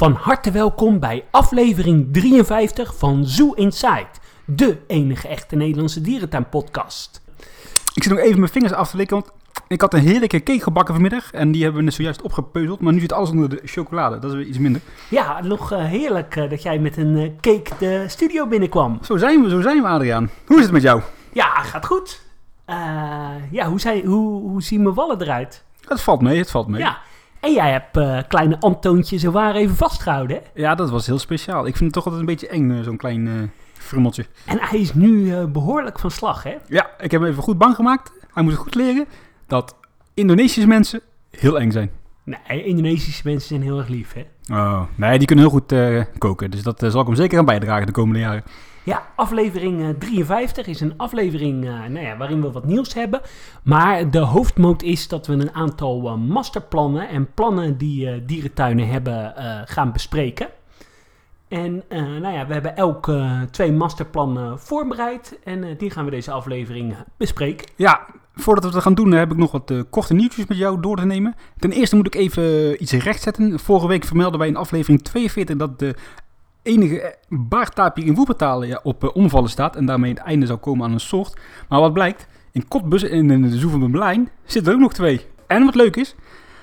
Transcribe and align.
Van 0.00 0.12
harte 0.12 0.50
welkom 0.50 0.98
bij 0.98 1.24
aflevering 1.30 2.12
53 2.12 2.94
van 2.96 3.24
Zoo 3.24 3.52
Inside, 3.52 4.06
de 4.44 4.78
enige 4.86 5.28
echte 5.28 5.56
Nederlandse 5.56 6.00
dierentuinpodcast. 6.00 7.22
Ik 7.94 8.02
zit 8.02 8.12
nog 8.12 8.20
even 8.20 8.38
mijn 8.38 8.52
vingers 8.52 8.72
af 8.72 8.90
te 8.90 8.96
likken, 8.96 9.16
want 9.16 9.32
ik 9.68 9.80
had 9.80 9.94
een 9.94 10.00
heerlijke 10.00 10.42
cake 10.42 10.62
gebakken 10.62 10.94
vanmiddag. 10.94 11.32
En 11.32 11.52
die 11.52 11.62
hebben 11.62 11.80
we 11.80 11.86
net 11.86 11.94
zojuist 11.94 12.22
opgepeuzeld. 12.22 12.80
Maar 12.80 12.92
nu 12.92 13.00
zit 13.00 13.12
alles 13.12 13.30
onder 13.30 13.48
de 13.48 13.60
chocolade. 13.64 14.18
Dat 14.18 14.30
is 14.30 14.36
weer 14.36 14.46
iets 14.46 14.58
minder. 14.58 14.80
Ja, 15.08 15.42
nog 15.42 15.72
eh, 15.72 15.84
heerlijk 15.84 16.36
eh, 16.36 16.50
dat 16.50 16.62
jij 16.62 16.78
met 16.78 16.96
een 16.96 17.16
eh, 17.16 17.30
cake 17.40 17.70
de 17.78 18.04
studio 18.08 18.46
binnenkwam. 18.46 18.98
Zo 19.02 19.16
zijn 19.16 19.42
we, 19.42 19.50
zo 19.50 19.60
zijn 19.60 19.82
we 19.82 19.88
Adriaan. 19.88 20.30
Hoe 20.46 20.56
is 20.56 20.62
het 20.62 20.72
met 20.72 20.82
jou? 20.82 21.02
Ja, 21.32 21.62
gaat 21.62 21.86
goed. 21.86 22.20
Ja, 23.50 23.68
hoe, 23.68 23.80
zijn, 23.80 24.04
hoe, 24.04 24.40
hoe 24.40 24.62
zien 24.62 24.82
mijn 24.82 24.94
wallen 24.94 25.20
eruit? 25.22 25.64
Het 25.88 26.00
valt 26.00 26.20
mee, 26.20 26.38
het 26.38 26.50
valt 26.50 26.68
mee. 26.68 26.80
Ja, 26.80 26.98
en 27.40 27.52
jij 27.52 27.70
hebt 27.70 27.96
eh, 27.96 28.18
kleine 28.28 28.60
Antoontje 28.60 29.18
zo 29.18 29.30
waar 29.30 29.54
even 29.54 29.76
vastgehouden, 29.76 30.36
hè? 30.36 30.60
Ja, 30.60 30.74
dat 30.74 30.90
was 30.90 31.06
heel 31.06 31.18
speciaal. 31.18 31.66
Ik 31.66 31.76
vind 31.76 31.84
het 31.84 31.92
toch 31.92 32.04
altijd 32.04 32.20
een 32.20 32.34
beetje 32.34 32.48
eng, 32.48 32.70
eh, 32.70 32.82
zo'n 32.82 32.96
klein 32.96 33.28
eh 33.28 33.34
frummeltje. 33.72 34.26
En 34.46 34.58
hij 34.60 34.80
is 34.80 34.94
nu 34.94 35.34
eh, 35.34 35.44
behoorlijk 35.44 35.98
van 35.98 36.10
slag, 36.10 36.42
hè? 36.42 36.56
Ja, 36.68 36.90
ik 36.98 37.10
heb 37.10 37.20
hem 37.20 37.30
even 37.30 37.42
goed 37.42 37.58
bang 37.58 37.74
gemaakt. 37.74 38.12
Hij 38.32 38.42
moet 38.42 38.54
goed 38.54 38.74
leren 38.74 39.06
dat 39.46 39.76
Indonesische 40.14 40.68
mensen 40.68 41.00
heel 41.30 41.58
eng 41.60 41.70
zijn. 41.70 41.90
Nee, 42.24 42.64
Indonesische 42.64 43.22
mensen 43.24 43.48
zijn 43.48 43.62
heel 43.62 43.78
erg 43.78 43.88
lief, 43.88 44.12
hè? 44.12 44.54
Oh, 44.54 44.82
nee, 44.94 45.18
die 45.18 45.26
kunnen 45.26 45.44
heel 45.44 45.54
goed 45.54 45.74
koken. 46.18 46.50
Dus 46.50 46.62
dat 46.62 46.78
zal 46.78 47.00
ik 47.00 47.06
hem 47.06 47.16
zeker 47.16 47.38
aan 47.38 47.44
bijdragen 47.44 47.86
de 47.86 47.92
komende 47.92 48.20
jaren. 48.20 48.42
Ja, 48.84 49.06
aflevering 49.16 49.82
eh, 49.82 49.88
53 49.88 50.66
is 50.66 50.80
een 50.80 50.94
aflevering 50.96 51.64
eh, 51.64 51.72
nou 51.72 52.06
ja, 52.06 52.16
waarin 52.16 52.42
we 52.42 52.50
wat 52.50 52.64
nieuws 52.64 52.94
hebben. 52.94 53.20
Maar 53.62 54.10
de 54.10 54.18
hoofdmoot 54.18 54.82
is 54.82 55.08
dat 55.08 55.26
we 55.26 55.32
een 55.32 55.54
aantal 55.54 56.06
eh, 56.08 56.14
masterplannen 56.14 57.08
en 57.08 57.34
plannen 57.34 57.76
die 57.78 58.10
eh, 58.10 58.20
dierentuinen 58.26 58.88
hebben 58.88 59.36
eh, 59.36 59.60
gaan 59.64 59.92
bespreken. 59.92 60.48
En 61.48 61.82
eh, 61.88 62.02
nou 62.02 62.34
ja, 62.34 62.46
we 62.46 62.52
hebben 62.52 62.76
elk 62.76 63.08
eh, 63.08 63.42
twee 63.42 63.72
masterplannen 63.72 64.58
voorbereid 64.58 65.38
en 65.44 65.64
eh, 65.64 65.78
die 65.78 65.90
gaan 65.90 66.04
we 66.04 66.10
deze 66.10 66.30
aflevering 66.30 66.96
bespreken. 67.16 67.66
Ja, 67.76 68.06
voordat 68.34 68.64
we 68.64 68.70
dat 68.70 68.82
gaan 68.82 68.94
doen, 68.94 69.12
heb 69.12 69.30
ik 69.30 69.36
nog 69.36 69.52
wat 69.52 69.70
eh, 69.70 69.80
korte 69.90 70.14
nieuwtjes 70.14 70.46
met 70.46 70.58
jou 70.58 70.80
door 70.80 70.96
te 70.96 71.04
nemen. 71.06 71.34
Ten 71.58 71.72
eerste 71.72 71.96
moet 71.96 72.06
ik 72.06 72.14
even 72.14 72.82
iets 72.82 72.92
rechtzetten. 72.92 73.58
Vorige 73.58 73.88
week 73.88 74.04
vermelden 74.04 74.38
wij 74.38 74.48
in 74.48 74.56
aflevering 74.56 75.02
42 75.02 75.56
dat 75.56 75.78
de 75.78 75.94
enige 76.62 77.00
eh, 77.00 77.16
baardtapir 77.28 78.06
in 78.06 78.14
Woepertaal 78.14 78.62
ja, 78.62 78.80
op 78.82 79.04
eh, 79.04 79.10
omvallen 79.12 79.50
staat. 79.50 79.76
En 79.76 79.86
daarmee 79.86 80.10
het 80.10 80.22
einde 80.22 80.46
zou 80.46 80.58
komen 80.58 80.86
aan 80.86 80.92
een 80.92 81.00
soort. 81.00 81.40
Maar 81.68 81.80
wat 81.80 81.92
blijkt, 81.92 82.26
in 82.52 82.68
Kotbus 82.68 83.02
en 83.02 83.30
in 83.30 83.42
de 83.42 83.88
Berlijn 83.90 84.28
zitten 84.44 84.72
er 84.72 84.78
ook 84.78 84.82
nog 84.82 84.92
twee. 84.92 85.20
En 85.46 85.64
wat 85.64 85.74
leuk 85.74 85.96
is, 85.96 86.14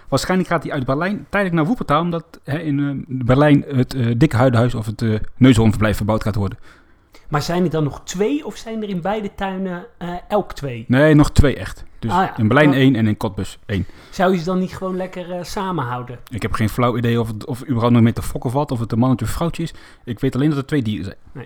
waarschijnlijk 0.09 0.49
gaat 0.49 0.63
hij 0.63 0.71
uit 0.71 0.85
Berlijn 0.85 1.25
tijdelijk 1.29 1.55
naar 1.55 1.65
Woepertaal. 1.65 2.01
Omdat 2.01 2.39
hè, 2.43 2.59
in 2.59 2.79
eh, 2.79 3.25
Berlijn 3.25 3.63
het 3.67 3.95
dikke 4.17 4.35
huidenhuis 4.35 4.75
of 4.75 4.85
het 4.85 5.01
uh, 5.01 5.93
verbouwd 5.93 6.23
gaat 6.23 6.35
worden. 6.35 6.57
Maar 7.27 7.41
zijn 7.41 7.63
er 7.63 7.69
dan 7.69 7.83
nog 7.83 8.01
twee 8.03 8.45
of 8.45 8.55
zijn 8.55 8.83
er 8.83 8.89
in 8.89 9.01
beide 9.01 9.35
tuinen 9.35 9.85
eh, 9.97 10.09
elk 10.27 10.53
twee? 10.53 10.85
Nee, 10.87 11.13
nog 11.13 11.31
twee 11.31 11.55
echt. 11.55 11.85
Dus 11.99 12.11
Ah, 12.11 12.17
ja. 12.17 12.37
in 12.37 12.47
Berlijn 12.47 12.69
Ja. 12.71 12.75
één 12.77 12.95
en 12.95 13.07
in 13.07 13.17
Kotbus 13.17 13.59
één. 13.65 13.85
Zou 14.11 14.31
je 14.31 14.37
ze 14.37 14.43
dan 14.45 14.59
niet 14.59 14.75
gewoon 14.75 14.97
lekker 14.97 15.31
eh, 15.31 15.43
samenhouden? 15.43 16.19
Ik 16.31 16.41
heb 16.41 16.51
geen 16.53 16.69
flauw 16.69 16.97
idee 16.97 17.19
of 17.19 17.27
het 17.27 17.45
of 17.45 17.61
überhaupt 17.63 17.93
nog 17.93 18.01
met 18.03 18.15
de 18.15 18.21
fokken 18.21 18.51
valt, 18.51 18.71
of 18.71 18.79
het 18.79 18.91
een 18.91 18.99
mannetje 18.99 19.25
of 19.25 19.31
vrouwtje 19.31 19.63
is. 19.63 19.73
Ik 20.05 20.19
weet 20.19 20.35
alleen 20.35 20.49
dat 20.49 20.57
er 20.57 20.65
twee 20.65 20.81
dieren 20.81 21.05
zijn. 21.05 21.45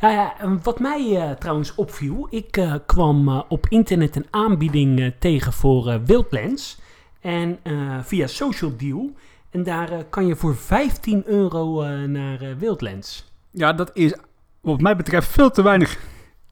Nou 0.00 0.14
ja, 0.14 0.38
en 0.38 0.60
wat 0.62 0.78
mij 0.80 1.16
eh, 1.16 1.30
trouwens 1.30 1.74
opviel, 1.74 2.26
ik 2.30 2.56
eh, 2.56 2.74
kwam 2.86 3.28
eh, 3.28 3.40
op 3.48 3.66
internet 3.68 4.16
een 4.16 4.26
aanbieding 4.30 5.00
eh, 5.00 5.06
tegen 5.18 5.52
voor 5.52 5.88
eh, 5.88 5.98
Wildlands. 6.04 6.78
En 7.20 7.58
eh, 7.62 7.72
via 8.02 8.26
Social 8.26 8.72
Deal. 8.76 9.10
En 9.50 9.62
daar 9.62 9.90
eh, 9.92 9.98
kan 10.10 10.26
je 10.26 10.36
voor 10.36 10.56
15 10.56 11.22
euro 11.26 11.82
eh, 11.82 12.02
naar 12.02 12.40
eh, 12.40 12.48
Wildlands. 12.58 13.32
Ja, 13.50 13.72
dat 13.72 13.90
is 13.94 14.14
wat 14.60 14.80
mij 14.80 14.96
betreft 14.96 15.28
veel 15.28 15.50
te 15.50 15.62
weinig. 15.62 15.98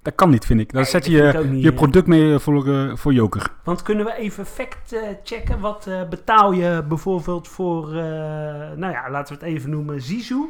Dat 0.03 0.15
kan 0.15 0.31
niet, 0.31 0.45
vind 0.47 0.61
ik. 0.61 0.73
Daar 0.73 0.83
Nee, 0.83 0.91
zet 0.91 1.07
je 1.07 1.41
niet, 1.51 1.63
je 1.63 1.69
eh. 1.71 1.75
product 1.77 2.07
mee 2.07 2.39
voor, 2.39 2.69
eh, 2.69 2.97
voor 2.97 3.13
joker. 3.13 3.47
Want 3.65 3.83
kunnen 3.83 4.05
we 4.05 4.15
even 4.15 4.47
fact 4.47 4.93
eh, 4.93 5.01
checken? 5.25 5.61
Wat 5.61 5.87
eh, 5.87 6.09
betaal 6.09 6.53
je 6.53 6.85
bijvoorbeeld 6.89 7.49
voor, 7.49 7.89
eh, 7.89 7.95
nou 8.77 8.93
ja, 8.93 9.11
laten 9.11 9.39
we 9.39 9.45
het 9.45 9.55
even 9.55 9.71
noemen, 9.71 10.03
Zizou? 10.03 10.49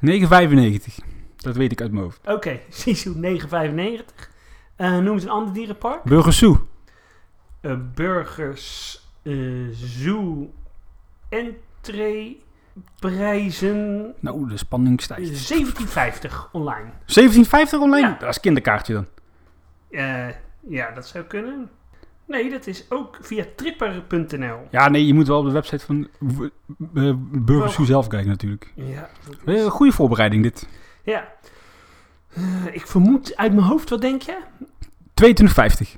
9,95. 0.00 0.98
Dat 1.36 1.56
weet 1.56 1.72
ik 1.72 1.80
uit 1.80 1.90
mijn 1.92 2.04
hoofd. 2.04 2.20
Oké, 2.26 2.58
Zizou 2.68 3.14
9,95. 3.20 4.28
Eh 4.76 4.98
noem 4.98 5.14
eens 5.14 5.22
een 5.22 5.30
ander 5.30 5.54
dierenpark. 5.54 6.02
Burgers 6.02 6.38
Zoo. 6.38 6.66
Eh, 7.60 7.76
burgers, 7.94 9.00
eh, 9.22 9.34
zoo, 9.72 10.50
entree, 11.28 12.40
prijzen, 12.98 14.12
Nou, 14.20 14.48
de 14.48 14.56
spanning 14.56 15.00
stijgt. 15.02 15.52
17,50 15.52 16.50
online. 16.52 16.90
17,50 17.06 17.78
online? 17.80 18.08
Ja. 18.08 18.16
Dat 18.20 18.28
is 18.28 18.40
kinderkaartje 18.40 18.92
dan. 18.92 19.06
Eh, 19.90 20.28
ja, 20.68 20.90
dat 20.90 21.06
zou 21.06 21.24
kunnen. 21.24 21.70
Nee, 22.26 22.50
dat 22.50 22.66
is 22.66 22.86
ook 22.88 23.18
via 23.22 23.44
tripper.nl. 23.56 24.58
Ja, 24.70 24.88
nee, 24.88 25.06
je 25.06 25.14
moet 25.14 25.26
wel 25.26 25.38
op 25.38 25.44
de 25.46 25.52
website 25.52 25.84
van 25.84 26.08
eh, 26.94 27.12
Burgers 27.18 27.86
zelf 27.86 28.06
kijken 28.06 28.28
natuurlijk. 28.28 28.72
Ja, 28.74 29.08
Eh, 29.44 29.54
is- 29.54 29.66
goede 29.68 29.92
voorbereiding 29.92 30.42
dit. 30.42 30.68
ja. 31.04 31.28
Ik 32.72 32.86
vermoed 32.86 33.36
uit 33.36 33.52
mijn 33.54 33.66
hoofd, 33.66 33.90
wat 33.90 34.00
denk 34.00 34.22
je? 34.22 34.38
22,50. 35.14 35.94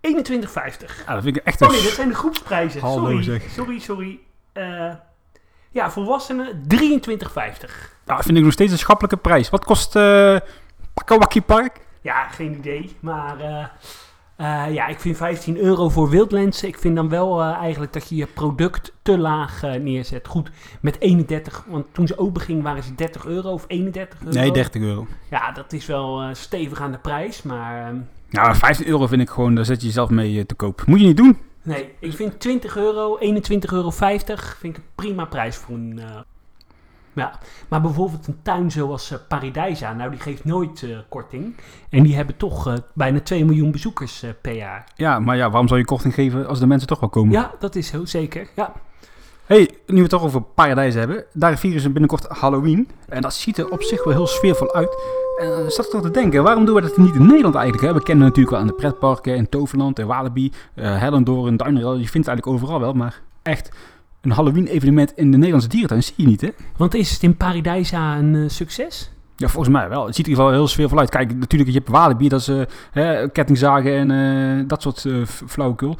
21,50. 0.00 1.04
Ja, 1.06 1.14
dat 1.14 1.22
vind 1.22 1.36
ik 1.36 1.42
echt 1.44 1.62
Oh 1.62 1.68
een... 1.68 1.74
nee, 1.74 1.82
dat 1.84 1.92
zijn 1.92 2.08
de 2.08 2.14
groepsprijzen. 2.14 2.80
Hallo, 2.80 2.96
sorry, 3.04 3.22
zeg. 3.22 3.42
sorry, 3.50 3.78
sorry. 3.78 4.18
Eh, 4.52 4.94
ja, 5.70 5.90
volwassenen 5.90 6.62
23,50. 6.74 7.94
Ja, 8.06 8.22
vind 8.22 8.36
ik 8.38 8.44
nog 8.44 8.52
steeds 8.52 8.72
een 8.72 8.78
schappelijke 8.78 9.16
prijs. 9.16 9.50
Wat 9.50 9.64
kost 9.64 9.92
Pakawaki 10.94 11.42
Park? 11.42 11.80
Ja, 12.06 12.28
geen 12.28 12.54
idee. 12.56 12.96
Maar 13.00 13.40
eh, 13.40 13.64
eh, 14.36 14.74
ja, 14.74 14.86
ik 14.86 15.00
vind 15.00 15.16
15 15.16 15.58
euro 15.58 15.88
voor 15.88 16.10
Wildlands. 16.10 16.62
Ik 16.62 16.78
vind 16.78 16.96
dan 16.96 17.08
wel 17.08 17.42
eigenlijk 17.42 17.92
dat 17.92 18.08
je 18.08 18.16
je 18.16 18.26
product 18.26 18.92
te 19.02 19.18
laag 19.18 19.62
neerzet. 19.62 20.28
Goed, 20.28 20.50
met 20.80 21.00
31, 21.00 21.64
want 21.68 21.86
toen 21.92 22.06
ze 22.06 22.18
open 22.18 22.40
ging 22.42 22.62
waren 22.62 22.82
ze 22.82 22.94
30 22.94 23.24
euro 23.24 23.50
of 23.50 23.64
31 23.66 24.18
euro. 24.20 24.38
Nee, 24.38 24.52
30 24.52 24.82
euro. 24.82 25.06
Ja, 25.30 25.52
dat 25.52 25.72
is 25.72 25.86
wel 25.86 26.22
stevig 26.32 26.80
aan 26.80 26.92
de 26.92 26.98
prijs. 26.98 27.42
Maar 27.42 27.86
ehm, 27.86 27.96
Ja, 28.30 28.54
15 28.54 28.86
euro 28.86 29.06
vind 29.06 29.22
ik 29.22 29.30
gewoon, 29.30 29.54
daar 29.54 29.64
zet 29.64 29.80
je 29.80 29.86
jezelf 29.86 30.10
mee 30.10 30.46
te 30.46 30.54
koop. 30.54 30.82
Moet 30.86 31.00
je 31.00 31.06
niet 31.06 31.16
doen. 31.16 31.38
Nee, 31.66 31.94
ik 31.98 32.12
vind 32.12 32.40
20 32.40 32.76
euro, 32.76 33.18
21,50 33.18 33.22
euro 33.72 33.90
vind 33.90 34.62
ik 34.62 34.76
een 34.76 34.82
prima 34.94 35.24
prijs 35.24 35.56
voor 35.56 35.74
een... 35.74 35.98
eh, 35.98 36.20
ja, 37.12 37.38
maar 37.68 37.80
bijvoorbeeld 37.80 38.26
een 38.26 38.38
tuin 38.42 38.70
zoals 38.70 39.10
eh, 39.10 39.18
Paradijsa, 39.28 39.92
nou 39.92 40.10
die 40.10 40.20
geeft 40.20 40.44
nooit 40.44 40.82
eh, 40.82 40.98
korting. 41.08 41.56
En 41.90 42.02
die 42.02 42.16
hebben 42.16 42.36
toch 42.36 42.80
bijna 42.92 43.20
2 43.20 43.44
miljoen 43.44 43.70
bezoekers 43.70 44.24
per 44.40 44.54
jaar. 44.54 44.84
Ja, 44.94 45.18
maar 45.18 45.36
ja, 45.36 45.50
waarom 45.50 45.68
zou 45.68 45.80
je 45.80 45.86
korting 45.86 46.14
geven 46.14 46.46
als 46.46 46.58
de 46.58 46.66
mensen 46.66 46.88
toch 46.88 47.00
wel 47.00 47.08
komen? 47.08 47.32
Ja, 47.32 47.54
dat 47.58 47.74
is 47.74 47.86
zo, 47.86 48.04
zeker. 48.04 48.48
Ja. 48.54 48.72
Hey, 49.46 49.70
nu 49.86 49.94
we 49.94 50.00
het 50.00 50.10
toch 50.10 50.22
over 50.22 50.42
paradijs 50.42 50.94
hebben. 50.94 51.24
Daar 51.32 51.58
vieren 51.58 51.80
ze 51.80 51.90
binnenkort 51.90 52.26
Halloween. 52.28 52.88
En 53.08 53.22
dat 53.22 53.34
ziet 53.34 53.58
er 53.58 53.70
op 53.70 53.82
zich 53.82 54.04
wel 54.04 54.14
heel 54.14 54.26
sfeervol 54.26 54.74
uit. 54.74 54.96
En 55.40 55.48
dan 55.50 55.70
zat 55.70 55.84
ik 55.84 55.90
toch 55.90 56.02
te 56.02 56.10
denken, 56.10 56.42
waarom 56.42 56.64
doen 56.64 56.74
we 56.74 56.80
dat 56.80 56.96
niet 56.96 57.14
in 57.14 57.26
Nederland 57.26 57.54
eigenlijk? 57.54 57.86
Hè? 57.86 57.94
We 57.94 58.02
kennen 58.02 58.24
natuurlijk 58.24 58.50
wel 58.50 58.60
aan 58.60 58.66
de 58.66 58.72
pretparken, 58.74 59.36
in 59.36 59.48
Toverland, 59.48 59.98
in 59.98 60.06
Walibi, 60.06 60.52
uh, 60.74 60.98
Hellendoorn, 60.98 61.56
Duinrel. 61.56 61.92
Je 61.92 62.08
vindt 62.08 62.26
het 62.26 62.28
eigenlijk 62.28 62.46
overal 62.62 62.80
wel, 62.80 62.92
maar 62.92 63.20
echt 63.42 63.68
een 64.20 64.30
Halloween 64.30 64.66
evenement 64.66 65.12
in 65.16 65.30
de 65.30 65.36
Nederlandse 65.36 65.68
dierentuin 65.68 66.02
zie 66.02 66.14
je 66.16 66.26
niet, 66.26 66.40
hè? 66.40 66.48
Want 66.76 66.94
is 66.94 67.10
het 67.12 67.22
in 67.22 67.36
Paradijsa 67.36 68.16
een 68.16 68.34
eh, 68.34 68.42
succes? 68.48 69.10
Ja, 69.36 69.48
volgens 69.48 69.74
mij 69.74 69.88
wel. 69.88 70.06
Het 70.06 70.14
ziet 70.14 70.24
er 70.26 70.32
in 70.32 70.38
ieder 70.38 70.44
geval 70.44 70.60
heel 70.60 70.68
sfeervol 70.72 70.98
uit. 70.98 71.10
Kijk, 71.10 71.34
natuurlijk, 71.34 71.70
je 71.70 71.76
hebt 71.76 71.88
Walibi, 71.90 72.28
dat 72.28 72.40
is 72.40 72.48
eh, 72.48 72.60
hè, 72.90 73.28
kettingzagen 73.30 73.92
en 73.92 74.10
eh, 74.60 74.64
dat 74.68 74.82
soort 74.82 75.04
eh, 75.04 75.22
f- 75.24 75.42
flauwekul. 75.46 75.96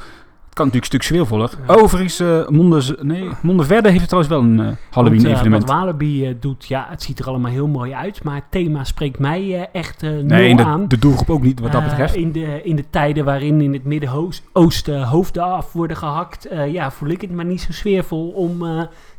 Kan 0.57 0.67
natuurlijk 0.67 0.93
stuk 0.93 1.03
sfeervoller. 1.03 1.51
Ja. 1.67 1.75
Overigens, 1.75 2.21
eh 2.21 2.49
Monde, 2.49 2.99
nee, 3.03 3.29
Mondeverde 3.43 3.91
heeft 3.91 4.09
trouwens 4.09 4.33
wel 4.35 4.43
een 4.43 4.61
eh, 4.61 4.77
Halloween-evenement. 4.91 5.63
eh, 5.63 5.69
wat 5.69 5.79
Walibi 5.79 6.37
doet, 6.41 6.67
ja, 6.67 6.87
het 6.91 7.03
ziet 7.03 7.19
er 7.19 7.27
allemaal 7.27 7.51
heel 7.51 7.67
mooi 7.67 7.93
uit. 7.93 8.25
Maar 8.25 8.35
het 8.35 8.45
thema 8.51 8.85
spreekt 8.85 9.19
mij 9.19 9.69
echt 9.73 10.03
nul 10.03 10.23
nee, 10.23 10.51
en 10.51 10.65
aan. 10.65 10.81
de, 10.81 10.87
de 10.87 10.99
doelgroep 10.99 11.31
ook 11.31 11.43
niet, 11.43 11.61
wat 11.61 11.73
dat 11.73 11.85
betreft. 11.85 12.15
in, 12.15 12.33
de, 12.33 12.61
in 12.63 12.77
de 12.77 12.85
tijden 12.91 13.25
waarin 13.25 13.61
in 13.61 13.73
het 13.73 13.85
Midden-Oosten 13.85 15.03
hoofden 15.03 15.43
af 15.43 15.73
worden 15.73 15.97
gehakt, 15.97 16.47
eh, 16.47 16.73
ja, 16.73 16.91
voel 16.91 17.09
ik 17.09 17.21
het 17.21 17.33
maar 17.33 17.45
niet 17.45 17.61
zo 17.61 17.73
sfeervol 17.73 18.29
om 18.29 18.65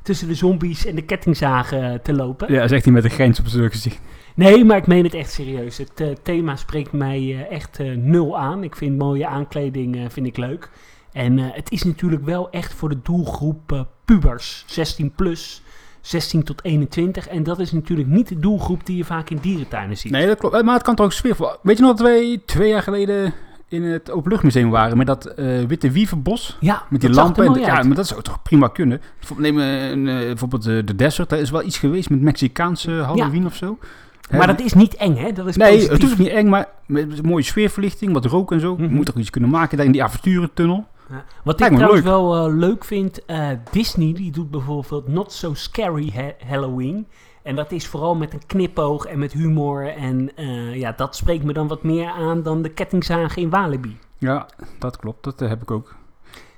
tussen 0.01 0.27
de 0.27 0.35
zombies 0.35 0.85
en 0.85 0.95
de 0.95 1.01
kettingzagen 1.01 2.01
te 2.01 2.13
lopen. 2.13 2.53
Ja, 2.53 2.67
zegt 2.67 2.83
hij 2.83 2.93
met 2.93 3.03
een 3.03 3.09
grens 3.09 3.39
op 3.39 3.47
zijn 3.47 3.71
gezicht. 3.71 3.99
Nee, 4.35 4.65
maar 4.65 4.77
ik 4.77 4.87
meen 4.87 5.03
het 5.03 5.13
echt 5.13 5.31
serieus. 5.31 5.77
Het 5.77 6.03
thema 6.23 6.55
spreekt 6.55 6.91
mij 6.91 7.47
echt 7.49 7.79
nul 7.95 8.37
aan. 8.37 8.63
Ik 8.63 8.75
vind 8.75 8.97
mooie 8.97 9.27
aankleding 9.27 10.05
vind 10.09 10.27
ik 10.27 10.37
leuk. 10.37 10.69
En 11.17 11.39
eh, 11.39 11.45
het 11.51 11.71
is 11.71 11.83
natuurlijk 11.83 12.25
wel 12.25 12.49
echt 12.49 12.73
voor 12.73 12.89
de 12.89 12.99
doelgroep 13.03 13.71
eh, 13.71 13.81
pubers, 14.05 14.63
16 14.67 15.11
plus, 15.11 15.61
16 16.01 16.43
tot 16.43 16.63
21. 16.63 17.27
En 17.27 17.43
dat 17.43 17.59
is 17.59 17.71
natuurlijk 17.71 18.07
niet 18.09 18.27
de 18.27 18.39
doelgroep 18.39 18.85
die 18.85 18.97
je 18.97 19.05
vaak 19.05 19.29
in 19.29 19.37
dierentuinen 19.41 19.97
ziet. 19.97 20.11
Nee, 20.11 20.27
dat 20.27 20.37
klopt. 20.37 20.63
Maar 20.63 20.73
het 20.73 20.83
kan 20.83 20.95
toch 20.95 21.05
ook 21.05 21.11
sfeervol. 21.11 21.49
Weet 21.61 21.77
je 21.77 21.83
nog 21.83 21.95
dat 21.95 22.07
wij 22.07 22.41
twee 22.45 22.69
jaar 22.69 22.83
geleden 22.83 23.33
in 23.69 23.83
het 23.83 24.11
Openluchtmuseum 24.11 24.69
waren 24.69 24.97
met 24.97 25.07
dat 25.07 25.25
eh, 25.25 25.61
witte 25.67 25.91
wievenbos. 25.91 26.57
Ja, 26.59 26.83
Met 26.89 27.01
die 27.01 27.09
lampen. 27.09 27.45
En, 27.45 27.59
ja, 27.59 27.83
maar 27.83 27.95
dat 27.95 28.07
zou 28.07 28.21
toch 28.21 28.41
prima 28.41 28.67
kunnen. 28.67 29.01
Neem 29.37 29.57
een, 29.57 30.07
eh, 30.07 30.15
bijvoorbeeld 30.15 30.65
eh, 30.65 30.85
de 30.85 30.95
desert. 30.95 31.29
Daar 31.29 31.39
is 31.39 31.49
wel 31.49 31.63
iets 31.63 31.77
geweest 31.77 32.09
met 32.09 32.21
Mexicaanse 32.21 32.91
Halloween 32.91 33.45
of 33.45 33.55
zo. 33.55 33.77
Maar 34.31 34.47
dat 34.47 34.61
is 34.61 34.73
niet 34.73 34.95
eng, 34.95 35.15
hè? 35.15 35.31
Dat 35.31 35.47
is 35.47 35.55
Nee, 35.55 35.67
positief. 35.71 35.91
het 35.91 36.03
is 36.03 36.11
ook 36.11 36.17
niet 36.17 36.27
eng, 36.27 36.49
maar 36.49 36.67
met 36.85 37.17
een 37.17 37.25
mooie 37.25 37.43
sfeerverlichting, 37.43 38.13
wat 38.13 38.25
rook 38.25 38.51
en 38.51 38.59
zo. 38.59 38.73
Mhm. 38.73 38.83
Je 38.83 38.89
moet 38.89 39.05
toch 39.05 39.15
iets 39.15 39.29
kunnen 39.29 39.49
maken 39.49 39.77
daar 39.77 39.85
in 39.85 39.91
die 39.91 40.03
avonturentunnel. 40.03 40.87
Ja. 41.09 41.23
Wat 41.43 41.53
ik 41.53 41.59
Lijkt 41.59 41.75
trouwens 41.75 42.03
wel 42.05 42.35
eh, 42.47 42.53
leuk 42.55 42.83
vind, 42.85 43.25
eh, 43.25 43.49
Disney 43.71 44.13
die 44.13 44.31
doet 44.31 44.51
bijvoorbeeld 44.51 45.07
Not 45.07 45.31
So 45.31 45.53
Scary 45.53 46.11
Ha- 46.15 46.47
Halloween. 46.47 47.07
En 47.43 47.55
dat 47.55 47.71
is 47.71 47.87
vooral 47.87 48.15
met 48.15 48.33
een 48.33 48.45
knipoog 48.45 49.05
en 49.05 49.19
met 49.19 49.31
humor. 49.33 49.93
En 49.95 50.35
eh, 50.35 50.75
ja, 50.75 50.91
dat 50.91 51.15
spreekt 51.15 51.43
me 51.43 51.53
dan 51.53 51.67
wat 51.67 51.83
meer 51.83 52.09
aan 52.09 52.43
dan 52.43 52.61
de 52.61 52.69
kettingzagen 52.69 53.41
in 53.41 53.49
Walibi. 53.49 53.97
Ja, 54.17 54.47
dat 54.79 54.97
klopt. 54.97 55.23
Dat 55.23 55.39
heb 55.39 55.61
ik 55.61 55.71
ook. 55.71 55.95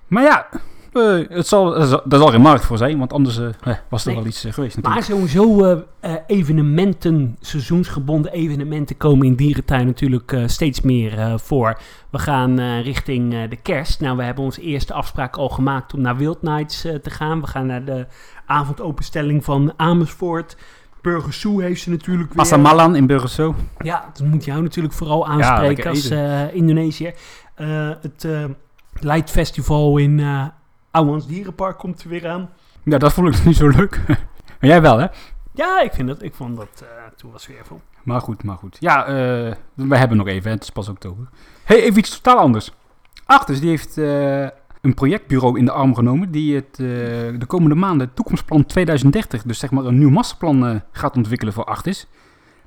Maar 0.07 0.23
ja, 0.23 0.47
eh, 0.93 1.19
het 1.37 1.47
zal, 1.47 1.75
er 1.77 1.85
zal- 2.09 2.27
geen 2.27 2.41
markt 2.41 2.65
voor 2.65 2.77
zijn, 2.77 2.97
want 2.97 3.13
anders 3.13 3.37
eh, 3.39 3.47
was 3.89 4.01
er 4.05 4.07
Nee. 4.11 4.15
wel 4.19 4.27
iets 4.29 4.45
eh, 4.45 4.53
geweest 4.53 4.81
Maar 4.81 4.95
natuurlijk. 4.95 5.31
sowieso 5.31 5.65
eh, 5.65 6.11
eh, 6.13 6.21
evenementen, 6.27 7.37
seizoensgebonden 7.39 8.31
evenementen 8.31 8.97
komen 8.97 9.27
in 9.27 9.35
dierentuin 9.35 9.85
natuurlijk 9.85 10.37
steeds 10.45 10.81
meer 10.81 11.39
voor. 11.39 11.79
We 12.09 12.19
gaan 12.19 12.59
richting 12.81 13.47
de 13.49 13.55
kerst. 13.55 13.99
Nou, 13.99 14.17
we 14.17 14.23
hebben 14.23 14.43
onze 14.43 14.61
eerste 14.61 14.93
afspraak 14.93 15.37
al 15.37 15.49
gemaakt 15.49 15.93
om 15.93 16.01
naar 16.01 16.17
Wild 16.17 16.41
Nights 16.41 16.81
te 16.81 17.09
gaan. 17.09 17.41
We 17.41 17.47
gaan 17.47 17.65
naar 17.65 17.85
de 17.85 18.05
avondopenstelling 18.45 19.43
van 19.43 19.73
Amersfoort. 19.77 20.57
Burger 21.01 21.33
Zoo 21.33 21.59
heeft 21.59 21.81
ze 21.81 21.89
natuurlijk 21.89 22.33
weer. 22.33 22.95
In 22.95 23.07
Burgerso. 23.07 23.55
Ja, 23.79 24.09
dat 24.13 24.27
moet 24.27 24.45
jou 24.45 24.61
natuurlijk 24.61 24.93
vooral 24.93 25.27
aanspreken 25.27 25.89
als 25.89 26.09
Indonesiër. 26.53 27.13
Het 28.01 28.27
Light 28.99 29.29
Festival 29.29 29.97
in 29.97 30.21
Ouwans 30.91 31.27
Dierenpark 31.27 31.77
komt 31.77 32.03
er 32.03 32.09
weer 32.09 32.27
aan. 32.27 32.49
Ja, 32.83 32.97
dat 32.97 33.13
vond 33.13 33.35
ik 33.35 33.45
niet 33.45 33.55
zo 33.55 33.67
leuk. 33.67 34.01
maar 34.59 34.69
jij 34.69 34.81
wel, 34.81 34.97
hè? 34.97 35.07
Ja, 35.53 35.81
ik, 35.81 35.93
vind 35.93 36.07
dat, 36.07 36.23
ik 36.23 36.33
vond 36.33 36.57
dat 36.57 36.83
eh, 36.83 36.87
toen 37.15 37.31
was 37.31 37.47
weer 37.47 37.65
vol. 37.65 37.81
Maar 38.03 38.21
goed, 38.21 38.43
maar 38.43 38.57
goed. 38.57 38.77
Ja, 38.79 39.05
eh, 39.05 39.53
we 39.73 39.97
hebben 39.97 40.17
nog 40.17 40.27
even, 40.27 40.51
het 40.51 40.63
is 40.63 40.69
pas 40.69 40.89
oktober. 40.89 41.29
hey, 41.63 41.81
even 41.81 41.99
iets 41.99 42.19
totaal 42.21 42.37
anders. 42.37 42.71
Artis, 43.25 43.59
die 43.59 43.69
heeft 43.69 43.97
eh, 43.97 44.47
een 44.81 44.93
projectbureau 44.93 45.57
in 45.57 45.65
de 45.65 45.71
arm 45.71 45.95
genomen... 45.95 46.31
die 46.31 46.55
het, 46.55 46.75
de 46.75 47.45
komende 47.47 47.75
maanden 47.75 48.07
het 48.07 48.15
toekomstplan 48.15 48.65
2030... 48.65 49.43
dus 49.43 49.59
zeg 49.59 49.71
maar 49.71 49.85
een 49.85 49.97
nieuw 49.97 50.09
masterplan 50.09 50.81
gaat 50.91 51.15
ontwikkelen 51.15 51.53
voor 51.53 51.65
Artis. 51.65 52.07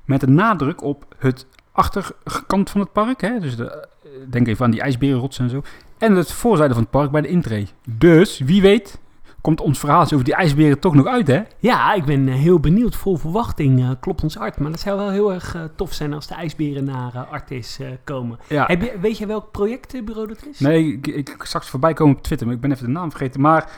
Met 0.05 0.23
een 0.23 0.33
nadruk 0.33 0.83
op 0.83 1.15
het 1.17 1.47
achterkant 1.73 2.69
van 2.69 2.79
het 2.79 2.91
park. 2.91 3.21
Hè? 3.21 3.39
Dus 3.39 3.55
de, 3.55 3.71
eh, 3.71 4.09
denk 4.29 4.47
even 4.47 4.65
aan 4.65 4.71
die 4.71 4.81
ijsberenrots 4.81 5.39
en 5.39 5.49
zo. 5.49 5.61
En 5.97 6.15
het 6.15 6.31
voorzijde 6.31 6.73
van 6.73 6.81
het 6.81 6.91
park 6.91 7.11
bij 7.11 7.21
de 7.21 7.27
intree. 7.27 7.67
Dus, 7.97 8.39
wie 8.39 8.61
weet, 8.61 8.99
komt 9.43 9.61
ons 9.61 9.79
verhaal 9.79 10.01
over 10.03 10.23
die 10.23 10.35
ijsberen 10.35 10.79
toch 10.79 10.93
nog 10.93 11.05
uit, 11.05 11.27
hè? 11.27 11.41
Ja, 11.59 11.93
ik 11.93 12.05
ben 12.05 12.27
eh, 12.27 12.35
heel 12.35 12.59
benieuwd. 12.59 12.95
Vol 12.95 13.17
verwachting 13.17 13.79
eh, 13.79 13.89
klopt 13.99 14.23
ons 14.23 14.35
hart. 14.35 14.59
Maar 14.59 14.71
dat 14.71 14.79
zou 14.79 14.97
wel 14.97 15.09
heel 15.09 15.33
erg 15.33 15.57
tof 15.75 15.93
zijn 15.93 16.13
als 16.13 16.27
de 16.27 16.33
ijsberen 16.33 16.83
naar 16.83 17.17
Artis 17.31 17.79
eh, 17.79 17.87
komen. 18.03 18.39
Ja. 18.47 18.65
Heb 18.65 18.81
je, 18.81 18.97
weet 19.01 19.17
je 19.17 19.25
welk 19.25 19.51
projectbureau 19.51 20.27
dat 20.27 20.45
is? 20.45 20.59
Nee, 20.59 20.93
ik, 20.93 21.07
ik 21.07 21.29
ik 21.29 21.43
zag 21.45 21.63
ze 21.63 21.69
voorbij 21.69 21.93
komen 21.93 22.15
op 22.15 22.23
Twitter, 22.23 22.47
maar 22.47 22.55
ik 22.55 22.61
ben 22.61 22.71
even 22.71 22.85
de 22.85 22.91
naam 22.91 23.09
vergeten. 23.09 23.41
Maar 23.41 23.69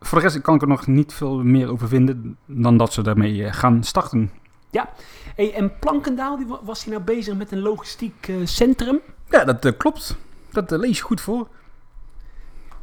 voor 0.00 0.18
de 0.18 0.24
rest 0.24 0.40
kan 0.40 0.54
ik 0.54 0.62
er 0.62 0.68
nog 0.68 0.86
niet 0.86 1.12
veel 1.12 1.42
meer 1.42 1.70
over 1.70 1.88
vinden 1.88 2.36
dan 2.46 2.76
dat 2.76 2.92
ze 2.92 3.02
daarmee 3.02 3.52
gaan 3.52 3.84
starten. 3.84 4.30
Hey, 5.36 5.54
en 5.54 5.78
Plankendaal, 5.78 6.36
die, 6.36 6.46
wa- 6.46 6.58
was 6.62 6.84
hij 6.84 6.92
nou 6.92 7.04
bezig 7.04 7.34
met 7.36 7.52
een 7.52 7.60
logistiek 7.60 8.28
eh, 8.28 8.34
centrum? 8.44 9.00
Ja, 9.30 9.44
dat 9.44 9.64
eh, 9.64 9.72
klopt. 9.76 10.16
Dat 10.52 10.72
eh, 10.72 10.78
lees 10.78 10.96
je 10.96 11.02
goed 11.02 11.20
voor. 11.20 11.48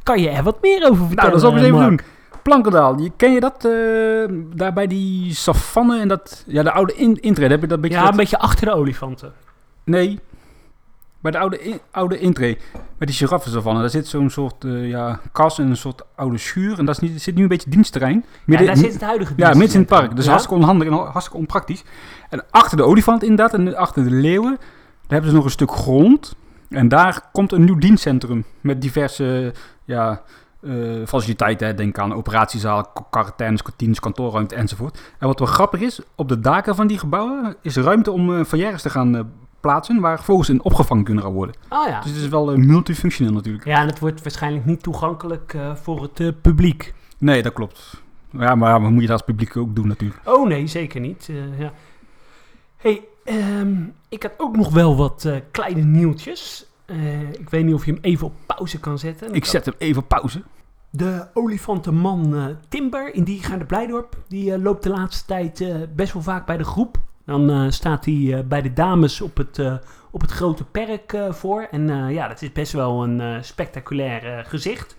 Kan 0.02 0.20
je 0.20 0.28
er 0.28 0.42
wat 0.42 0.62
meer 0.62 0.88
over 0.90 1.06
vertellen? 1.06 1.16
Nou, 1.16 1.30
dat 1.30 1.40
zal 1.40 1.50
ik 1.50 1.56
eens 1.56 1.66
even 1.66 1.78
doen. 1.88 2.00
Plankendaal, 2.42 2.98
je, 2.98 3.10
ken 3.16 3.32
je 3.32 3.40
dat? 3.40 3.62
daar 4.58 4.72
bij 4.72 4.86
die 4.86 5.34
savanne 5.34 6.00
en 6.00 6.08
dat... 6.08 6.44
Ja, 6.46 6.62
de 6.62 6.72
oude 6.72 6.94
in, 6.94 7.20
intrede, 7.20 7.50
heb 7.52 7.60
je 7.60 7.66
dat 7.66 7.80
beetje... 7.80 7.98
Ja, 7.98 8.08
een 8.08 8.16
beetje 8.16 8.38
achter 8.38 8.66
de 8.66 8.72
olifanten. 8.74 9.32
Nee, 9.84 10.20
bij 11.30 11.40
de 11.40 11.46
oude, 11.46 11.62
in, 11.62 11.80
oude 11.90 12.18
intree. 12.18 12.58
Bij 12.98 13.06
die 13.06 13.16
giraffensavanne, 13.16 13.80
daar 13.80 13.90
zit 13.90 14.06
zo'n 14.06 14.30
soort 14.30 14.64
eh, 14.64 14.88
ja, 14.88 15.20
kas 15.32 15.58
en 15.58 15.66
een 15.66 15.76
soort 15.76 16.02
oude 16.14 16.38
schuur. 16.38 16.78
En 16.78 16.84
dat 16.84 17.02
is 17.02 17.08
niet, 17.08 17.22
zit 17.22 17.34
nu 17.34 17.42
een 17.42 17.48
beetje 17.48 17.70
dienstterrein. 17.70 18.24
Ja, 18.46 18.62
daar 18.62 18.76
zit 18.76 18.92
het 18.92 19.02
huidige 19.02 19.32
Ja, 19.36 19.48
midden 19.48 19.72
in 19.72 19.78
het 19.78 19.88
park. 19.88 20.16
Dus 20.16 20.24
Ja? 20.24 20.30
hartstikke 20.30 20.62
onhandig 20.62 20.88
en 20.88 20.94
hartstikke 20.94 21.38
onpraktisch. 21.38 21.84
En 22.28 22.44
achter 22.50 22.76
de 22.76 22.82
olifant 22.82 23.22
inderdaad 23.22 23.54
en 23.54 23.76
achter 23.76 24.04
de 24.04 24.10
leeuwen, 24.10 24.56
daar 24.58 25.08
hebben 25.08 25.30
ze 25.30 25.36
nog 25.36 25.44
een 25.44 25.50
stuk 25.50 25.70
grond. 25.70 26.36
En 26.68 26.88
daar 26.88 27.28
komt 27.32 27.52
een 27.52 27.64
nieuw 27.64 27.78
dienstcentrum 27.78 28.44
met 28.60 28.80
diverse 28.80 29.54
ja, 29.84 30.22
eh, 30.60 30.72
faciliteiten. 31.06 31.76
Denk 31.76 31.98
aan 31.98 32.14
operatiezaal, 32.14 32.92
quarantaines, 33.10 33.62
kantines, 33.62 34.00
kantoorruimte 34.00 34.54
enzovoort. 34.54 35.00
En 35.18 35.26
wat 35.26 35.38
wel 35.38 35.48
grappig 35.48 35.80
is, 35.80 36.00
op 36.14 36.28
de 36.28 36.40
daken 36.40 36.74
van 36.74 36.86
die 36.86 36.98
gebouwen 36.98 37.56
is 37.62 37.76
ruimte 37.76 38.10
om 38.10 38.30
uh, 38.30 38.44
te 38.44 38.90
gaan 38.90 39.16
eh, 39.16 39.22
plaatsen 39.66 40.00
waar 40.00 40.22
vogels 40.22 40.48
in 40.48 40.62
opgevangen 40.62 41.04
kunnen 41.04 41.22
gaan 41.24 41.32
worden. 41.32 41.54
Oh 41.68 41.86
ja. 41.86 42.00
Dus 42.00 42.10
het 42.10 42.20
is 42.20 42.28
wel 42.28 42.52
eh, 42.52 42.58
multifunctioneel 42.58 43.32
natuurlijk. 43.32 43.64
Ja, 43.64 43.80
en 43.80 43.86
het 43.86 43.98
wordt 43.98 44.22
waarschijnlijk 44.22 44.64
niet 44.64 44.82
toegankelijk 44.82 45.54
eh, 45.54 45.74
voor 45.74 46.02
het 46.02 46.20
eh, 46.20 46.28
publiek. 46.40 46.94
Nee, 47.18 47.42
dat 47.42 47.52
klopt. 47.52 48.02
Ja, 48.30 48.54
maar 48.54 48.80
wat 48.80 48.90
moet 48.90 49.00
je 49.00 49.06
dat 49.06 49.16
als 49.16 49.26
publiek 49.26 49.56
ook 49.56 49.74
doen 49.74 49.88
natuurlijk. 49.88 50.20
Oh 50.24 50.48
nee, 50.48 50.66
zeker 50.66 51.00
niet. 51.00 51.30
Ja. 51.58 51.72
hey, 52.76 53.04
ehm, 53.24 53.74
ik 54.08 54.22
had 54.22 54.32
ook 54.36 54.56
nog 54.56 54.72
wel 54.72 54.96
wat 54.96 55.30
kleine 55.50 55.82
nieuwtjes. 55.82 56.66
Ik 57.38 57.50
weet 57.50 57.64
niet 57.64 57.74
of 57.74 57.84
je 57.84 57.92
hem 57.92 58.00
even 58.02 58.26
op 58.26 58.32
pauze 58.46 58.80
kan 58.80 58.98
zetten. 58.98 59.34
Ik 59.34 59.44
zet 59.44 59.64
hem 59.64 59.74
even 59.78 60.02
op 60.02 60.08
pauze. 60.08 60.42
De 60.90 61.26
olifantenman 61.34 62.34
eh, 62.34 62.44
Timber 62.68 63.14
in 63.14 63.24
Diegaarde 63.24 63.64
Blijdorp, 63.64 64.16
die 64.28 64.58
loopt 64.58 64.82
de 64.82 64.90
laatste 64.90 65.24
tijd 65.26 65.64
best 65.94 66.12
wel 66.12 66.22
vaak 66.22 66.46
bij 66.46 66.56
de 66.56 66.64
groep. 66.64 66.98
Dan 67.26 67.50
eh, 67.50 67.64
staat 67.68 68.04
hij 68.04 68.34
eh, 68.34 68.44
bij 68.44 68.62
de 68.62 68.72
dames 68.72 69.20
op 69.20 69.36
het, 69.36 69.58
eh, 69.58 69.74
op 70.10 70.20
het 70.20 70.30
grote 70.30 70.64
perk 70.64 71.16
voor. 71.30 71.68
En 71.70 72.12
ja, 72.12 72.28
dat 72.28 72.42
is 72.42 72.52
best 72.52 72.72
wel 72.72 73.02
een 73.02 73.44
spectaculair 73.44 74.44
gezicht. 74.48 74.96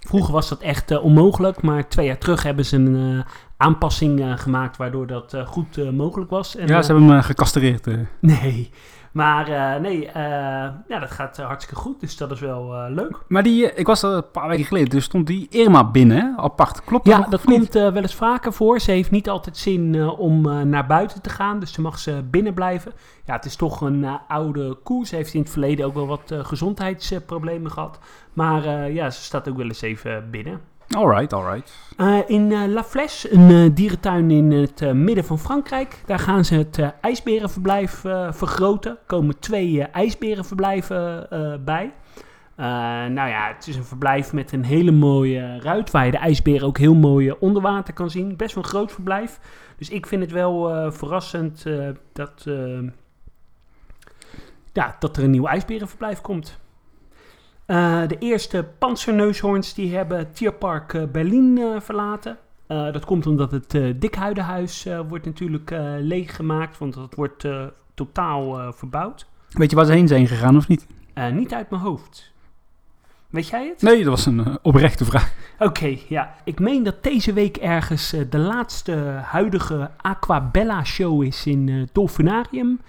Vroeger 0.00 0.32
was 0.32 0.48
dat 0.48 0.60
echt 0.60 0.98
onmogelijk, 0.98 1.62
maar 1.62 1.88
twee 1.88 2.06
jaar 2.06 2.18
terug 2.18 2.42
hebben 2.42 2.64
ze 2.64 2.76
een 2.76 3.24
aanpassing 3.56 4.40
gemaakt 4.40 4.76
waardoor 4.76 5.06
dat 5.06 5.36
goed 5.46 5.92
mogelijk 5.92 6.30
was. 6.30 6.56
En, 6.56 6.66
ja, 6.66 6.82
ze 6.82 6.92
hebben 6.92 7.10
hem 7.10 7.22
gecastreerd. 7.22 7.86
Nee, 8.20 8.70
maar 9.16 9.48
eh, 9.48 9.80
nee, 9.80 10.06
eh, 10.06 10.22
ja, 10.88 10.98
dat 10.98 11.10
gaat 11.10 11.38
eh, 11.38 11.46
hartstikke 11.46 11.80
goed, 11.80 12.00
dus 12.00 12.16
dat 12.16 12.30
is 12.30 12.40
wel 12.40 12.90
leuk. 12.90 13.22
Maar 13.28 13.42
die, 13.42 13.74
ik 13.74 13.86
was 13.86 14.02
er 14.02 14.10
een 14.10 14.30
paar 14.30 14.48
weken 14.48 14.64
geleden, 14.64 14.88
dus 14.88 15.04
stond 15.04 15.26
die 15.26 15.46
Irma 15.50 15.90
binnen, 15.90 16.34
apart. 16.36 16.84
Klopt 16.84 17.06
Ja, 17.06 17.16
nog 17.16 17.26
dat 17.28 17.40
of 17.40 17.46
niet? 17.46 17.58
komt 17.58 17.72
wel 17.72 18.02
eens 18.02 18.14
vaker 18.14 18.52
voor. 18.52 18.80
Ze 18.80 18.90
heeft 18.90 19.10
niet 19.10 19.28
altijd 19.28 19.56
zin 19.56 20.08
om 20.10 20.68
naar 20.68 20.86
buiten 20.86 21.22
te 21.22 21.30
gaan, 21.30 21.58
dus 21.58 21.72
ze 21.72 21.80
mag 21.80 21.98
ze 21.98 22.22
binnen 22.30 22.54
blijven. 22.54 22.92
Ja, 23.24 23.34
het 23.34 23.44
is 23.44 23.56
toch 23.56 23.80
een 23.80 24.06
oude 24.28 24.74
koe. 24.82 25.06
Ze 25.06 25.16
heeft 25.16 25.34
in 25.34 25.40
het 25.40 25.50
verleden 25.50 25.86
ook 25.86 25.94
wel 25.94 26.06
wat 26.06 26.34
gezondheidsproblemen 26.42 27.70
gehad. 27.70 27.98
Maar 28.32 28.90
ja, 28.92 29.10
ze 29.10 29.22
staat 29.22 29.48
ook 29.48 29.56
wel 29.56 29.66
eens 29.66 29.82
even 29.82 30.30
binnen. 30.30 30.60
Alright, 30.90 31.32
alright. 31.32 31.72
Eh, 31.96 32.18
in 32.26 32.52
eh, 32.52 32.66
La 32.66 32.84
Flèche, 32.84 33.32
een 33.32 33.50
eh, 33.50 33.74
dierentuin 33.74 34.30
in 34.30 34.52
het 34.52 34.94
midden 34.94 35.24
van 35.24 35.38
Frankrijk. 35.38 36.02
Daar 36.06 36.18
gaan 36.18 36.44
ze 36.44 36.54
het 36.54 36.80
ijsberenverblijf 37.00 38.00
vergroten. 38.30 38.90
Er 38.90 38.98
komen 39.06 39.38
twee 39.38 39.82
ijsberenverblijven 39.82 41.26
bij. 41.64 41.92
Nou 42.56 43.28
ja, 43.28 43.52
het 43.54 43.66
is 43.66 43.76
een 43.76 43.84
verblijf 43.84 44.32
met 44.32 44.52
een 44.52 44.64
hele 44.64 44.90
mooie 44.90 45.60
ruit... 45.60 45.90
waar 45.90 46.04
je 46.04 46.10
de 46.10 46.18
ijsberen 46.18 46.66
ook 46.66 46.78
heel 46.78 46.94
mooi 46.94 47.30
onder 47.30 47.62
water 47.62 47.94
kan 47.94 48.10
zien. 48.10 48.36
Best 48.36 48.54
wel 48.54 48.64
een 48.64 48.70
groot 48.70 48.92
verblijf. 48.92 49.40
Dus 49.76 49.88
ik 49.88 50.06
vind 50.06 50.22
het 50.22 50.32
wel 50.32 50.92
verrassend 50.92 51.64
dat, 52.12 52.44
ja, 54.72 54.96
dat 54.98 55.16
er 55.16 55.24
een 55.24 55.30
nieuw 55.30 55.46
ijsberenverblijf 55.46 56.20
komt. 56.20 56.58
Eh, 57.66 58.06
de 58.06 58.18
eerste 58.18 58.68
panzerneushoorns 58.78 59.74
die 59.74 59.96
hebben 59.96 60.32
Tierpark 60.32 60.94
eh, 60.94 61.02
Berlin 61.12 61.58
eh, 61.58 61.80
verlaten. 61.80 62.38
Dat 62.66 63.04
komt 63.04 63.26
omdat 63.26 63.50
het 63.50 63.74
eh 63.74 63.94
Dikhuidenhuis 63.96 64.86
wordt 65.08 65.24
natuurlijk 65.24 65.70
leeggemaakt, 66.00 66.78
want 66.78 66.94
dat 66.94 67.14
wordt 67.14 67.48
totaal 67.94 68.72
verbouwd. 68.72 69.26
Weet 69.50 69.70
je 69.70 69.76
waar 69.76 69.84
ze 69.84 69.92
heen 69.92 70.08
zijn 70.08 70.26
gegaan 70.26 70.56
of 70.56 70.68
niet? 70.68 70.86
Niet 71.32 71.54
uit 71.54 71.70
mijn 71.70 71.82
hoofd. 71.82 72.32
Weet 73.30 73.48
jij 73.48 73.66
het? 73.66 73.82
Nee, 73.82 73.98
dat 73.98 74.06
was 74.06 74.26
een 74.26 74.58
oprechte 74.62 75.04
vraag. 75.04 75.32
Oké, 75.58 75.96
ja. 76.08 76.34
Ik 76.44 76.60
meen 76.60 76.82
dat 76.82 77.02
deze 77.02 77.32
week 77.32 77.56
ergens 77.56 78.14
de 78.30 78.38
laatste 78.38 78.92
huidige 79.22 79.90
Aquabella 79.96 80.84
show 80.84 81.22
is 81.22 81.46
in 81.46 81.88
Dolfinarium. 81.92 82.80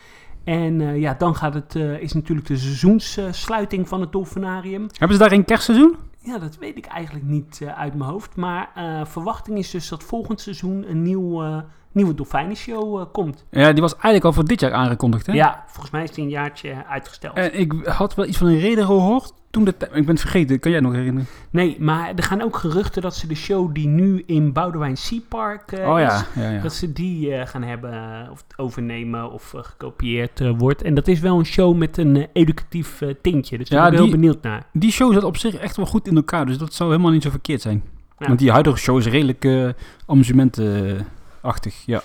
En 0.47 0.81
eh, 0.81 0.99
ja, 0.99 1.13
dan 1.13 1.35
gaat 1.35 1.53
het, 1.53 1.75
eh, 1.75 2.01
is 2.01 2.13
natuurlijk 2.13 2.47
de 2.47 2.57
seizoenssluiting 2.57 3.87
van 3.87 4.01
het 4.01 4.11
Dolfinarium. 4.11 4.87
Hebben 4.97 5.17
ze 5.17 5.23
daar 5.23 5.31
een 5.31 5.45
kerstseizoen? 5.45 5.95
Ja, 6.19 6.37
dat 6.37 6.57
weet 6.57 6.77
ik 6.77 6.85
eigenlijk 6.85 7.25
niet 7.25 7.59
eh, 7.61 7.79
uit 7.79 7.93
mijn 7.95 8.09
hoofd. 8.09 8.35
Maar 8.35 8.69
verwachting 9.03 9.57
is 9.57 9.71
dus 9.71 9.89
dat 9.89 10.03
volgend 10.03 10.41
seizoen 10.41 10.85
een 10.89 11.01
nieuw, 11.01 11.63
nieuwe 11.91 12.13
dolfijnenshow 12.13 13.11
komt. 13.11 13.45
Ja, 13.49 13.71
die 13.71 13.81
was 13.81 13.93
eigenlijk 13.93 14.23
al 14.23 14.33
voor 14.33 14.45
dit 14.45 14.59
jaar 14.59 14.73
aangekondigd, 14.73 15.25
hè? 15.25 15.33
Ja, 15.33 15.63
volgens 15.67 15.91
mij 15.91 16.03
is 16.03 16.11
die 16.11 16.23
een 16.23 16.29
jaartje 16.29 16.85
uitgesteld. 16.85 17.35
En 17.35 17.59
ik 17.59 17.73
had 17.83 18.15
wel 18.15 18.25
iets 18.25 18.37
van 18.37 18.47
een 18.47 18.59
reden 18.59 18.85
gehoord 18.85 19.33
toen 19.57 19.65
de 19.65 19.85
Ik 19.85 20.05
ben 20.05 20.07
het 20.07 20.19
vergeten, 20.19 20.59
kan 20.59 20.71
jij 20.71 20.79
nog 20.79 20.93
herinneren? 20.93 21.27
Nee, 21.49 21.75
maar 21.79 22.13
er 22.15 22.23
gaan 22.23 22.41
ook 22.41 22.57
geruchten 22.57 23.01
dat 23.01 23.15
ze 23.15 23.27
de 23.27 23.35
show 23.35 23.73
die 23.73 23.87
nu 23.87 24.23
in 24.25 24.53
Boudewijn 24.53 24.97
Sea 24.97 25.19
Park 25.27 25.71
eh, 25.71 25.89
oh 25.89 25.99
is, 25.99 26.05
ja, 26.05 26.25
ja, 26.35 26.49
ja. 26.49 26.61
dat 26.61 26.73
ze 26.73 26.93
die 26.93 27.33
eh, 27.33 27.47
gaan 27.47 27.63
hebben 27.63 27.91
eh, 27.91 28.31
of 28.31 28.45
overnemen 28.55 29.31
of 29.31 29.53
gekopieerd 29.55 30.41
wordt. 30.57 30.81
En 30.81 30.93
dat 30.93 31.07
is 31.07 31.19
wel 31.19 31.39
een 31.39 31.45
show 31.45 31.75
met 31.75 31.97
een 31.97 32.27
educatief 32.33 33.01
tintje. 33.21 33.57
Dus 33.57 33.69
daar 33.69 33.83
ben 33.83 33.93
ik 33.93 33.99
heel 33.99 34.11
benieuwd 34.11 34.41
naar. 34.41 34.65
Die 34.73 34.91
show 34.91 35.13
zat 35.13 35.23
op 35.23 35.37
zich 35.37 35.55
echt 35.55 35.75
wel 35.75 35.85
goed 35.85 36.07
in 36.07 36.15
elkaar, 36.15 36.45
dus 36.45 36.57
dat 36.57 36.73
zou 36.73 36.89
helemaal 36.91 37.11
niet 37.11 37.23
zo 37.23 37.29
verkeerd 37.29 37.61
zijn. 37.61 37.83
Want 38.17 38.39
die 38.39 38.51
huidige 38.51 38.77
show 38.77 38.97
is 38.97 39.05
redelijk 39.05 39.73
amusementachtig, 40.05 41.83
ja. 41.85 42.01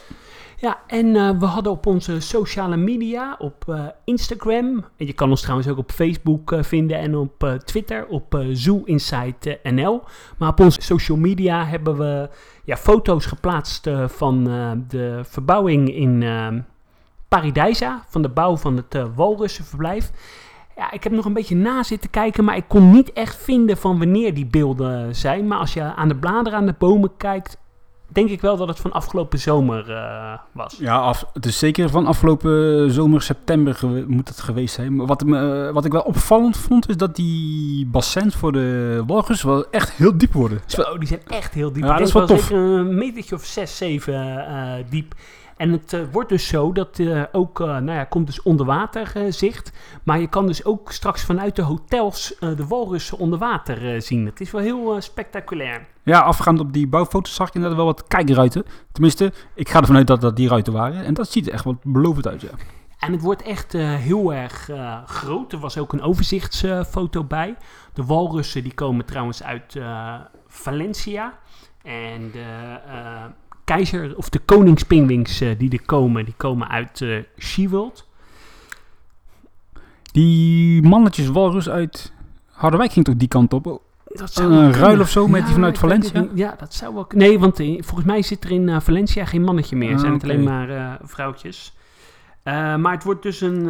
Ja, 0.62 0.78
en 0.86 1.16
eh, 1.16 1.30
we 1.38 1.46
hadden 1.46 1.72
op 1.72 1.86
onze 1.86 2.20
sociale 2.20 2.76
media, 2.76 3.36
op 3.38 3.64
eh, 3.68 3.84
Instagram, 4.04 4.84
en 4.96 5.06
je 5.06 5.12
kan 5.12 5.30
ons 5.30 5.40
trouwens 5.40 5.68
ook 5.68 5.78
op 5.78 5.90
Facebook 5.90 6.52
eh, 6.52 6.62
vinden 6.62 6.98
en 6.98 7.16
op 7.16 7.60
Twitter, 7.64 8.06
op 8.06 8.44
Zoo 8.52 8.82
Insight 8.84 9.58
NL. 9.62 10.02
Maar 10.38 10.48
op 10.48 10.60
onze 10.60 10.82
social 10.82 11.18
media 11.18 11.64
hebben 11.64 11.96
we 11.96 12.28
ja, 12.64 12.76
foto's 12.76 13.26
geplaatst 13.26 13.90
van 14.06 14.44
de 14.88 15.20
verbouwing 15.24 15.94
in 15.94 16.24
Paradijsa, 17.28 18.04
van 18.08 18.22
de 18.22 18.28
bouw 18.28 18.56
van 18.56 18.76
het 18.76 19.14
walrussenverblijf. 19.14 20.10
Ja, 20.76 20.92
ik 20.92 21.02
heb 21.02 21.12
nog 21.12 21.24
een 21.24 21.32
beetje 21.32 21.56
na 21.56 21.82
zitten 21.82 22.10
kijken, 22.10 22.44
maar 22.44 22.56
ik 22.56 22.68
kon 22.68 22.90
niet 22.90 23.12
echt 23.12 23.36
vinden 23.36 23.76
van 23.76 23.98
wanneer 23.98 24.34
die 24.34 24.46
beelden 24.46 25.16
zijn. 25.16 25.46
Maar 25.46 25.58
als 25.58 25.74
je 25.74 25.82
aan 25.82 26.08
de 26.08 26.16
bladeren 26.16 26.58
aan 26.58 26.66
de 26.66 26.74
bomen 26.78 27.16
kijkt, 27.16 27.56
denk 28.12 28.28
ik 28.30 28.40
wel 28.40 28.56
dat 28.56 28.68
het 28.68 28.80
van 28.80 28.92
afgelopen 28.92 29.38
zomer 29.38 29.90
eh, 29.90 30.32
was. 30.52 30.76
Ja, 30.78 30.96
af, 30.96 31.24
het 31.32 31.46
is 31.46 31.58
zeker 31.58 31.90
van 31.90 32.06
afgelopen 32.06 32.90
zomer, 32.90 33.22
september 33.22 33.78
moet 34.06 34.28
het 34.28 34.40
geweest 34.40 34.74
zijn. 34.74 34.96
Maar 34.96 35.06
wat, 35.06 35.24
me, 35.24 35.66
eh, 35.66 35.74
wat 35.74 35.84
ik 35.84 35.92
wel 35.92 36.00
opvallend 36.02 36.56
vond, 36.56 36.88
is 36.88 36.96
dat 36.96 37.16
die 37.16 37.86
bassins 37.86 38.34
voor 38.34 38.52
de 38.52 39.02
walrus 39.06 39.42
wel 39.42 39.70
echt 39.70 39.92
heel 39.92 40.18
diep 40.18 40.32
worden. 40.32 40.60
Zo, 40.66 40.98
die 40.98 41.08
zijn 41.08 41.20
echt 41.26 41.54
heel 41.54 41.72
diep. 41.72 41.84
Ja, 41.84 41.96
dat 41.96 42.06
is 42.06 42.12
wel 42.12 42.26
zeker 42.26 42.56
een 42.56 42.94
metertje 42.94 43.34
of 43.34 43.44
zes, 43.44 43.76
zeven 43.76 44.46
eh, 44.46 44.84
diep. 44.90 45.14
En 45.62 45.72
het 45.72 45.92
eh, 45.92 46.00
wordt 46.12 46.28
dus 46.28 46.46
zo 46.46 46.72
dat 46.72 46.98
eh, 46.98 47.22
ook, 47.32 47.60
eh, 47.60 47.66
nou 47.66 47.90
ja, 47.90 48.04
komt 48.04 48.26
dus 48.26 48.42
onderwaterzicht. 48.42 49.72
maar 50.02 50.20
je 50.20 50.26
kan 50.26 50.46
dus 50.46 50.64
ook 50.64 50.92
straks 50.92 51.24
vanuit 51.24 51.56
de 51.56 51.62
hotels 51.62 52.36
de 52.40 52.66
walrussen 52.66 53.18
onder 53.18 53.38
water 53.38 54.02
zien. 54.02 54.26
Het 54.26 54.40
is 54.40 54.50
wel 54.50 54.60
heel 54.60 55.00
spectaculair. 55.00 55.86
Ja, 56.02 56.20
afgaand 56.20 56.60
op 56.60 56.72
die 56.72 56.86
bouwfoto's 56.86 57.34
zag 57.34 57.48
ik 57.48 57.54
inderdaad 57.54 57.78
wel 57.78 57.86
wat 57.86 58.06
kijkruiten. 58.06 58.64
Tenminste, 58.92 59.32
ik 59.54 59.68
ga 59.68 59.80
ervan 59.80 59.96
uit 59.96 60.06
dat 60.06 60.20
dat 60.20 60.36
die 60.36 60.48
ruiten 60.48 60.72
waren. 60.72 61.04
En 61.04 61.14
dat 61.14 61.30
ziet 61.30 61.46
er 61.46 61.52
echt 61.52 61.64
wat 61.64 61.84
belovend 61.84 62.28
uit, 62.28 62.40
ja. 62.40 62.50
En 62.98 63.12
het 63.12 63.20
wordt 63.20 63.42
echt 63.42 63.72
heel 63.72 64.34
erg 64.34 64.70
groot. 65.06 65.52
Er 65.52 65.58
was 65.58 65.78
ook 65.78 65.92
een 65.92 66.02
overzichtsfoto 66.02 67.24
bij. 67.24 67.56
De 67.92 68.04
walrussen 68.04 68.62
die 68.62 68.74
komen 68.74 69.04
trouwens 69.04 69.42
uit 69.42 69.78
Valencia. 70.46 71.38
En 71.82 72.30
de 72.30 72.78
keizer, 73.74 74.16
of 74.16 74.28
de 74.28 74.38
koningspingwings 74.38 75.40
eh, 75.40 75.58
die 75.58 75.70
er 75.70 75.82
komen, 75.82 76.24
die 76.24 76.34
komen 76.36 76.68
uit 76.68 77.04
SeaWorld. 77.36 78.08
Die 80.12 80.82
mannetjes 80.82 81.28
walrus 81.28 81.68
uit 81.68 82.12
Harderwijk 82.50 82.92
ging 82.92 83.04
toch 83.04 83.16
die 83.16 83.28
kant 83.28 83.52
op? 83.52 83.82
Dat 84.04 84.36
Een 84.36 84.48
wel 84.48 84.70
ruil 84.70 85.00
of 85.00 85.08
zo 85.08 85.28
met 85.28 85.44
die 85.44 85.54
vanuit 85.54 85.72
het 85.72 85.80
Valencia? 85.80 86.26
Ja, 86.34 86.54
dat 86.58 86.74
zou 86.74 86.94
wel 86.94 87.04
kunnen. 87.04 87.28
Nee, 87.28 87.38
want 87.38 87.60
eh, 87.60 87.82
volgens 87.82 88.06
mij 88.06 88.22
zit 88.22 88.44
er 88.44 88.50
in 88.50 88.80
Valencia 88.80 89.24
geen 89.24 89.42
mannetje 89.42 89.76
meer. 89.76 89.94
Ah, 89.94 90.00
zijn 90.00 90.12
het 90.12 90.22
oké. 90.22 90.32
alleen 90.32 90.44
maar 90.44 90.98
vrouwtjes. 91.02 91.72
Maar 92.44 92.92
het 92.92 93.04
wordt 93.04 93.22
dus 93.22 93.40
een, 93.40 93.66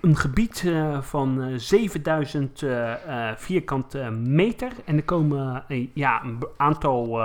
een 0.00 0.16
gebied 0.16 0.64
van 1.00 1.42
eh, 1.42 1.54
7000 1.56 2.62
eh, 2.62 2.92
eh, 2.92 3.36
vierkante 3.36 4.10
meter. 4.10 4.72
En 4.84 4.96
er 4.96 5.02
komen 5.02 5.64
ja, 5.94 6.22
een 6.24 6.38
aantal 6.56 7.20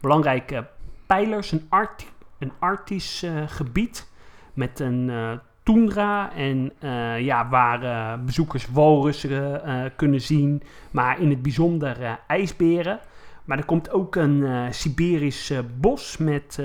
belangrijke 0.00 0.66
pijlers. 1.16 1.52
Een, 1.52 1.66
art, 1.68 2.06
een 2.38 2.52
arctisch 2.58 3.22
eh, 3.22 3.32
gebied 3.46 4.08
met 4.54 4.80
een 4.80 5.10
eh 5.10 5.32
toendra. 5.62 6.32
En 6.34 6.72
eh, 6.78 7.20
ja, 7.20 7.48
waar 7.48 8.20
bezoekers 8.24 8.70
walrussen 8.70 9.62
kunnen 9.96 10.20
zien. 10.20 10.62
Maar 10.90 11.20
in 11.20 11.30
het 11.30 11.42
bijzonder 11.42 12.18
ijsberen. 12.26 12.98
Maar 13.44 13.58
er 13.58 13.64
komt 13.64 13.90
ook 13.90 14.16
een 14.16 14.68
Siberisch 14.74 15.52
bos 15.80 16.16
met, 16.16 16.58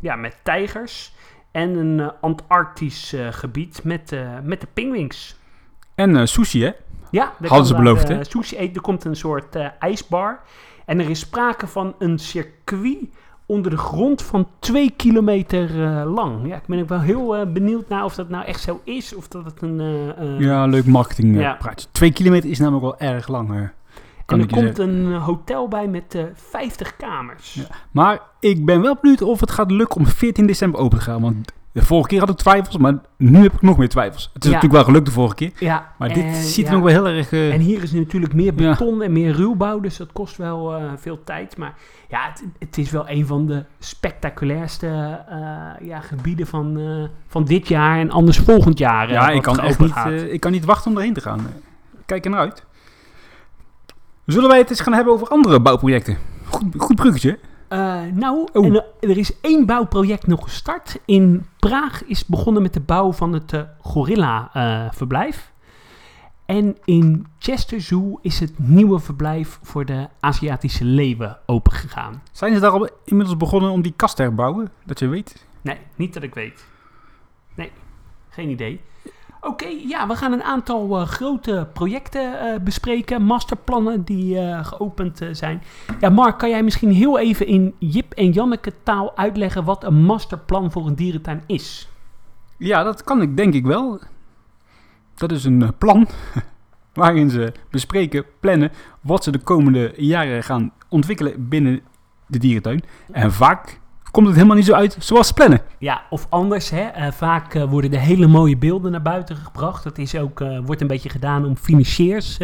ja, 0.00 0.16
met 0.16 0.36
tijgers. 0.42 1.14
En 1.50 1.76
een 1.76 2.12
Antarctisch 2.20 3.16
gebied 3.30 3.84
met, 3.84 4.16
met 4.42 4.60
de 4.60 4.66
pinguïns. 4.72 5.36
En 5.94 6.28
sushi, 6.28 6.64
hè? 6.64 6.70
Ja, 7.10 7.32
Hadden 7.40 7.66
ze 7.66 7.74
beloofd, 7.74 8.08
hè? 8.08 8.24
sushi 8.24 8.56
eten. 8.56 8.74
Er 8.74 8.80
komt 8.80 9.04
een 9.04 9.16
soort 9.16 9.56
ijsbar. 9.78 10.40
En 10.86 11.00
er 11.00 11.10
is 11.10 11.20
sprake 11.20 11.66
van 11.66 11.94
een 11.98 12.18
circuit 12.18 13.08
onder 13.52 13.70
de 13.70 13.76
grond 13.76 14.22
van 14.22 14.48
twee 14.58 14.90
kilometer 14.96 15.84
eh, 15.84 16.12
lang. 16.14 16.48
Ja, 16.48 16.56
ik 16.56 16.66
ben 16.66 16.80
ook 16.80 16.88
wel 16.88 17.00
heel 17.00 17.36
eh, 17.36 17.46
benieuwd 17.52 17.88
naar 17.88 18.04
of 18.04 18.14
dat 18.14 18.28
nou 18.28 18.44
echt 18.44 18.60
zo 18.60 18.80
is. 18.84 19.14
Of 19.14 19.28
dat 19.28 19.44
het 19.44 19.62
een... 19.62 19.80
eh, 19.80 20.40
Ja, 20.40 20.66
leuk 20.66 20.86
marketing 20.86 21.34
eh, 21.34 21.40
Ja. 21.40 21.54
praatje. 21.58 21.86
Twee 21.92 22.12
kilometer 22.12 22.50
is 22.50 22.58
namelijk 22.58 22.82
wel 22.82 22.98
erg 23.10 23.28
lang. 23.28 23.48
kan 24.26 24.38
en 24.40 24.44
er 24.48 24.52
komt 24.52 24.76
zeggen. 24.76 24.88
een 25.04 25.14
hotel 25.14 25.68
bij 25.68 25.88
met 25.88 26.14
eh 26.14 26.22
50 26.34 26.96
kamers. 26.96 27.54
Ja. 27.54 27.64
Maar 27.90 28.20
ik 28.40 28.64
ben 28.64 28.80
wel 28.82 28.96
benieuwd 29.00 29.22
of 29.22 29.40
het 29.40 29.50
gaat 29.50 29.70
lukken 29.70 30.00
om 30.00 30.06
14 30.06 30.46
december 30.46 30.80
open 30.80 30.98
te 30.98 31.04
gaan. 31.04 31.20
Want 31.20 31.52
de 31.72 31.82
vorige 31.84 32.08
keer 32.08 32.20
had 32.20 32.28
ik 32.30 32.36
twijfels, 32.36 32.76
maar 32.76 32.94
nu 33.16 33.42
heb 33.42 33.52
ik 33.52 33.62
nog 33.62 33.76
meer 33.78 33.88
twijfels. 33.88 34.30
Het 34.32 34.44
is 34.44 34.50
Ja. 34.50 34.54
natuurlijk 34.56 34.72
wel 34.82 34.84
gelukt 34.92 35.06
de 35.06 35.12
vorige 35.12 35.34
keer. 35.34 35.50
Ja, 35.58 35.92
Maar 35.98 36.08
dit 36.08 36.24
en 36.24 36.34
ziet 36.34 36.66
er 36.66 36.72
nog 36.72 36.82
wel 36.82 36.92
heel 36.92 37.06
erg... 37.06 37.32
eh, 37.32 37.54
En 37.54 37.60
hier 37.60 37.82
is 37.82 37.92
natuurlijk 37.92 38.34
meer 38.34 38.54
beton 38.54 39.02
en 39.02 39.12
meer 39.12 39.32
ruwbouw, 39.32 39.80
dus 39.80 39.96
dat 39.96 40.12
kost 40.12 40.36
wel 40.36 40.74
eh, 40.74 40.82
veel 40.96 41.24
tijd. 41.24 41.56
Maar 41.56 41.74
ja, 42.08 42.18
het, 42.28 42.44
het 42.58 42.78
is 42.78 42.90
wel 42.90 43.08
een 43.08 43.26
van 43.26 43.46
de 43.46 43.64
spectaculairste 43.78 44.86
eh, 45.28 45.86
ja, 45.88 46.00
gebieden 46.00 46.46
van, 46.46 46.78
eh, 46.78 47.08
van 47.28 47.44
dit 47.44 47.68
jaar 47.68 47.98
en 47.98 48.10
anders 48.10 48.38
volgend 48.38 48.78
jaar. 48.78 49.06
eh, 49.06 49.12
ja, 49.12 49.28
ik 49.28 49.42
kan 49.42 49.60
echt 49.60 49.72
open 49.80 49.84
niet, 50.12 50.20
eh, 50.22 50.32
ik 50.32 50.40
kan 50.40 50.52
niet 50.52 50.64
wachten 50.64 50.90
om 50.90 50.96
erheen 50.96 51.14
te 51.14 51.20
gaan. 51.20 51.38
Eh, 51.38 51.44
Kijk 52.06 52.24
er 52.24 52.30
naar 52.30 52.40
uit. 52.40 52.64
Zullen 54.26 54.48
wij 54.48 54.58
het 54.58 54.70
eens 54.70 54.80
gaan 54.80 54.92
hebben 54.94 55.12
over 55.12 55.28
andere 55.28 55.60
bouwprojecten? 55.60 56.18
Goed, 56.44 56.64
goed 56.76 56.96
bruggetje. 56.96 57.38
Eh, 57.72 58.02
nou, 58.12 58.48
Oh. 58.52 58.64
en, 58.66 58.74
eh, 59.00 59.10
er 59.10 59.18
is 59.18 59.40
één 59.40 59.66
bouwproject 59.66 60.26
nog 60.26 60.42
gestart. 60.42 61.00
In 61.04 61.46
Praag 61.58 62.04
is 62.04 62.26
begonnen 62.26 62.62
met 62.62 62.72
de 62.74 62.80
bouw 62.80 63.12
van 63.12 63.32
het 63.32 63.52
eh, 63.52 63.60
Gorilla-verblijf. 63.80 65.50
en 66.46 66.76
in 66.84 67.26
Chester 67.38 67.80
Zoo 67.80 68.18
is 68.22 68.40
het 68.40 68.58
nieuwe 68.58 68.98
verblijf 68.98 69.58
voor 69.62 69.84
de 69.84 70.08
Aziatische 70.20 70.84
leeuwen 70.84 71.38
opengegaan. 71.46 72.22
Zijn 72.32 72.54
ze 72.54 72.60
daar 72.60 72.70
al 72.70 72.88
inmiddels 73.04 73.36
begonnen 73.38 73.70
om 73.70 73.82
die 73.82 73.92
kast 73.96 74.16
te 74.16 74.22
herbouwen? 74.22 74.70
Dat 74.84 74.98
je 74.98 75.06
weet. 75.08 75.46
Nee, 75.60 75.78
niet 75.96 76.14
dat 76.14 76.22
ik 76.22 76.34
weet. 76.34 76.66
Nee, 77.54 77.70
geen 78.28 78.48
idee. 78.48 78.80
Oké, 79.44 79.66
ja, 79.66 80.06
we 80.06 80.16
gaan 80.16 80.32
een 80.32 80.42
aantal 80.42 81.00
eh, 81.00 81.06
grote 81.06 81.68
projecten 81.72 82.40
eh, 82.40 82.60
bespreken. 82.60 83.22
Masterplannen 83.22 84.04
die 84.04 84.38
eh, 84.38 84.64
geopend 84.64 85.20
zijn. 85.32 85.62
Ja, 86.00 86.08
Mark, 86.08 86.38
kan 86.38 86.48
jij 86.48 86.62
misschien 86.62 86.90
heel 86.90 87.18
even 87.18 87.46
in 87.46 87.74
Jip 87.78 88.12
en 88.12 88.30
Janneke 88.30 88.72
taal 88.82 89.16
uitleggen 89.16 89.64
wat 89.64 89.84
een 89.84 90.04
masterplan 90.04 90.72
voor 90.72 90.86
een 90.86 90.94
dierentuin 90.94 91.42
is? 91.46 91.88
Ja, 92.56 92.82
dat 92.82 93.04
kan 93.04 93.22
ik 93.22 93.36
denk 93.36 93.54
ik 93.54 93.66
wel. 93.66 94.00
Dat 95.14 95.32
is 95.32 95.44
een 95.44 95.72
plan 95.78 96.06
waarin 96.94 97.30
ze 97.30 97.52
bespreken, 97.70 98.24
plannen 98.40 98.72
wat 99.00 99.24
ze 99.24 99.30
de 99.30 99.38
komende 99.38 99.92
jaren 99.96 100.42
gaan 100.42 100.72
ontwikkelen 100.88 101.48
binnen 101.48 101.80
de 102.26 102.38
dierentuin. 102.38 102.84
En 103.12 103.32
vaak 103.32 103.80
komt 104.12 104.26
het 104.26 104.34
helemaal 104.36 104.56
niet 104.56 104.66
zo 104.66 104.72
uit 104.72 104.96
zoals 104.98 105.26
ze 105.26 105.34
plannen. 105.34 105.60
Ja, 105.78 106.02
of 106.10 106.26
anders, 106.30 106.70
hè, 106.70 106.82
eh, 106.82 107.12
vaak 107.12 107.54
eh, 107.54 107.64
worden 107.64 107.92
er 107.92 108.00
hele 108.00 108.26
mooie 108.26 108.56
beelden 108.56 108.90
naar 108.90 109.02
buiten 109.02 109.36
gebracht. 109.36 109.84
Dat 109.84 109.98
is 109.98 110.16
ook, 110.16 110.40
eh, 110.40 110.58
wordt 110.64 110.80
een 110.80 110.86
beetje 110.86 111.08
gedaan 111.08 111.44
om 111.44 111.56
financiers 111.56 112.38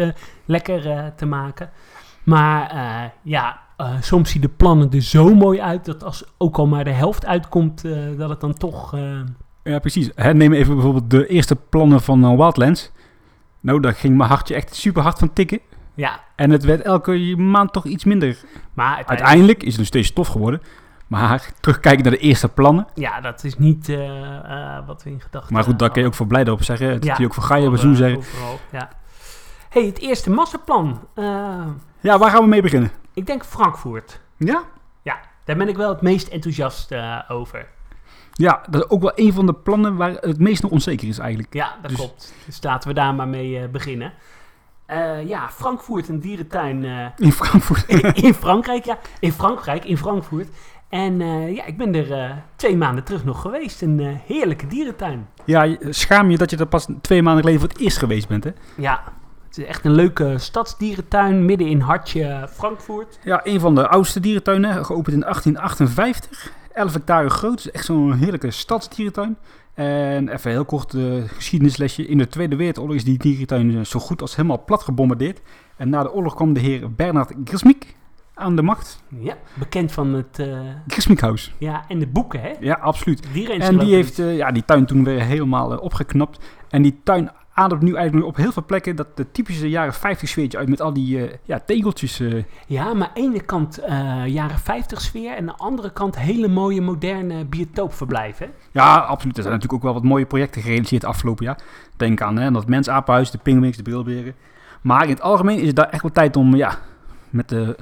lekker 0.45 1.13
te 1.15 1.25
maken. 1.25 1.69
Maar 2.23 2.73
ja, 3.21 3.59
soms 3.99 4.31
zien 4.31 4.41
de 4.41 4.49
plannen 4.49 4.91
er 4.91 5.01
zo 5.01 5.35
mooi 5.35 5.61
uit 5.61 5.85
dat 5.85 6.03
als 6.03 6.23
ook 6.37 6.57
al 6.57 6.67
maar 6.67 6.83
de 6.83 6.91
helft 6.91 7.25
uitkomt, 7.25 7.83
dat 8.17 8.29
het 8.29 8.39
dan 8.39 8.53
toch... 8.53 8.97
Ja, 9.63 9.79
precies. 9.79 10.09
Hè, 10.15 10.33
neem 10.33 10.53
even 10.53 10.73
bijvoorbeeld 10.73 11.09
de 11.09 11.27
eerste 11.27 11.55
plannen 11.55 12.01
van 12.01 12.37
Wildlands. 12.37 12.91
Nou, 13.59 13.79
daar 13.79 13.93
ging 13.93 14.17
mijn 14.17 14.29
hartje 14.29 14.55
echt 14.55 14.75
super 14.75 15.01
hard 15.01 15.19
van 15.19 15.33
tikken. 15.33 15.59
ja, 15.93 16.19
En 16.35 16.49
het 16.49 16.63
werd 16.63 16.81
elke 16.81 17.35
maand 17.37 17.73
toch 17.73 17.85
iets 17.85 18.03
minder. 18.03 18.37
maar 18.73 18.95
uiteindelijk, 18.95 19.09
Uiteindelijk 19.09 19.63
is 19.63 19.69
het 19.69 19.77
nog 19.77 19.87
steeds 19.87 20.13
tof 20.13 20.27
geworden. 20.27 20.61
Maar 21.09 21.49
terugkijken 21.59 22.03
naar 22.03 22.11
de 22.11 22.17
eerste 22.17 22.49
plannen. 22.49 22.87
ja, 22.95 23.21
dat 23.21 23.43
is 23.43 23.57
niet 23.57 23.89
eh, 23.89 24.35
eh, 24.77 24.87
wat 24.87 25.03
we 25.03 25.09
in 25.09 25.21
gedachten 25.21 25.53
Maar 25.53 25.63
goed, 25.63 25.79
daar 25.79 25.91
kun 25.91 26.01
je 26.01 26.07
ook 26.07 26.13
voor 26.13 26.27
blijden 26.27 26.53
op 26.53 26.63
zeggen. 26.63 26.93
Dat 26.93 27.03
Ja, 27.03 27.13
kun 27.13 27.23
je 27.23 27.29
ook 27.29 27.33
voor 27.35 27.43
Gaia 27.43 27.63
op 27.63 27.69
Voor, 27.69 27.77
zoen 27.77 27.91
eh, 27.91 27.97
zeggen. 27.97 28.17
overal, 28.17 28.59
ja. 28.71 28.89
hey, 29.69 29.85
het 29.85 29.99
eerste 29.99 30.29
masterplan. 30.29 31.07
Eh, 31.13 31.65
Ja, 31.99 32.17
waar 32.17 32.29
gaan 32.29 32.41
we 32.43 32.47
mee 32.47 32.61
beginnen? 32.61 32.91
ik 33.13 33.25
denk 33.25 33.45
Frankfurt. 33.45 34.19
Ja? 34.37 34.63
Daar 35.43 35.57
ben 35.57 35.67
ik 35.67 35.77
wel 35.77 35.89
het 35.89 36.01
meest 36.01 36.27
enthousiast 36.27 36.93
over. 37.27 37.67
Ja, 38.31 38.61
dat 38.69 38.83
is 38.83 38.89
ook 38.89 39.01
wel 39.01 39.11
een 39.15 39.33
van 39.33 39.45
de 39.45 39.53
plannen 39.53 39.95
waar 39.95 40.11
het 40.11 40.39
meest 40.39 40.61
nog 40.61 40.71
onzeker 40.71 41.07
is 41.07 41.17
eigenlijk. 41.17 41.53
Ja, 41.53 41.75
dat 41.81 41.89
Dus- 41.91 41.99
klopt. 41.99 42.33
Dus 42.45 42.63
laten 42.63 42.89
we 42.89 42.95
daar 42.95 43.13
maar 43.15 43.27
mee 43.27 43.67
beginnen. 43.69 44.13
Ja, 45.25 45.49
Frankfurt, 45.49 46.07
een 46.09 46.19
dierentuin 46.19 46.83
In 47.17 47.31
Frankfurt. 47.31 47.87
in, 47.87 48.13
in 48.27 48.33
Frankrijk. 48.33 48.85
Ja, 48.85 48.97
in 49.19 49.31
Frankrijk, 49.31 49.85
in 49.85 49.97
Frankfurt. 49.97 50.47
En 50.89 51.21
eh, 51.21 51.55
ja, 51.55 51.65
ik 51.65 51.77
ben 51.77 51.95
er 51.95 52.11
eh, 52.11 52.31
twee 52.55 52.77
maanden 52.77 53.03
terug 53.03 53.25
nog 53.25 53.41
geweest. 53.41 53.81
Een 53.81 53.99
eh, 53.99 54.07
heerlijke 54.25 54.67
dierentuin. 54.67 55.27
Ja, 55.45 55.77
schaam 55.89 56.29
je 56.29 56.37
dat 56.37 56.49
je 56.49 56.57
er 56.57 56.65
pas 56.65 56.87
twee 57.01 57.21
maanden 57.21 57.43
geleden 57.43 57.61
voor 57.61 57.69
het 57.69 57.79
eerst 57.79 57.97
geweest 57.97 58.27
bent, 58.27 58.43
hè? 58.43 58.51
Ja, 58.77 59.03
het 59.47 59.57
is 59.57 59.65
echt 59.65 59.85
een 59.85 59.91
leuke 59.91 60.37
stadsdierentuin 60.37 61.45
midden 61.45 61.67
in 61.67 61.79
hartje 61.79 62.47
Frankfurt. 62.51 63.19
Ja, 63.23 63.41
een 63.43 63.59
van 63.59 63.75
de 63.75 63.87
oudste 63.87 64.19
dierentuinen, 64.19 64.85
geopend 64.85 65.15
in 65.15 65.21
1858. 65.21 66.51
11 66.73 66.93
hectare 66.93 67.29
groot, 67.29 67.63
dus 67.63 67.71
echt 67.71 67.85
zo'n 67.85 68.13
heerlijke 68.13 68.51
stadsdierentuin. 68.51 69.37
En 69.73 70.29
even 70.29 70.51
heel 70.51 70.65
kort 70.65 70.93
eh, 70.93 71.03
geschiedenislesje. 71.25 72.07
In 72.07 72.17
de 72.17 72.27
Tweede 72.27 72.55
Wereldoorlog 72.55 72.95
is 72.95 73.03
die 73.03 73.17
dierentuin 73.17 73.85
zo 73.85 73.99
goed 73.99 74.21
als 74.21 74.35
helemaal 74.35 74.63
plat 74.63 74.83
gebombardeerd. 74.83 75.41
En 75.77 75.89
na 75.89 76.03
de 76.03 76.13
oorlog 76.13 76.35
kwam 76.35 76.53
de 76.53 76.59
heer 76.59 76.93
Bernard 76.93 77.33
Grismik 77.43 77.95
aan 78.39 78.55
de 78.55 78.61
macht. 78.61 79.03
Ja, 79.07 79.33
bekend 79.53 79.91
van 79.91 80.13
het, 80.13 80.39
eh, 80.39 80.59
Grismik 80.87 81.19
House. 81.19 81.51
ja, 81.57 81.83
en 81.87 81.99
de 81.99 82.07
boeken, 82.07 82.41
hè? 82.41 82.51
Ja, 82.59 82.73
absoluut. 82.73 83.25
En 83.59 83.77
die 83.77 83.93
heeft 83.95 84.19
eh, 84.19 84.35
ja, 84.37 84.51
die 84.51 84.65
tuin 84.65 84.85
toen 84.85 85.03
weer 85.03 85.21
helemaal 85.21 85.73
eh, 85.73 85.81
opgeknapt. 85.81 86.39
En 86.69 86.81
die 86.81 86.99
tuin 87.03 87.29
ademt 87.53 87.81
nu 87.81 87.95
eigenlijk 87.95 88.27
op 88.27 88.35
heel 88.35 88.51
veel 88.51 88.65
plekken 88.65 88.95
dat 88.95 89.17
de 89.17 89.31
typische 89.31 89.69
jaren 89.69 89.93
50 89.93 90.29
sfeertje 90.29 90.57
uit 90.57 90.69
met 90.69 90.81
al 90.81 90.93
die 90.93 91.27
eh, 91.27 91.37
ja, 91.43 91.59
tegeltjes. 91.65 92.19
eh. 92.19 92.43
Ja, 92.67 92.93
maar 92.93 93.07
aan 93.07 93.13
de 93.13 93.21
ene 93.21 93.39
kant 93.39 93.77
eh, 93.77 94.25
jaren 94.25 94.59
50 94.59 95.01
sfeer 95.01 95.31
en 95.31 95.37
aan 95.37 95.45
de 95.45 95.63
andere 95.63 95.91
kant 95.93 96.17
hele 96.19 96.47
mooie 96.47 96.81
moderne 96.81 97.45
biotoopverblijven. 97.45 98.51
Ja, 98.71 98.95
absoluut. 98.95 99.37
Er 99.37 99.43
zijn 99.43 99.55
natuurlijk 99.55 99.83
ook 99.83 99.91
wel 99.91 100.01
wat 100.01 100.09
mooie 100.09 100.25
projecten 100.25 100.61
gerealiseerd 100.61 101.05
afgelopen 101.05 101.45
jaar. 101.45 101.59
Denk 101.97 102.21
aan 102.21 102.37
hè, 102.37 102.51
dat 102.51 102.67
mensapenhuis, 102.67 103.31
de 103.31 103.37
pingwings, 103.37 103.77
de 103.77 103.83
brilberen. 103.83 104.33
Maar 104.81 105.03
in 105.03 105.09
het 105.09 105.21
algemeen 105.21 105.59
is 105.59 105.67
het 105.67 105.75
daar 105.75 105.89
echt 105.89 106.01
wel 106.01 106.11
tijd 106.11 106.35
om 106.35 106.55
ja, 106.55 106.77
met 107.29 107.49
de 107.49 107.75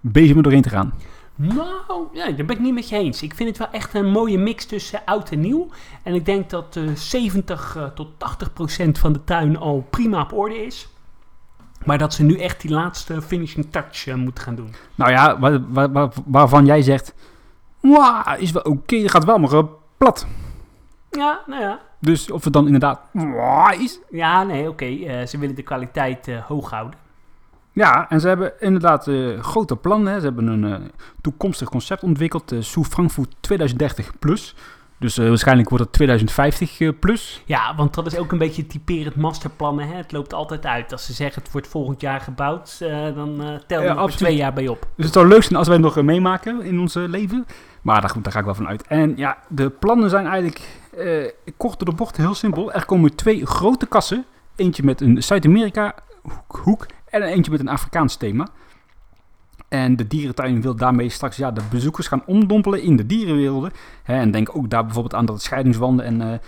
bezem 0.00 0.36
er 0.36 0.42
doorheen 0.42 0.62
te 0.62 0.68
gaan. 0.68 0.92
Nou, 1.34 2.06
ja, 2.12 2.24
daar 2.30 2.46
ben 2.46 2.56
ik 2.56 2.62
niet 2.62 2.74
met 2.74 2.88
je 2.88 2.96
eens. 2.96 3.22
Ik 3.22 3.34
vind 3.34 3.48
het 3.48 3.58
wel 3.58 3.68
echt 3.70 3.94
een 3.94 4.10
mooie 4.10 4.38
mix 4.38 4.64
tussen 4.66 5.00
oud 5.04 5.30
en 5.30 5.40
nieuw. 5.40 5.68
En 6.02 6.14
ik 6.14 6.24
denk 6.24 6.50
dat 6.50 6.76
eh 6.76 6.88
70 6.94 7.76
eh, 7.76 7.84
tot 7.84 8.08
80 8.18 8.52
procent 8.52 8.98
van 8.98 9.12
de 9.12 9.24
tuin 9.24 9.56
al 9.56 9.86
prima 9.90 10.20
op 10.22 10.32
orde 10.32 10.64
is. 10.64 10.88
Maar 11.84 11.98
dat 11.98 12.14
ze 12.14 12.22
nu 12.22 12.38
echt 12.38 12.60
die 12.60 12.70
laatste 12.70 13.22
finishing 13.22 13.66
touch 13.70 14.06
eh, 14.06 14.14
moeten 14.14 14.44
gaan 14.44 14.54
doen. 14.54 14.74
Nou 14.94 15.10
ja, 15.10 15.38
waar, 15.38 15.60
waar, 15.72 15.92
waar- 15.92 16.12
waarvan 16.26 16.66
jij 16.66 16.82
zegt, 16.82 17.14
"Mwah, 17.80 18.40
is 18.40 18.50
wel 18.50 18.62
oké, 18.62 19.08
gaat 19.08 19.24
wel 19.24 19.38
maar 19.38 19.52
eh, 19.52 19.64
plat. 19.96 20.26
Ja, 21.10 21.40
nou 21.46 21.62
ja. 21.62 21.80
Dus 22.00 22.30
of 22.30 22.44
het 22.44 22.52
dan 22.52 22.64
inderdaad 22.66 23.00
is. 23.78 23.98
Ja, 24.10 24.42
nee, 24.42 24.68
oké. 24.68 24.84
eh, 24.84 25.26
ze 25.26 25.38
willen 25.38 25.54
de 25.54 25.62
kwaliteit 25.62 26.28
eh, 26.28 26.44
hoog 26.46 26.70
houden. 26.70 26.98
Ja, 27.72 28.08
en 28.08 28.20
ze 28.20 28.28
hebben 28.28 28.52
inderdaad 28.60 29.08
eh, 29.08 29.40
grote 29.40 29.76
plannen. 29.76 30.20
Ze 30.20 30.26
hebben 30.26 30.46
een 30.46 30.64
eh, 30.64 30.88
toekomstig 31.20 31.68
concept 31.68 32.02
ontwikkeld, 32.02 32.52
uh, 32.52 32.60
Soe 32.62 32.84
Frankfurt 32.84 33.34
2030 33.40 34.18
plus. 34.18 34.54
Dus 35.00 35.18
eh, 35.18 35.28
waarschijnlijk 35.28 35.68
wordt 35.68 35.84
het 35.84 35.92
2050 35.92 36.80
eh, 36.80 36.88
plus. 37.00 37.42
Ja, 37.44 37.74
want 37.76 37.94
dat 37.94 38.06
is 38.06 38.16
ook 38.16 38.32
een 38.32 38.38
beetje 38.38 38.66
typerend 38.66 39.16
masterplannen. 39.16 39.88
Hè? 39.88 39.94
Het 39.94 40.12
loopt 40.12 40.32
altijd 40.32 40.66
uit. 40.66 40.92
Als 40.92 41.06
ze 41.06 41.12
zeggen 41.12 41.42
het 41.42 41.52
wordt 41.52 41.68
volgend 41.68 42.00
jaar 42.00 42.20
gebouwd, 42.20 42.78
eh, 42.80 43.14
dan 43.14 43.42
eh 43.42 43.54
tel 43.66 43.82
je 43.82 43.88
er 43.88 44.16
twee 44.16 44.36
jaar 44.36 44.52
bij 44.52 44.68
op. 44.68 44.86
Dus 44.96 45.04
het 45.04 45.14
zou 45.14 45.28
leuk 45.28 45.42
zijn 45.42 45.58
als 45.58 45.66
wij 45.66 45.76
het 45.76 45.84
nog 45.84 45.96
eh, 45.96 46.02
meemaken 46.02 46.62
in 46.62 46.80
ons 46.80 46.94
eh, 46.94 47.08
leven. 47.08 47.46
Maar 47.82 48.00
daar, 48.00 48.12
daar 48.22 48.32
ga 48.32 48.38
ik 48.38 48.44
wel 48.44 48.54
van 48.54 48.68
uit. 48.68 48.86
En 48.86 49.12
ja, 49.16 49.38
de 49.48 49.70
plannen 49.70 50.10
zijn 50.10 50.26
eigenlijk 50.26 50.80
eh, 50.96 51.52
kort 51.56 51.78
door 51.78 51.88
de 51.88 51.94
bocht 51.94 52.16
heel 52.16 52.34
simpel. 52.34 52.72
Er 52.72 52.84
komen 52.84 53.14
twee 53.14 53.46
grote 53.46 53.86
kassen. 53.86 54.24
Eentje 54.56 54.82
met 54.82 55.00
een 55.00 55.22
Zuid-Amerika 55.22 55.94
hoek 56.46 56.86
en 57.10 57.22
eentje 57.22 57.50
met 57.50 57.60
een 57.60 57.68
Afrikaans 57.68 58.16
thema. 58.16 58.48
En 59.68 59.96
de 59.96 60.06
dierentuin 60.06 60.62
wil 60.62 60.74
daarmee 60.74 61.08
straks 61.08 61.36
ja, 61.36 61.50
de 61.50 61.62
bezoekers 61.70 62.06
gaan 62.06 62.22
omdompelen 62.26 62.82
in 62.82 62.96
de 62.96 63.06
dierenwerelden. 63.06 63.72
En 64.04 64.30
denk 64.30 64.56
ook 64.56 64.70
daar 64.70 64.84
bijvoorbeeld 64.84 65.14
aan 65.14 65.26
dat 65.26 65.42
scheidingswanden 65.42 66.04
en 66.04 66.20
eh, 66.22 66.38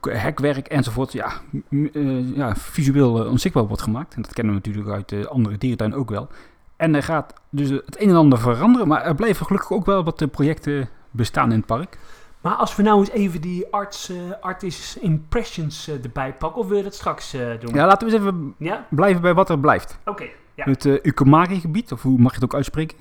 hekwerk 0.00 0.66
enzovoort 0.66 1.12
ja, 1.12 1.32
eh, 1.70 2.36
ja, 2.36 2.56
visueel 2.56 3.24
eh, 3.24 3.30
onzichtbaar 3.30 3.66
wordt 3.66 3.82
gemaakt. 3.82 4.14
En 4.14 4.22
dat 4.22 4.32
kennen 4.32 4.54
we 4.54 4.60
natuurlijk 4.64 4.94
uit 4.94 5.08
de 5.08 5.28
andere 5.28 5.58
dierentuin 5.58 5.94
ook 5.94 6.10
wel. 6.10 6.28
En 6.76 6.94
er 6.94 7.02
gaat 7.02 7.34
dus 7.50 7.68
het 7.68 8.00
een 8.00 8.08
en 8.08 8.16
ander 8.16 8.38
veranderen, 8.38 8.88
maar 8.88 9.02
er 9.02 9.14
blijven 9.14 9.46
gelukkig 9.46 9.72
ook 9.72 9.86
wel 9.86 10.04
wat 10.04 10.30
projecten 10.30 10.88
bestaan 11.10 11.50
in 11.52 11.56
het 11.56 11.66
park. 11.66 11.98
Maar 12.42 12.54
als 12.54 12.76
we 12.76 12.82
nou 12.82 12.98
eens 12.98 13.10
even 13.10 13.40
die 13.40 13.66
arts, 13.70 14.08
eh, 14.08 14.16
artist 14.40 14.96
impressions 14.96 15.88
eh, 15.88 16.04
erbij 16.04 16.34
pakken, 16.34 16.60
of 16.60 16.68
wil 16.68 16.76
je 16.76 16.82
dat 16.82 16.94
straks 16.94 17.32
eh, 17.34 17.40
doen? 17.60 17.74
Ja, 17.74 17.86
laten 17.86 18.08
we 18.08 18.12
eens 18.14 18.22
even 18.22 18.54
Ja? 18.58 18.86
blijven 18.90 19.22
bij 19.22 19.34
wat 19.34 19.50
er 19.50 19.58
blijft. 19.58 19.98
Oké. 20.04 20.24
Ja. 20.54 20.64
Het 20.64 20.84
uh, 20.84 20.98
Ukomari-gebied, 21.02 21.92
of 21.92 22.02
hoe 22.02 22.18
mag 22.18 22.30
je 22.30 22.34
het 22.34 22.44
ook 22.44 22.54
uitspreken? 22.54 22.98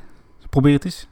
Probeer 0.50 0.74
het 0.74 0.86
eens. 0.86 1.08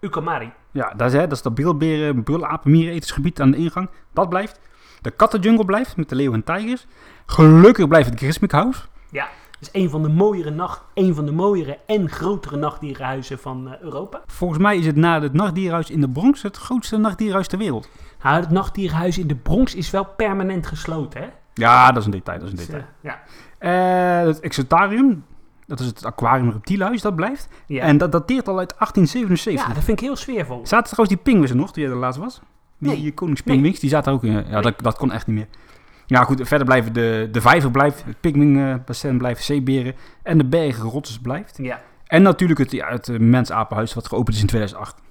Ukamari. 0.00 0.52
Ja, 0.70 0.92
dat 0.96 1.08
is, 1.08 1.12
hè, 1.12 1.20
dat 1.20 1.32
is 1.32 1.42
dat 1.42 1.54
brilberen, 1.54 2.22
brulapen, 2.22 2.70
mierenetersgebied 2.70 3.40
aan 3.40 3.50
de 3.50 3.56
ingang. 3.56 3.88
Dat 4.12 4.28
blijft. 4.28 4.60
De 5.00 5.10
kattenjungle 5.10 5.64
blijft 5.64 5.96
met 5.96 6.08
de 6.08 6.14
leeuwen 6.14 6.34
en 6.34 6.44
tijgers. 6.44 6.86
Gelukkig 7.26 7.88
blijft 7.88 8.10
het 8.10 8.18
Grismic 8.18 8.50
House. 8.50 8.80
Dat 9.10 9.22
is 9.62 9.68
een 9.82 9.90
van 9.90 10.02
de 10.02 10.08
mooiere, 10.08 10.50
nacht, 10.50 10.82
een 10.94 11.14
van 11.14 11.24
de 11.26 11.32
mooiere 11.32 11.78
en 11.86 12.08
grotere 12.10 12.56
nachtdierenhuizen 12.56 13.38
van 13.38 13.68
eh, 13.72 13.80
Europa. 13.80 14.20
Volgens 14.26 14.60
mij 14.60 14.76
is 14.76 14.86
het 14.86 14.96
na 14.96 15.20
het 15.20 15.32
nachtdierhuis 15.32 15.90
in 15.90 16.00
de 16.00 16.08
Bronx 16.08 16.42
het 16.42 16.56
grootste 16.56 16.96
nachtdierhuis 16.96 17.46
ter 17.46 17.58
wereld. 17.58 17.88
Nou, 18.22 18.40
het 18.40 18.50
nachtdierenhuis 18.50 19.18
in 19.18 19.26
de 19.26 19.34
Bronx 19.36 19.74
is 19.74 19.90
wel 19.90 20.04
permanent 20.16 20.66
gesloten, 20.66 21.20
hè? 21.20 21.28
Ja, 21.54 21.86
dat 21.92 21.96
is 21.98 22.04
een 22.04 22.10
detail. 22.10 22.38
Dat 22.38 22.46
is 22.46 22.52
een 22.52 22.58
Dus, 22.58 22.66
detail. 22.66 22.84
eh, 23.02 23.10
ja. 23.10 24.20
Eh, 24.20 24.26
het 24.26 24.40
Exotarium, 24.40 25.24
dat 25.66 25.80
is 25.80 25.86
het 25.86 26.04
aquarium 26.04 26.50
reptielenhuis, 26.50 27.02
dat 27.02 27.16
blijft. 27.16 27.48
Ja. 27.66 27.82
En 27.82 27.98
dat 27.98 28.12
dateert 28.12 28.48
al 28.48 28.58
uit 28.58 28.74
1877. 28.78 29.66
ja, 29.68 29.74
dat 29.74 29.84
vind 29.84 30.00
ik 30.00 30.04
heel 30.06 30.16
sfeervol. 30.16 30.60
Zaten 30.66 30.84
trouwens 30.92 31.08
die 31.14 31.24
pinguïns 31.24 31.50
er 31.50 31.56
nog, 31.56 31.72
toen 31.72 31.82
jij 31.82 31.92
er 31.92 31.98
laatst 31.98 32.20
was? 32.20 32.40
Die 32.78 32.90
Nee. 32.90 33.14
koningspinguïns, 33.14 33.78
die 33.80 33.90
zaten 33.90 34.12
ook 34.12 34.24
in. 34.24 34.32
Ja, 34.32 34.40
Nee. 34.50 34.62
dat, 34.62 34.74
dat 34.80 34.96
kon 34.96 35.12
echt 35.12 35.26
niet 35.26 35.36
meer. 35.36 35.46
Ja, 36.12 36.24
goed, 36.24 36.48
verder 36.48 36.66
blijven 36.66 36.92
de, 36.92 37.28
de 37.32 37.40
vijver 37.40 37.70
blijft, 37.70 38.04
het 38.04 38.20
pigmingbassin 38.20 39.18
blijft, 39.18 39.44
zeeberen 39.44 39.94
en 40.22 40.38
de 40.38 40.44
bergen 40.44 40.84
rotsers 40.84 41.18
blijft. 41.18 41.58
Ja. 41.62 41.80
En 42.06 42.22
natuurlijk 42.22 42.58
het, 42.58 42.70
ja, 42.70 42.88
het 42.88 43.08
eh, 43.08 43.18
mensapenhuis 43.18 43.94
wat 43.94 44.08
geopend 44.08 44.36
is 44.36 44.40
in 44.42 44.46
2008. 44.46 45.02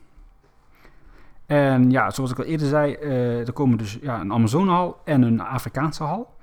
En 1.45 1.91
ja, 1.91 2.09
zoals 2.09 2.31
ik 2.31 2.37
al 2.37 2.45
eerder 2.45 2.67
zei, 2.67 2.93
eh, 2.93 3.47
er 3.47 3.53
komen 3.53 3.77
dus 3.77 3.97
ja, 4.01 4.19
een 4.19 4.33
Amazonehal 4.33 4.97
en 5.05 5.21
een 5.21 5.41
Afrikaanse 5.41 6.03
hal. 6.03 6.33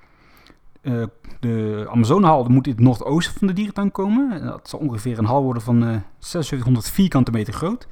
Eh, 0.81 1.03
de 1.39 1.87
Amazonehal 1.89 2.43
moet 2.43 2.67
in 2.67 2.71
het 2.73 2.81
noordoosten 2.81 3.39
van 3.39 3.47
de 3.47 3.53
dierentuin 3.53 3.91
komen. 3.91 4.31
En 4.31 4.45
Dat 4.45 4.69
zal 4.69 4.79
ongeveer 4.79 5.17
een 5.17 5.25
hal 5.25 5.43
worden 5.43 5.61
van 5.61 5.83
eh 5.83 5.95
7600 6.17 6.89
vierkante 6.89 7.31
meter 7.31 7.53
groot. 7.53 7.87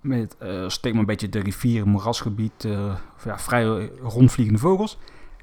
Met 0.00 0.36
eh 0.38 0.68
steek 0.68 0.92
maar 0.92 1.00
een 1.00 1.06
beetje 1.06 1.28
de 1.28 1.40
rivier, 1.40 1.88
moerasgebied, 1.88 2.64
eh, 2.64 2.94
of 3.16 3.24
ja, 3.24 3.38
vrij 3.38 3.90
rondvliegende 4.02 4.60
vogels. 4.60 4.98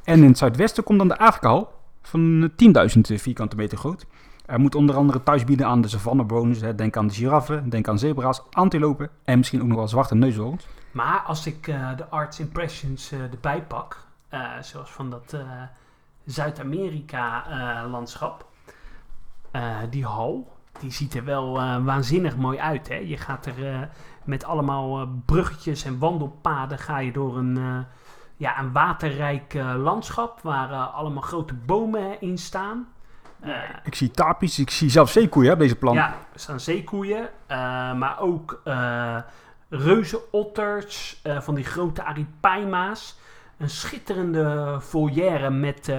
En 0.08 0.24
in 0.24 0.28
het 0.28 0.38
zuidwesten 0.38 0.84
komt 0.84 0.98
dan 0.98 1.08
de 1.08 1.18
Afrika-hal 1.18 1.74
van 2.02 2.52
eh, 2.58 2.68
10.000 2.96 3.02
vierkante 3.02 3.56
meter 3.56 3.78
groot. 3.78 4.06
Er 4.46 4.60
moet 4.60 4.76
onder 4.76 4.96
andere 4.96 5.24
thuis 5.24 5.44
bieden 5.44 5.68
aan 5.68 5.82
de 5.82 5.88
savannebewoners. 5.88 6.60
Denk 6.76 6.98
aan 6.98 7.08
de 7.08 7.14
giraffen, 7.14 7.70
denk 7.70 7.88
aan 7.88 8.00
zebra's, 8.00 8.42
antilopen 8.52 9.10
en 9.24 9.38
misschien 9.38 9.62
ook 9.62 9.68
nog 9.68 9.78
wel 9.78 9.88
zwarte 9.88 10.16
neushoorns. 10.16 10.68
Maar 10.92 11.20
als 11.20 11.48
ik 11.48 11.68
eh, 11.68 11.90
de 11.98 12.08
arts 12.08 12.40
impressions 12.40 13.12
eh, 13.12 13.20
erbij 13.20 13.64
pak, 13.64 14.08
eh, 14.30 14.42
zoals 14.62 14.90
van 14.90 15.10
dat 15.10 15.34
eh, 15.34 15.42
Zuid-Amerika-landschap, 16.26 18.46
eh, 19.52 19.78
die 19.90 20.06
hal, 20.06 20.52
die 20.80 20.92
ziet 20.92 21.14
er 21.14 21.24
wel 21.24 21.60
eh, 21.60 21.84
waanzinnig 21.84 22.38
mooi 22.38 22.60
uit. 22.60 22.88
Hè? 22.88 22.96
Je 22.96 23.18
gaat 23.18 23.46
er 23.46 23.74
eh, 23.74 23.80
met 24.24 24.44
allemaal 24.44 25.02
eh, 25.02 25.08
bruggetjes 25.26 25.84
en 25.84 26.00
wandelpaden 26.00 26.80
ga 26.80 27.00
je 27.00 27.12
door 27.12 27.38
een, 27.38 27.58
eh, 27.58 27.80
ja, 28.38 28.60
een 28.60 28.72
waterrijk 28.72 29.54
eh, 29.54 29.74
landschap 29.78 30.40
waar 30.42 30.72
eh, 30.72 30.96
allemaal 30.96 31.22
grote 31.22 31.54
bomen 31.54 32.22
in 32.22 32.38
staan. 32.38 32.88
Eh, 33.40 33.54
Ik 33.84 33.96
zie 33.96 34.12
tapies, 34.12 34.60
ik 34.60 34.70
zie 34.70 34.90
zelfs 34.90 35.12
zeekoeien 35.12 35.48
hè, 35.50 35.54
op 35.56 35.62
deze 35.62 35.76
plan. 35.76 35.94
ja, 35.96 36.08
er 36.34 36.40
staan 36.40 36.60
zeekoeien, 36.60 37.30
maar 37.98 38.20
ook 38.20 38.62
reuzenotters, 39.70 41.22
van 41.24 41.56
die 41.56 41.64
grote 41.66 42.04
aripaima's. 42.04 43.20
Een 43.58 43.70
schitterende 43.70 44.78
volière 44.80 45.50
met 45.50 45.94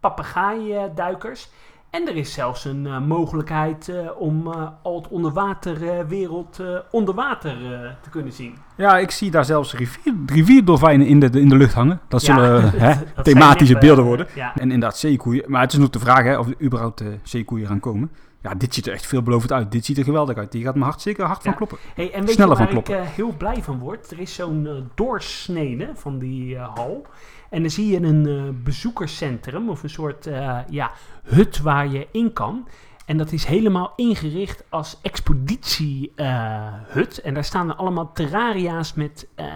papegaaiduikers. 0.00 1.50
En 1.90 2.08
er 2.08 2.16
is 2.16 2.32
zelfs 2.32 2.64
een 2.64 2.86
eh, 2.86 3.00
mogelijkheid 3.00 3.88
eh, 3.88 3.96
om 4.18 4.46
eh, 4.52 4.68
al 4.82 4.96
het 4.96 5.08
onderwaterwereld 5.08 6.60
onder 6.90 7.14
water 7.14 7.56
te 8.02 8.10
kunnen 8.10 8.32
zien. 8.32 8.54
Ja, 8.76 8.98
ik 8.98 9.10
zie 9.10 9.30
daar 9.30 9.44
zelfs 9.44 9.74
rivier, 9.74 10.14
rivierdolfijnen 10.26 11.06
in 11.06 11.20
de, 11.20 11.40
in 11.40 11.48
de 11.48 11.56
lucht 11.56 11.74
hangen. 11.74 12.00
Dat 12.08 12.24
Ja, 12.24 12.34
zullen 12.34 12.62
dat- 12.62 12.72
hè, 12.80 12.94
dat 13.14 13.24
thematische 13.24 13.74
even, 13.76 13.86
beelden 13.86 14.04
worden. 14.04 14.26
Ja. 14.34 14.54
En 14.54 14.62
inderdaad 14.62 14.98
zeekoeien. 14.98 15.44
Maar 15.46 15.60
het 15.60 15.72
is 15.72 15.78
nog 15.78 15.90
de 15.90 15.98
vraag 15.98 16.22
hè, 16.22 16.38
of 16.38 16.46
er 16.48 16.62
überhaupt 16.62 17.02
zeekoeien 17.22 17.66
gaan 17.66 17.80
komen. 17.80 18.10
Ja, 18.42 18.54
dit 18.54 18.74
ziet 18.74 18.86
er 18.86 18.92
echt 18.92 19.06
veelbelovend 19.06 19.52
uit. 19.52 19.72
Dit 19.72 19.84
ziet 19.84 19.98
er 19.98 20.04
geweldig 20.04 20.36
uit. 20.36 20.52
Die 20.52 20.64
gaat 20.64 20.74
mijn 20.74 20.86
hart 20.86 21.00
zeker 21.00 21.24
hard 21.24 21.42
van 21.42 21.54
kloppen. 21.54 21.78
Hey, 21.94 22.12
en 22.12 22.20
weet 22.20 22.30
Sneller 22.34 22.52
je 22.58 22.64
waar 22.64 22.84
van 22.84 22.94
ik 22.96 23.08
heel 23.14 23.34
blij 23.36 23.62
van 23.62 23.78
word? 23.78 24.10
Er 24.10 24.18
is 24.20 24.34
zo'n 24.34 24.90
doorsnede 24.94 25.90
van 25.94 26.18
die 26.18 26.58
hal. 26.58 27.06
En 27.50 27.60
dan 27.60 27.70
zie 27.70 27.86
je 27.86 28.02
een 28.02 28.26
eh, 28.26 28.42
bezoekerscentrum 28.64 29.68
of 29.68 29.82
een 29.82 29.90
soort 29.90 30.26
eh, 30.26 30.58
ja, 30.70 30.90
hut 31.24 31.58
waar 31.60 31.88
je 31.88 32.06
in 32.10 32.32
kan. 32.32 32.68
En 33.06 33.16
dat 33.16 33.32
is 33.32 33.44
helemaal 33.44 33.92
ingericht 33.96 34.64
als 34.68 34.98
expeditiehut. 35.02 37.20
en 37.24 37.34
daar 37.34 37.44
staan 37.44 37.68
er 37.68 37.74
allemaal 37.76 38.12
terraria's 38.12 38.94
met, 38.94 39.26
eh, 39.34 39.46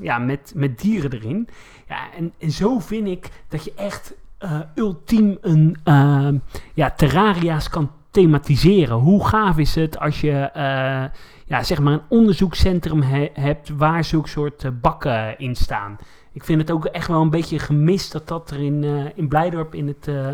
ja, 0.00 0.18
met, 0.18 0.52
met 0.56 0.80
dieren 0.80 1.12
erin. 1.12 1.48
Ja, 1.88 1.98
en, 2.16 2.32
en 2.38 2.50
zo 2.50 2.78
vind 2.78 3.06
ik 3.08 3.30
dat 3.48 3.64
je 3.64 3.72
echt 3.76 4.14
eh, 4.38 4.60
ultiem 4.74 5.38
een 5.40 5.76
eh, 5.84 6.28
ja, 6.74 6.90
terraria's 6.90 7.68
kan 7.68 7.90
thematiseren. 8.10 8.96
Hoe 8.96 9.26
gaaf 9.26 9.58
is 9.58 9.74
het 9.74 9.98
als 9.98 10.20
je 10.20 10.30
eh, 10.32 11.04
ja, 11.46 11.62
zeg 11.62 11.80
maar 11.80 11.92
een 11.92 12.02
onderzoekscentrum 12.08 13.02
he- 13.02 13.30
hebt 13.32 13.68
waar 13.68 14.04
zulke 14.04 14.28
soort 14.28 14.64
eh, 14.64 14.70
bakken 14.80 15.38
in 15.38 15.54
staan. 15.56 15.96
Ik 16.34 16.44
vind 16.44 16.60
het 16.60 16.70
ook 16.70 16.84
echt 16.84 17.08
wel 17.08 17.20
een 17.20 17.30
beetje 17.30 17.58
gemist 17.58 18.12
dat 18.12 18.28
dat 18.28 18.50
er 18.50 18.60
in, 18.60 18.84
eh, 18.84 19.18
in 19.18 19.28
Blijdorp 19.28 19.74
in 19.74 19.86
het 19.86 20.08
eh, 20.08 20.32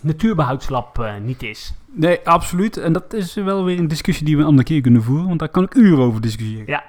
natuurbehoudslab 0.00 0.98
eh, 0.98 1.16
niet 1.22 1.42
is. 1.42 1.74
Nee, 1.86 2.20
absoluut. 2.24 2.76
En 2.76 2.92
dat 2.92 3.12
is 3.12 3.34
wel 3.34 3.64
weer 3.64 3.78
een 3.78 3.88
discussie 3.88 4.26
die 4.26 4.36
we 4.36 4.42
een 4.42 4.48
andere 4.48 4.66
keer 4.66 4.80
kunnen 4.80 5.02
voeren. 5.02 5.26
Want 5.26 5.38
daar 5.38 5.48
kan 5.48 5.64
ik 5.64 5.74
uren 5.74 6.04
over 6.04 6.20
discussiëren. 6.20 6.66
Ja. 6.66 6.84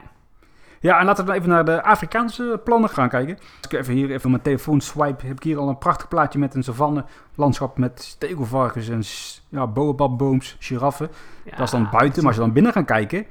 Ja, 0.80 1.00
en 1.00 1.06
laten 1.06 1.26
we 1.26 1.32
dan 1.32 1.40
even 1.40 1.50
naar 1.50 1.66
de 1.66 1.84
Afrikaanse 1.84 2.62
plannen 2.64 2.90
gaan 2.90 3.10
kijken. 3.10 3.36
Als 3.38 3.72
ik 3.72 3.74
even 3.74 3.94
hier 3.94 4.12
even 4.12 4.30
mijn 4.32 4.44
telefoon 4.44 4.82
swipe, 4.82 5.26
heb 5.26 5.36
ik 5.36 5.44
hier 5.44 5.58
al 5.58 5.70
een 5.70 5.78
prachtig 5.78 6.08
plaatje 6.08 6.40
met 6.40 6.56
een 6.56 6.64
savanne 6.64 7.06
landschap 7.36 7.78
met 7.78 8.02
stekelvarkens 8.02 8.90
en 8.90 9.04
ja, 9.50 9.72
giraffen. 10.60 11.10
Ja, 11.44 11.56
dat 11.56 11.66
is 11.66 11.72
dan 11.72 11.88
buiten, 11.92 12.18
maar 12.18 12.26
als 12.26 12.36
je 12.36 12.42
dan 12.42 12.54
binnen 12.54 12.72
gaat 12.72 12.86
kijken, 12.86 13.26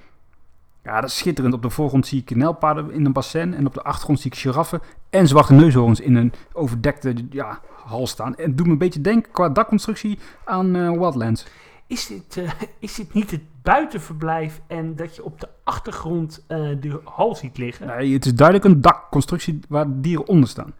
ja, 0.82 1.00
dat 1.00 1.10
is 1.10 1.18
schitterend. 1.18 1.54
Op 1.54 1.62
de 1.62 1.70
voorgrond 1.70 2.06
zie 2.06 2.20
ik 2.20 2.36
nijlpaarden 2.36 2.90
in 2.92 3.04
een 3.04 3.12
bassin 3.12 3.54
en 3.54 3.66
op 3.66 3.74
de 3.74 3.82
achtergrond 3.82 4.20
zie 4.20 4.30
ik 4.30 4.38
giraffen 4.38 4.80
en 5.10 5.28
zwarte 5.28 5.52
neushoorns 5.52 6.00
in 6.00 6.14
een 6.14 6.32
overdekte 6.52 7.14
ja, 7.30 7.60
hal 7.84 8.06
staan. 8.06 8.36
En 8.36 8.44
het 8.44 8.56
doet 8.56 8.66
me 8.66 8.72
een 8.72 8.78
beetje 8.78 9.00
denken 9.00 9.32
qua 9.32 9.48
dakconstructie 9.48 10.18
aan 10.44 10.76
eh, 10.76 10.90
Wildlands. 10.90 11.46
Is 11.86 12.06
dit, 12.06 12.36
eh, 12.36 12.50
is 12.78 12.94
dit 12.94 13.14
niet 13.14 13.30
het 13.30 13.42
buitenverblijf 13.62 14.60
en 14.66 14.96
dat 14.96 15.16
je 15.16 15.24
op 15.24 15.40
de 15.40 15.48
achtergrond 15.64 16.44
eh, 16.46 16.58
de 16.80 17.00
hal 17.04 17.34
ziet 17.34 17.58
liggen? 17.58 17.86
Nee, 17.86 18.12
het 18.12 18.26
is 18.26 18.34
duidelijk 18.34 18.66
een 18.66 18.80
dakconstructie 18.80 19.60
waar 19.68 19.86
dieren 19.88 20.26
onder 20.26 20.48
staan. 20.48 20.72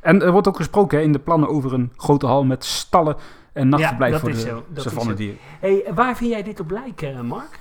En 0.00 0.22
er 0.22 0.32
wordt 0.32 0.48
ook 0.48 0.56
gesproken 0.56 0.98
hè, 0.98 1.04
in 1.04 1.12
de 1.12 1.18
plannen 1.18 1.48
over 1.48 1.72
een 1.72 1.92
grote 1.96 2.26
hal 2.26 2.44
met 2.44 2.64
stallen 2.64 3.16
en 3.52 3.68
nachtverblijf 3.68 4.20
voor 4.20 4.30
de 4.30 4.62
is 4.74 4.82
savannedieren. 4.82 5.38
Hey, 5.60 5.84
waar 5.94 6.16
vind 6.16 6.30
jij 6.30 6.42
dit 6.42 6.60
op 6.60 6.70
lijken, 6.70 7.26
Mark? 7.26 7.58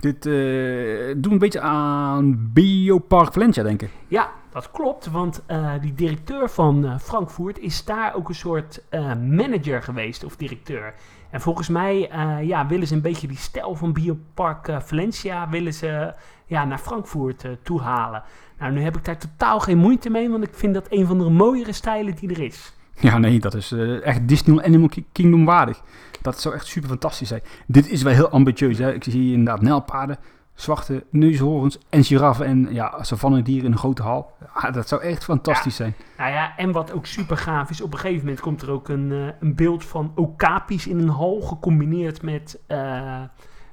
Dit 0.00 0.26
eh 0.26 1.14
doet 1.16 1.32
een 1.32 1.38
beetje 1.38 1.60
aan 1.60 2.50
Biopark 2.52 3.32
Valencia 3.32 3.62
denken. 3.62 3.88
Ja, 4.08 4.30
dat 4.50 4.70
klopt, 4.70 5.10
want 5.10 5.42
eh, 5.46 5.72
die 5.80 5.94
directeur 5.94 6.50
van 6.50 6.84
eh, 6.84 6.98
Frankfurt 6.98 7.58
is 7.58 7.84
daar 7.84 8.14
ook 8.14 8.28
een 8.28 8.34
soort 8.34 8.82
manager 9.20 9.82
geweest, 9.82 10.24
of 10.24 10.36
directeur. 10.36 10.94
En 11.30 11.40
volgens 11.40 11.68
mij 11.68 12.10
ja, 12.42 12.66
willen 12.66 12.86
ze 12.86 12.94
een 12.94 13.00
beetje 13.00 13.26
die 13.28 13.36
stijl 13.36 13.74
van 13.74 13.92
Biopark 13.92 14.70
Valencia 14.78 15.48
willen 15.48 15.74
ze, 15.74 16.14
ja, 16.46 16.64
naar 16.64 16.78
Frankfurt 16.78 17.44
toe 17.62 17.80
halen. 17.80 18.22
Nou, 18.58 18.72
nu 18.72 18.82
heb 18.82 18.96
ik 18.96 19.04
daar 19.04 19.18
totaal 19.18 19.60
geen 19.60 19.78
moeite 19.78 20.10
mee, 20.10 20.30
want 20.30 20.44
ik 20.44 20.54
vind 20.54 20.74
dat 20.74 20.86
een 20.88 21.06
van 21.06 21.18
de 21.18 21.30
mooiere 21.30 21.72
stijlen 21.72 22.14
die 22.14 22.30
er 22.30 22.40
is. 22.40 22.72
Ja, 23.08 23.18
nee, 23.18 23.38
dat 23.38 23.54
is 23.54 23.72
eh, 23.72 24.06
echt 24.06 24.28
Disney 24.28 24.64
Animal 24.64 24.88
Ki- 24.88 25.06
Kingdom 25.12 25.44
waardig. 25.44 25.80
Dat 26.22 26.40
zou 26.40 26.54
echt 26.54 26.66
super 26.66 26.88
fantastisch 26.88 27.28
zijn. 27.28 27.42
Dit 27.66 27.88
is 27.88 28.02
wel 28.02 28.12
heel 28.12 28.28
ambitieus. 28.28 28.78
Hè? 28.78 28.92
Ik 28.92 29.04
zie 29.04 29.12
hier 29.20 29.32
inderdaad 29.32 29.62
nijlpaarden, 29.62 30.18
zwarte 30.54 31.04
neushoorns 31.10 31.78
en 31.90 32.04
giraffen 32.04 32.46
en 32.46 32.68
ja, 32.70 33.02
savannedieren 33.02 33.64
in 33.64 33.72
een 33.72 33.78
grote 33.78 34.02
hal. 34.02 34.32
Ja, 34.62 34.70
dat 34.70 34.88
zou 34.88 35.02
echt 35.02 35.24
fantastisch 35.24 35.76
zijn. 35.76 35.94
Nou 36.18 36.30
ja, 36.32 36.56
en 36.56 36.72
wat 36.72 36.92
ook 36.92 37.06
super 37.06 37.36
gaaf 37.36 37.70
is, 37.70 37.80
op 37.80 37.92
een 37.92 37.98
gegeven 37.98 38.22
moment 38.24 38.40
komt 38.40 38.62
er 38.62 38.70
ook 38.70 38.88
een, 38.88 39.12
eh, 39.12 39.26
een 39.40 39.54
beeld 39.54 39.84
van 39.84 40.12
okapis 40.14 40.86
in 40.86 40.98
een 40.98 41.08
hal 41.08 41.40
gecombineerd 41.40 42.22
met, 42.22 42.58
eh, 42.66 43.20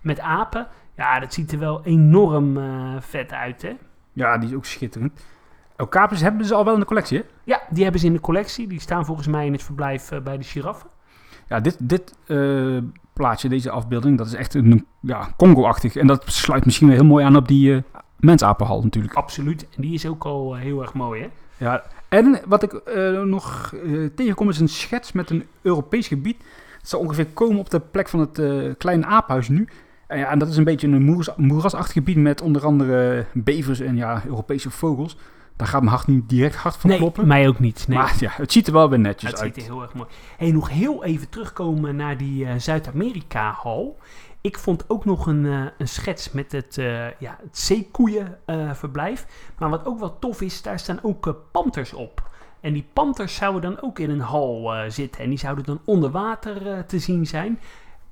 met 0.01 0.19
apen. 0.19 0.67
Ja, 0.95 1.19
dat 1.19 1.33
ziet 1.33 1.51
er 1.51 1.59
wel 1.59 1.83
enorm 1.83 2.59
vet 2.99 3.31
uit, 3.33 3.61
hè? 3.61 3.75
Ja, 4.13 4.37
die 4.37 4.49
is 4.49 4.55
ook 4.55 4.65
schitterend. 4.65 5.25
Okapis 5.77 6.21
hebben 6.21 6.45
ze 6.45 6.53
al 6.53 6.65
wel 6.65 6.73
in 6.73 6.79
de 6.79 6.85
collectie, 6.85 7.17
hè? 7.17 7.23
Ja, 7.43 7.61
die 7.69 7.83
hebben 7.83 8.01
ze 8.01 8.07
in 8.07 8.13
de 8.13 8.19
collectie. 8.19 8.67
Die 8.67 8.79
staan 8.79 9.05
volgens 9.05 9.27
mij 9.27 9.45
in 9.45 9.51
het 9.51 9.63
verblijf 9.63 10.11
eh, 10.11 10.19
bij 10.19 10.37
de 10.37 10.43
giraffen. 10.43 10.89
Ja, 11.47 11.59
dit, 11.59 11.77
dit 11.79 12.13
eh, 12.27 12.77
plaatje, 13.13 13.49
deze 13.49 13.69
afbeelding, 13.69 14.17
dat 14.17 14.27
is 14.27 14.33
echt 14.33 14.53
een 14.53 14.85
ja, 14.99 15.29
Congo-achtig. 15.37 15.95
En 15.95 16.07
dat 16.07 16.23
sluit 16.25 16.65
misschien 16.65 16.87
weer 16.87 16.95
heel 16.95 17.05
mooi 17.05 17.25
aan 17.25 17.35
op 17.35 17.47
die 17.47 17.75
eh 17.75 17.81
mensapenhal 18.15 18.81
natuurlijk. 18.81 19.13
Absoluut. 19.13 19.67
En 19.75 19.81
die 19.81 19.93
is 19.93 20.05
ook 20.05 20.25
al 20.25 20.55
heel 20.55 20.81
erg 20.81 20.93
mooi, 20.93 21.21
hè? 21.21 21.29
Ja, 21.57 21.83
en 22.09 22.39
wat 22.45 22.63
ik 22.63 22.81
nog 23.25 23.73
tegenkom 24.15 24.49
is 24.49 24.59
een 24.59 24.69
schets 24.69 25.11
met 25.11 25.29
een 25.29 25.45
Europees 25.61 26.07
gebied. 26.07 26.37
Het 26.79 26.89
zou 26.89 27.03
ongeveer 27.03 27.25
komen 27.25 27.59
op 27.59 27.69
de 27.69 27.79
plek 27.79 28.07
van 28.09 28.19
het 28.19 28.41
kleine 28.77 29.05
aaphuis 29.05 29.47
nu. 29.47 29.67
En, 30.07 30.19
ja, 30.19 30.29
en 30.29 30.39
dat 30.39 30.47
is 30.47 30.57
een 30.57 30.63
beetje 30.63 30.87
een 30.87 31.03
moeras, 31.03 31.29
moerasachtig 31.35 31.93
gebied 31.93 32.17
met 32.17 32.41
onder 32.41 32.65
andere 32.65 33.25
bevers 33.33 33.79
en 33.79 33.95
ja, 33.95 34.21
Europese 34.25 34.69
vogels. 34.69 35.17
Daar 35.55 35.67
gaat 35.67 35.81
mijn 35.81 35.95
hart 35.95 36.07
niet 36.07 36.29
direct 36.29 36.55
hard 36.55 36.77
van 36.77 36.89
nee, 36.89 36.99
kloppen. 36.99 37.27
mij 37.27 37.47
ook 37.47 37.59
niet. 37.59 37.87
Nee. 37.87 37.97
Maar 37.97 38.15
ja, 38.19 38.31
het 38.33 38.51
ziet 38.51 38.67
er 38.67 38.73
wel 38.73 38.89
weer 38.89 38.99
netjes 38.99 39.31
het 39.31 39.39
uit. 39.39 39.53
ziet 39.53 39.63
er 39.63 39.71
heel 39.71 39.81
erg 39.81 39.93
mooi. 39.93 40.09
Hey, 40.37 40.51
nog 40.51 40.69
heel 40.69 41.03
even 41.03 41.29
terugkomen 41.29 41.95
naar 41.95 42.17
die 42.17 42.45
eh, 42.45 42.53
Zuid-Amerika-hal. 42.57 43.97
Ik 44.41 44.57
vond 44.57 44.89
ook 44.89 45.05
nog 45.05 45.27
een, 45.27 45.45
eh, 45.45 45.65
een 45.77 45.87
schets 45.87 46.31
met 46.31 46.51
het, 46.51 46.77
eh 46.77 47.11
ja, 47.19 47.37
het 47.41 47.57
zeekoeienverblijf. 47.57 49.25
maar 49.57 49.69
wat 49.69 49.85
ook 49.85 49.99
wel 49.99 50.19
tof 50.19 50.41
is, 50.41 50.61
daar 50.61 50.79
staan 50.79 50.99
ook 51.01 51.37
panters 51.51 51.93
op. 51.93 52.29
En 52.61 52.73
die 52.73 52.87
panters 52.93 53.35
zouden 53.35 53.61
dan 53.61 53.81
ook 53.81 53.99
in 53.99 54.09
een 54.09 54.19
hal 54.19 54.71
zitten. 54.87 55.21
En 55.21 55.29
die 55.29 55.39
zouden 55.39 55.65
dan 55.65 55.81
onder 55.85 56.11
water 56.11 56.85
te 56.85 56.99
zien 56.99 57.27
zijn. 57.27 57.59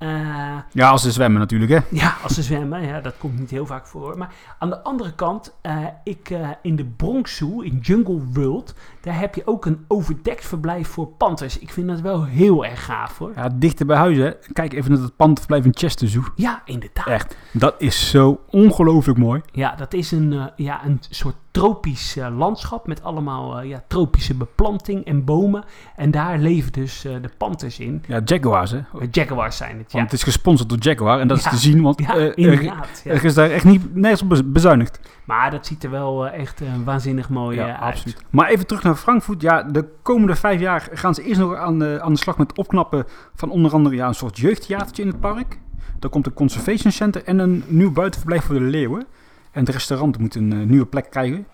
Eh, 0.04 0.56
Ja, 0.72 0.88
als 0.90 1.02
ze 1.02 1.10
zwemmen 1.12 1.40
natuurlijk, 1.40 1.70
hè. 1.70 1.78
ja, 1.90 2.14
als 2.22 2.34
ze 2.34 2.42
zwemmen, 2.42 2.82
ja, 2.82 3.00
dat 3.00 3.14
komt 3.18 3.38
niet 3.38 3.50
heel 3.50 3.66
vaak 3.66 3.86
voor. 3.86 4.18
Maar 4.18 4.32
aan 4.58 4.70
de 4.70 4.82
andere 4.82 5.14
kant, 5.14 5.54
eh, 5.60 5.76
ik, 6.04 6.30
eh, 6.30 6.48
in 6.62 6.76
de 6.76 6.84
Bronx 6.84 7.36
Zoo, 7.36 7.60
in 7.60 7.78
Jungle 7.82 8.20
World, 8.32 8.74
daar 9.00 9.18
heb 9.18 9.34
je 9.34 9.46
ook 9.46 9.66
een 9.66 9.84
overdekt 9.88 10.46
verblijf 10.46 10.88
voor 10.88 11.06
panters. 11.06 11.58
Ik 11.58 11.70
vind 11.70 11.88
dat 11.88 12.00
wel 12.00 12.24
heel 12.24 12.64
erg 12.64 12.84
gaaf 12.84 13.18
hoor. 13.18 13.32
Ja, 13.36 13.48
dichter 13.54 13.86
bij 13.86 13.96
huis, 13.96 14.16
hè. 14.16 14.32
Kijk 14.52 14.72
even 14.72 14.92
naar 14.92 15.02
het 15.02 15.16
pandverblijf 15.16 15.64
in 15.64 15.74
Chester 15.74 16.08
Zoo. 16.08 16.22
Ja, 16.34 16.62
inderdaad. 16.64 17.06
Echt, 17.06 17.36
dat 17.52 17.74
is 17.78 18.10
zo 18.10 18.40
ongelooflijk 18.50 19.18
mooi. 19.18 19.40
Ja, 19.52 19.74
dat 19.74 19.94
is 19.94 20.10
een, 20.10 20.50
ja, 20.56 20.84
een 20.84 21.00
soort 21.10 21.36
tropisch 21.54 22.16
eh, 22.16 22.36
landschap 22.36 22.86
met 22.86 23.02
allemaal 23.02 23.58
eh, 23.60 23.68
ja, 23.68 23.82
tropische 23.88 24.34
beplanting 24.34 25.04
en 25.04 25.24
bomen. 25.24 25.64
En 25.96 26.10
daar 26.10 26.38
leven 26.38 26.72
dus 26.72 27.04
eh, 27.04 27.12
de 27.22 27.30
panters 27.38 27.78
in. 27.78 28.02
Ja, 28.06 28.20
Jaguars, 28.24 28.70
hè. 28.70 28.80
Jaguars 29.10 29.56
zijn 29.56 29.78
het, 29.78 29.92
ja. 29.92 29.98
Want 29.98 30.10
het 30.10 30.18
is 30.20 30.22
gesponsord 30.24 30.68
door 30.68 30.78
Jaguar 30.80 31.20
en 31.20 31.28
dat 31.28 31.36
is 31.36 31.42
te 31.42 31.56
zien, 31.56 31.82
want 31.82 32.00
Ja, 32.00 32.14
er, 32.16 32.38
inderdaad. 32.38 33.02
er 33.04 33.24
is 33.24 33.34
daar 33.34 33.50
echt 33.50 33.64
niet, 33.64 33.94
nergens 33.94 34.22
op 34.22 34.28
bez- 34.28 34.42
bezuinigd. 34.52 35.00
Maar 35.24 35.50
dat 35.50 35.66
ziet 35.66 35.84
er 35.84 35.90
wel 35.90 36.28
echt 36.28 36.60
waanzinnig 36.84 37.28
mooi 37.28 37.56
Ja, 37.56 37.66
uit. 37.66 37.80
absoluut. 37.94 38.24
Maar 38.30 38.48
even 38.48 38.66
terug 38.66 38.82
naar 38.82 38.94
Frankfurt. 38.94 39.42
Ja, 39.42 39.62
de 39.62 39.88
komende 40.02 40.34
vijf 40.36 40.60
jaar 40.60 40.88
gaan 40.92 41.14
ze 41.14 41.22
eerst 41.22 41.40
nog 41.40 41.54
aan 41.56 41.78
de, 41.78 41.98
aan 42.02 42.12
de 42.12 42.18
slag 42.18 42.38
met 42.38 42.58
opknappen 42.58 43.04
van 43.34 43.50
onder 43.50 43.72
andere 43.72 43.94
ja, 43.94 44.06
een 44.08 44.14
soort 44.14 44.38
jeugdtheatertje 44.38 45.02
in 45.02 45.08
het 45.08 45.20
park. 45.20 45.58
Dan 45.98 46.10
komt 46.10 46.26
een 46.26 46.32
conservation 46.34 46.92
center 46.92 47.24
en 47.24 47.38
een 47.38 47.64
nieuw 47.66 47.92
buitenverblijf 47.92 48.44
voor 48.44 48.54
de 48.54 48.60
leeuwen. 48.60 49.06
En 49.54 49.60
het 49.64 49.68
restaurant 49.74 50.18
moet 50.18 50.34
een 50.34 50.52
eh, 50.52 50.58
nieuwe 50.58 50.86
plek 50.86 51.10
krijgen. 51.10 51.46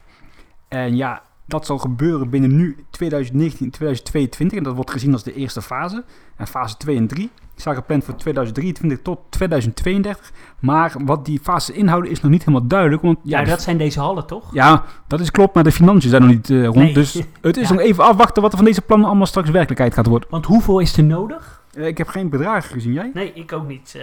En 0.69 0.97
ja, 0.97 1.23
dat 1.47 1.67
zal 1.67 1.79
gebeuren 1.79 2.31
binnen 2.31 2.57
nu 2.57 2.85
2019 2.91 3.71
2022. 3.71 4.59
En 4.59 4.65
dat 4.65 4.75
wordt 4.75 4.91
gezien 4.91 5.13
als 5.13 5.23
de 5.23 5.35
eerste 5.35 5.63
fase. 5.63 6.05
En 6.37 6.47
fase 6.47 6.77
2 6.77 6.97
en 6.97 7.07
3 7.07 7.31
zijn 7.55 7.75
gepland 7.75 8.05
voor 8.05 8.15
2023 8.17 9.03
tot 9.03 9.19
2032. 9.29 10.33
Maar 10.59 10.95
wat 11.05 11.25
die 11.25 11.41
fases 11.43 11.75
inhouden 11.77 12.11
is 12.11 12.21
nog 12.21 12.31
niet 12.31 12.45
helemaal 12.45 12.67
duidelijk. 12.69 13.03
Want 13.03 13.19
Ja, 13.23 13.45
dat 13.45 13.63
zijn 13.63 13.77
deze 13.79 14.01
hallen 14.01 14.27
toch? 14.27 14.55
ja, 14.55 14.85
dat 15.07 15.21
is 15.21 15.31
klopt, 15.31 15.55
maar 15.55 15.65
de 15.65 15.73
financiën 15.73 16.11
zijn 16.11 16.23
nog 16.23 16.31
niet 16.31 16.51
eh, 16.51 16.65
rond. 16.65 16.75
Nee. 16.77 16.95
Dus 16.95 17.15
het 17.41 17.57
is 17.57 17.69
Ja. 17.69 17.75
nog 17.75 17.83
even 17.83 18.05
afwachten 18.05 18.43
wat 18.43 18.51
er 18.51 18.57
van 18.59 18.67
deze 18.67 18.83
plannen 18.83 19.09
allemaal 19.09 19.27
straks 19.27 19.51
werkelijkheid 19.51 19.95
gaat 19.95 20.07
worden. 20.07 20.29
Want 20.31 20.47
hoeveel 20.47 20.79
is 20.79 20.97
er 20.97 21.05
nodig? 21.05 21.63
Eh, 21.75 21.87
ik 21.87 21.99
heb 21.99 22.09
geen 22.09 22.29
bedragen 22.29 22.73
gezien, 22.73 22.93
jij? 22.93 23.11
Nee, 23.15 23.33
ik 23.33 23.53
ook 23.53 23.67
niet. 23.69 23.99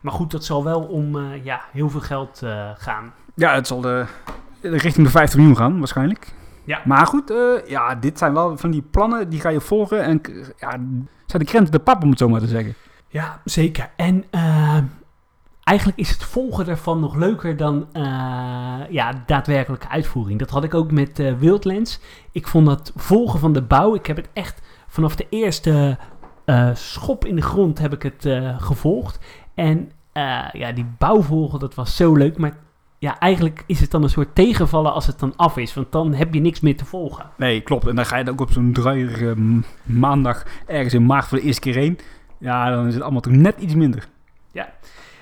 maar 0.00 0.12
goed, 0.12 0.30
dat 0.30 0.44
zal 0.44 0.64
wel 0.64 0.80
om 0.80 1.18
ja, 1.42 1.60
heel 1.72 1.90
veel 1.90 2.00
geld 2.00 2.42
gaan. 2.78 3.12
Ja, 3.34 3.54
het 3.54 3.66
zal 3.66 3.80
de, 3.80 4.06
richting 4.60 5.06
de 5.06 5.12
50 5.12 5.38
miljoen 5.38 5.56
gaan, 5.56 5.78
waarschijnlijk. 5.78 6.32
Ja. 6.64 6.80
Maar 6.84 7.06
goed, 7.06 7.30
eh, 7.30 7.66
ja, 7.66 7.94
dit 7.94 8.18
zijn 8.18 8.32
wel 8.32 8.56
van 8.56 8.70
die 8.70 8.82
plannen, 8.82 9.28
die 9.28 9.40
ga 9.40 9.48
je 9.48 9.60
volgen. 9.60 10.02
En 10.02 10.20
ja, 10.58 10.70
zijn 11.26 11.42
de 11.42 11.44
krenten 11.44 11.72
de 11.72 11.78
pap, 11.78 12.02
om 12.02 12.10
het 12.10 12.18
zo 12.18 12.28
maar 12.28 12.40
te 12.40 12.46
zeggen. 12.46 12.74
Ja, 13.08 13.40
zeker. 13.44 13.90
En 13.96 14.24
eh, 14.30 14.78
eigenlijk 15.62 15.98
is 15.98 16.10
het 16.10 16.24
volgen 16.24 16.68
ervan 16.68 17.00
nog 17.00 17.14
leuker 17.14 17.56
dan 17.56 17.86
eh, 17.92 18.02
ja, 18.90 19.22
daadwerkelijke 19.26 19.88
uitvoering. 19.88 20.38
Dat 20.38 20.50
had 20.50 20.64
ik 20.64 20.74
ook 20.74 20.90
met 20.90 21.18
eh, 21.18 21.34
Wildlands. 21.34 22.00
Ik 22.32 22.46
vond 22.46 22.66
dat 22.66 22.92
volgen 22.96 23.40
van 23.40 23.52
de 23.52 23.62
bouw, 23.62 23.94
ik 23.94 24.06
heb 24.06 24.16
het 24.16 24.28
echt 24.32 24.60
vanaf 24.88 25.16
de 25.16 25.26
eerste 25.28 25.98
eh, 26.50 26.70
schop 26.74 27.24
in 27.24 27.36
de 27.36 27.42
grond 27.42 27.78
heb 27.78 27.92
ik 27.92 28.02
het 28.02 28.24
eh, 28.24 28.62
gevolgd. 28.62 29.18
En 29.54 29.90
eh, 30.12 30.48
ja, 30.52 30.72
die 30.72 30.86
bouw 30.98 31.22
volgen, 31.22 31.58
dat 31.58 31.74
was 31.74 31.96
zo 31.96 32.14
leuk. 32.14 32.38
Maar 32.38 32.56
ja, 33.00 33.18
eigenlijk 33.18 33.64
is 33.66 33.80
het 33.80 33.90
dan 33.90 34.02
een 34.02 34.10
soort 34.10 34.34
tegenvallen 34.34 34.92
als 34.92 35.06
het 35.06 35.18
dan 35.18 35.36
af 35.36 35.56
is. 35.56 35.74
Want 35.74 35.92
dan 35.92 36.14
heb 36.14 36.34
je 36.34 36.40
niks 36.40 36.60
meer 36.60 36.76
te 36.76 36.84
volgen. 36.84 37.30
Nee, 37.36 37.60
klopt. 37.60 37.86
En 37.86 37.94
dan 37.94 38.06
ga 38.06 38.16
je 38.16 38.24
dan 38.24 38.32
ook 38.32 38.40
op 38.40 38.50
zo'n 38.50 38.72
druiige 38.72 39.40
m- 39.40 39.64
maandag 39.82 40.44
ergens 40.66 40.94
in 40.94 41.06
maart 41.06 41.26
voor 41.26 41.38
de 41.38 41.44
eerste 41.44 41.60
keer 41.60 41.74
heen. 41.74 41.98
Ja, 42.38 42.70
dan 42.70 42.86
is 42.86 42.94
het 42.94 43.02
allemaal 43.02 43.20
toch 43.20 43.32
net 43.32 43.60
iets 43.60 43.74
minder. 43.74 44.08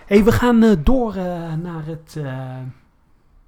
Hey, 0.07 0.25
we 0.25 0.33
gaan 0.33 0.62
eh, 0.62 0.77
door 0.83 1.14
eh, 1.14 1.55
naar 1.55 1.87
het, 1.87 2.17
eh, 2.17 2.25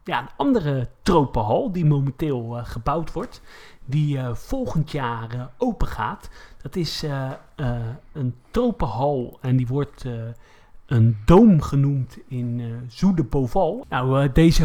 ja, 0.04 0.20
een 0.20 0.28
andere 0.36 0.88
tropenhal 1.02 1.72
die 1.72 1.84
momenteel 1.84 2.60
gebouwd 2.62 3.12
wordt. 3.12 3.42
Die 3.84 4.18
volgend 4.32 4.90
jaar 4.90 5.50
open 5.58 5.86
gaat. 5.86 6.30
Dat 6.62 6.76
is 6.76 7.04
een 8.12 8.34
tropenhal 8.50 9.38
en 9.40 9.56
die 9.56 9.66
wordt 9.66 10.04
een 10.90 11.16
doom 11.24 11.62
genoemd 11.62 12.18
in 12.28 12.60
eh 12.60 12.66
Zoede 12.88 13.22
Boval. 13.24 13.86
Nou, 13.88 14.22
eh, 14.22 14.32
deze 14.32 14.64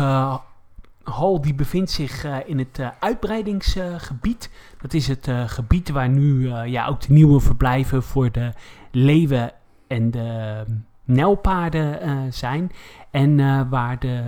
hal 1.03 1.41
die 1.41 1.53
bevindt 1.53 1.91
zich 1.91 2.23
eh, 2.23 2.37
in 2.45 2.59
het 2.59 2.79
eh, 2.79 2.89
uitbreidingsgebied. 2.99 4.49
Dat 4.81 4.93
is 4.93 5.07
het 5.07 5.27
eh, 5.27 5.47
gebied 5.47 5.89
waar 5.89 6.09
nu 6.09 6.49
eh, 6.51 6.65
ja, 6.65 6.87
ook 6.87 7.01
de 7.01 7.13
nieuwe 7.13 7.39
verblijven 7.39 8.03
voor 8.03 8.31
de 8.31 8.51
leeuwen 8.91 9.51
en 9.87 10.11
de 10.11 10.63
nijlpaarden 11.03 12.01
eh, 12.01 12.17
zijn. 12.29 12.71
En 13.11 13.39
eh, 13.39 13.61
waar 13.69 13.99
de, 13.99 14.23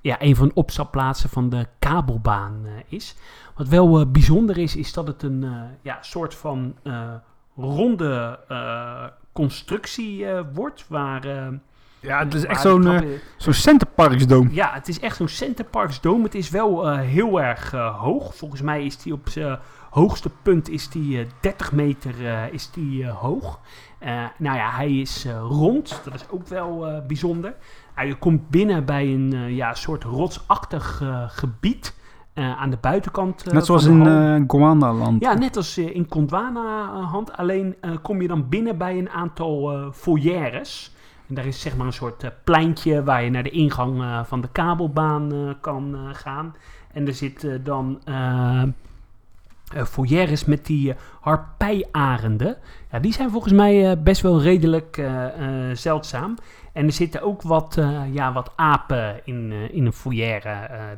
ja, 0.00 0.16
een 0.22 0.36
van 0.36 0.48
de 0.48 0.54
opstapplaatsen 0.54 1.30
van 1.30 1.48
de 1.48 1.66
kabelbaan 1.78 2.60
eh, 2.64 2.72
is. 2.88 3.16
Wat 3.54 3.68
wel 3.68 4.00
eh, 4.00 4.06
bijzonder 4.06 4.58
is, 4.58 4.76
is 4.76 4.92
dat 4.92 5.06
het 5.06 5.22
een 5.22 5.44
eh, 5.44 5.50
ja, 5.82 5.98
soort 6.00 6.34
van 6.34 6.74
eh, 6.82 7.10
ronde 7.56 8.38
eh, 8.48 9.04
constructie 9.42 10.26
eh, 10.26 10.40
wordt. 10.54 10.84
Waar, 10.88 11.24
eh, 11.24 11.46
Ja, 12.00 12.18
het 12.18 12.34
is 12.34 12.44
echt 12.44 12.60
zo'n 12.60 12.86
eh, 12.86 12.88
trappen- 12.96 13.20
zo'n 13.36 13.52
Centerparksdoom. 13.52 14.48
ja, 14.52 14.70
het 14.72 14.88
is 14.88 15.00
echt 15.00 15.16
zo'n 15.16 15.28
Centerparks 15.28 16.00
Dome. 16.00 16.22
Het 16.22 16.34
is 16.34 16.50
wel 16.50 16.88
eh, 16.88 16.98
heel 17.00 17.40
erg 17.40 17.72
eh, 17.74 17.98
hoog. 18.00 18.34
Volgens 18.34 18.60
mij 18.62 18.84
is 18.84 18.96
die 18.98 19.12
op 19.12 19.28
zijn 19.28 19.58
hoogste 19.90 20.30
punt 20.42 20.68
is 20.68 20.88
die, 20.88 21.18
eh, 21.20 21.26
30 21.40 21.72
meter 21.72 22.26
eh, 22.26 22.52
is 22.52 22.70
die, 22.70 23.04
eh, 23.04 23.16
hoog. 23.16 23.60
Eh, 23.98 24.24
nou 24.38 24.56
ja, 24.56 24.70
hij 24.70 24.92
is 24.96 25.24
eh, 25.24 25.32
rond. 25.48 26.00
Dat 26.04 26.14
is 26.14 26.24
ook 26.30 26.46
wel 26.48 26.86
eh, 26.86 27.06
bijzonder. 27.06 27.54
Je 28.06 28.14
komt 28.14 28.48
binnen 28.48 28.84
bij 28.84 29.06
een 29.06 29.32
eh, 29.34 29.56
ja, 29.56 29.74
soort 29.74 30.04
rotsachtig 30.04 31.00
eh, 31.02 31.24
gebied 31.28 31.94
eh, 32.38 32.60
aan 32.60 32.70
de 32.70 32.78
buitenkant. 32.80 33.46
eh, 33.46 33.52
Net 33.52 33.66
zoals 33.66 33.84
in 33.84 34.00
hal. 34.00 34.34
eh 34.36 34.42
Goandaland. 34.46 35.22
Ja, 35.22 35.34
net 35.34 35.56
als 35.56 35.78
in 35.78 36.06
Gondwana-hand. 36.08 37.36
Alleen 37.36 37.76
kom 38.02 38.22
je 38.22 38.28
dan 38.28 38.48
binnen 38.48 38.78
bij 38.78 38.98
een 38.98 39.10
aantal 39.10 39.80
foyeres. 39.92 40.94
En 41.28 41.34
daar 41.34 41.46
is 41.46 41.60
zeg 41.60 41.76
maar 41.76 41.86
een 41.86 41.92
soort 41.92 42.32
pleintje 42.44 43.04
waar 43.04 43.24
je 43.24 43.30
naar 43.30 43.42
de 43.42 43.50
ingang 43.50 44.04
van 44.26 44.40
de 44.40 44.48
kabelbaan 44.52 45.56
kan 45.60 45.96
gaan. 46.12 46.54
En 46.92 47.06
er 47.06 47.14
zitten 47.14 47.64
dan 47.64 48.00
eh 49.72 49.80
eh, 49.80 49.86
foyeres 49.86 50.44
met 50.44 50.66
die 50.66 50.90
eh, 50.90 50.98
harpijarenden. 51.20 52.56
Ja, 52.90 52.98
die 52.98 53.12
zijn 53.12 53.30
volgens 53.30 53.52
mij 53.52 53.90
eh, 53.90 54.02
best 54.02 54.20
wel 54.20 54.42
redelijk 54.42 55.02
zeldzaam. 55.72 56.34
En 56.72 56.86
er 56.86 56.92
zitten 56.92 57.22
ook 57.22 57.42
wat, 57.42 57.78
ja, 58.12 58.32
wat 58.32 58.52
apen 58.56 59.20
in, 59.24 59.52
in 59.52 59.86
een 59.86 59.92
foyer 59.92 60.42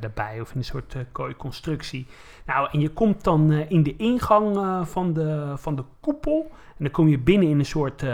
daarbij. 0.01 0.41
Of 0.41 0.51
in 0.53 0.59
een 0.59 0.65
soort 0.65 0.97
kooiconstructie. 1.13 2.07
Nou, 2.47 2.69
en 2.73 2.81
je 2.81 2.89
komt 2.89 3.25
dan 3.25 3.53
in 3.53 3.83
de 3.83 3.97
ingang 3.97 4.59
van, 4.89 5.13
de, 5.13 5.53
van 5.57 5.77
de 5.77 5.85
koepel. 6.01 6.51
En 6.51 6.85
dan 6.85 6.91
kom 6.91 7.09
je 7.09 7.19
binnen 7.19 7.49
in 7.49 7.59
een 7.59 7.65
soort 7.65 8.05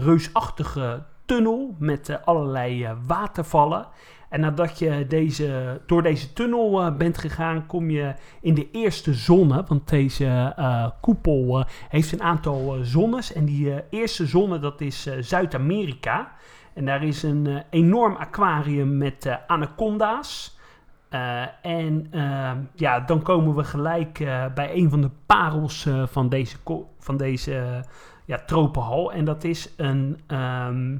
reusachtige 0.00 1.02
tunnel 1.24 1.74
met 1.78 2.18
allerlei 2.24 2.88
watervallen. 3.06 3.86
En 4.28 4.40
nadat 4.40 4.78
je 4.78 5.06
deze, 5.06 5.80
door 5.86 6.02
deze 6.02 6.32
tunnel 6.32 6.82
eh, 6.82 6.96
bent 6.96 7.18
gegaan, 7.18 7.66
kom 7.66 7.90
je 7.90 8.14
in 8.40 8.54
de 8.54 8.70
eerste 8.70 9.14
zonne. 9.14 9.64
Want 9.68 9.88
deze 9.88 10.52
eh, 10.56 10.86
koepel 11.00 11.58
eh, 11.58 11.64
heeft 11.88 12.12
een 12.12 12.22
aantal 12.22 12.78
zonnes. 12.82 13.32
En 13.32 13.44
die 13.44 13.82
eerste 13.90 14.26
zonne, 14.26 14.58
dat 14.58 14.80
is 14.80 15.08
Zuid-Amerika. 15.20 16.32
En 16.74 16.84
daar 16.84 17.02
is 17.02 17.22
een 17.22 17.62
enorm 17.70 18.16
aquarium 18.16 18.96
met 18.96 19.38
anaconda's. 19.46 20.56
En 21.62 22.10
ja, 22.74 23.00
dan 23.00 23.22
komen 23.22 23.54
we 23.54 23.64
gelijk 23.64 24.18
bij 24.54 24.74
een 24.74 24.90
van 24.90 25.00
de 25.00 25.10
parels 25.26 25.88
van 26.04 26.28
deze, 26.28 26.56
van 26.98 27.16
deze 27.16 27.84
ja, 28.24 28.38
tropenhal. 28.46 29.12
En 29.12 29.24
dat 29.24 29.44
is 29.44 29.74
een 29.76 30.20
ehm, 30.26 30.96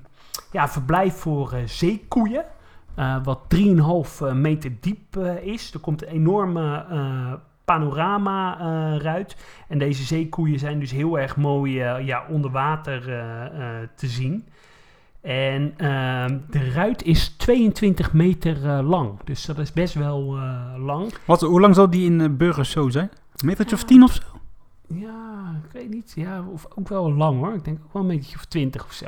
ja, 0.52 0.68
verblijf 0.68 1.14
voor 1.14 1.54
zeekoeien. 1.64 2.44
Eh, 2.98 3.16
wat 3.22 3.40
3,5 4.30 4.34
meter 4.34 4.72
diep 4.80 5.16
eh, 5.16 5.42
is. 5.42 5.74
Er 5.74 5.80
komt 5.80 6.02
een 6.02 6.08
enorme 6.08 6.84
eh, 6.90 7.32
panorama 7.64 8.58
eh 8.58 9.00
ruit. 9.00 9.36
En 9.68 9.78
deze 9.78 10.02
zeekoeien 10.02 10.58
zijn 10.58 10.80
dus 10.80 10.90
heel 10.90 11.18
erg 11.18 11.36
mooi 11.36 11.80
eh, 11.80 12.06
ja, 12.06 12.24
onder 12.28 12.50
water 12.50 13.08
eh, 13.08 13.44
eh, 13.44 13.88
te 13.94 14.06
zien. 14.06 14.46
En 15.20 15.74
ehm, 15.76 16.38
de 16.50 16.70
ruit 16.70 17.02
is 17.02 17.28
22 17.28 18.12
meter 18.12 18.68
eh, 18.70 18.88
lang. 18.88 19.10
Dus 19.24 19.44
dat 19.44 19.58
is 19.58 19.72
best 19.72 19.94
wel 19.94 20.36
eh, 20.36 20.74
lang. 20.76 21.14
Wat, 21.24 21.40
hoe 21.40 21.60
lang 21.60 21.74
zal 21.74 21.90
die 21.90 22.10
in 22.10 22.20
uh, 22.20 22.28
Burgers 22.30 22.70
zo 22.70 22.88
zijn? 22.88 23.10
Een 23.36 23.46
metertje 23.46 23.76
of 23.76 23.84
tien 23.84 24.02
of 24.02 24.12
zo? 24.12 24.22
Ja, 24.88 25.60
ik 25.64 25.72
weet 25.72 25.90
niet. 25.90 26.12
Ja, 26.16 26.44
of 26.52 26.66
ook 26.74 26.88
wel 26.88 27.12
lang 27.12 27.38
hoor. 27.38 27.54
Ik 27.54 27.64
denk 27.64 27.78
ook 27.84 27.92
wel 27.92 28.02
een 28.02 28.08
beetje 28.08 28.36
of 28.36 28.44
20 28.44 28.84
of 28.84 28.92
zo. 28.92 29.06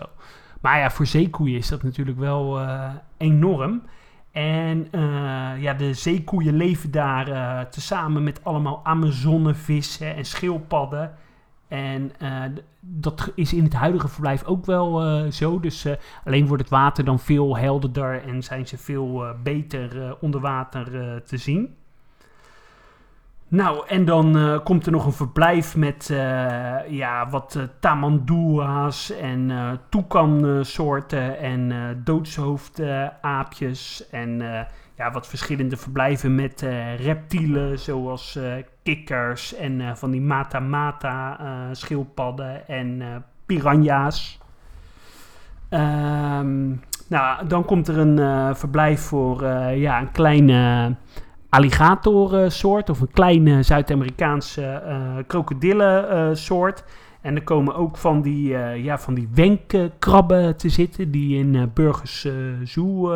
Maar 0.60 0.78
ja, 0.78 0.90
voor 0.90 1.06
zeekoeien 1.06 1.58
is 1.58 1.68
dat 1.68 1.82
natuurlijk 1.82 2.18
wel 2.18 2.60
eh, 2.60 2.90
enorm. 3.20 3.82
En 4.32 4.88
eh, 4.90 5.62
ja, 5.62 5.74
de 5.74 5.94
zeekoeien 5.94 6.54
leven 6.54 6.90
daar 6.90 7.28
eh, 7.28 7.60
tezamen 7.60 8.22
met 8.22 8.44
allemaal 8.44 8.80
Amazonevissen 8.84 10.16
en 10.16 10.24
schildpadden. 10.24 11.14
En 11.68 12.12
eh, 12.18 12.42
dat 12.80 13.32
is 13.34 13.52
in 13.52 13.64
het 13.64 13.72
huidige 13.72 14.08
verblijf 14.08 14.44
ook 14.44 14.64
wel 14.64 15.00
zo. 15.32 15.60
Dus 15.60 15.86
alleen 16.24 16.46
wordt 16.46 16.62
het 16.62 16.70
water 16.70 17.04
dan 17.04 17.18
veel 17.18 17.56
helderder 17.56 18.22
en 18.22 18.42
zijn 18.42 18.66
ze 18.66 18.78
veel 18.78 19.24
beter 19.42 20.16
onder 20.20 20.40
water 20.40 20.84
te 21.22 21.36
zien. 21.36 21.76
Nou, 23.50 23.86
en 23.86 24.04
dan 24.04 24.36
eh, 24.36 24.58
komt 24.64 24.86
er 24.86 24.92
nog 24.92 25.06
een 25.06 25.12
verblijf 25.12 25.76
met 25.76 26.10
eh, 26.10 26.76
ja, 26.88 27.28
wat 27.28 27.54
eh, 27.54 27.62
tamandua's 27.80 29.10
en 29.10 29.50
eh 29.50 29.70
toekansoorten 29.88 31.38
en 31.38 31.72
doodshoofdaapjes. 32.04 34.08
en 34.10 34.42
ja, 34.96 35.10
wat 35.12 35.26
verschillende 35.26 35.76
verblijven 35.76 36.34
met 36.34 36.66
reptielen 36.96 37.78
zoals 37.78 38.38
kikkers 38.82 39.54
en 39.54 39.96
van 39.96 40.10
die 40.10 40.20
mata-mata 40.20 41.38
schildpadden 41.72 42.68
en 42.68 43.02
piranha's. 43.46 44.38
Ehm, 45.68 46.68
nou, 47.08 47.46
dan 47.46 47.64
komt 47.64 47.88
er 47.88 47.98
een 47.98 48.56
verblijf 48.56 49.00
voor 49.00 49.44
ja, 49.74 50.00
een 50.00 50.10
kleine 50.10 50.94
alligatorsoort 51.50 52.90
of 52.90 53.00
een 53.00 53.10
kleine 53.12 53.62
Zuid-Amerikaanse 53.62 54.62
eh 54.62 55.16
krokodillensoort. 55.26 56.84
en 57.20 57.34
er 57.34 57.42
komen 57.42 57.74
ook 57.74 57.96
van 57.96 58.22
die, 58.22 58.56
eh, 58.56 58.84
ja, 58.84 58.98
van 58.98 59.14
die 59.14 59.28
wenkkrabben 59.34 60.56
te 60.56 60.68
zitten 60.68 61.10
die 61.10 61.38
in 61.38 61.54
eh, 61.54 61.62
Burgers 61.74 62.28
Zoo 62.64 63.12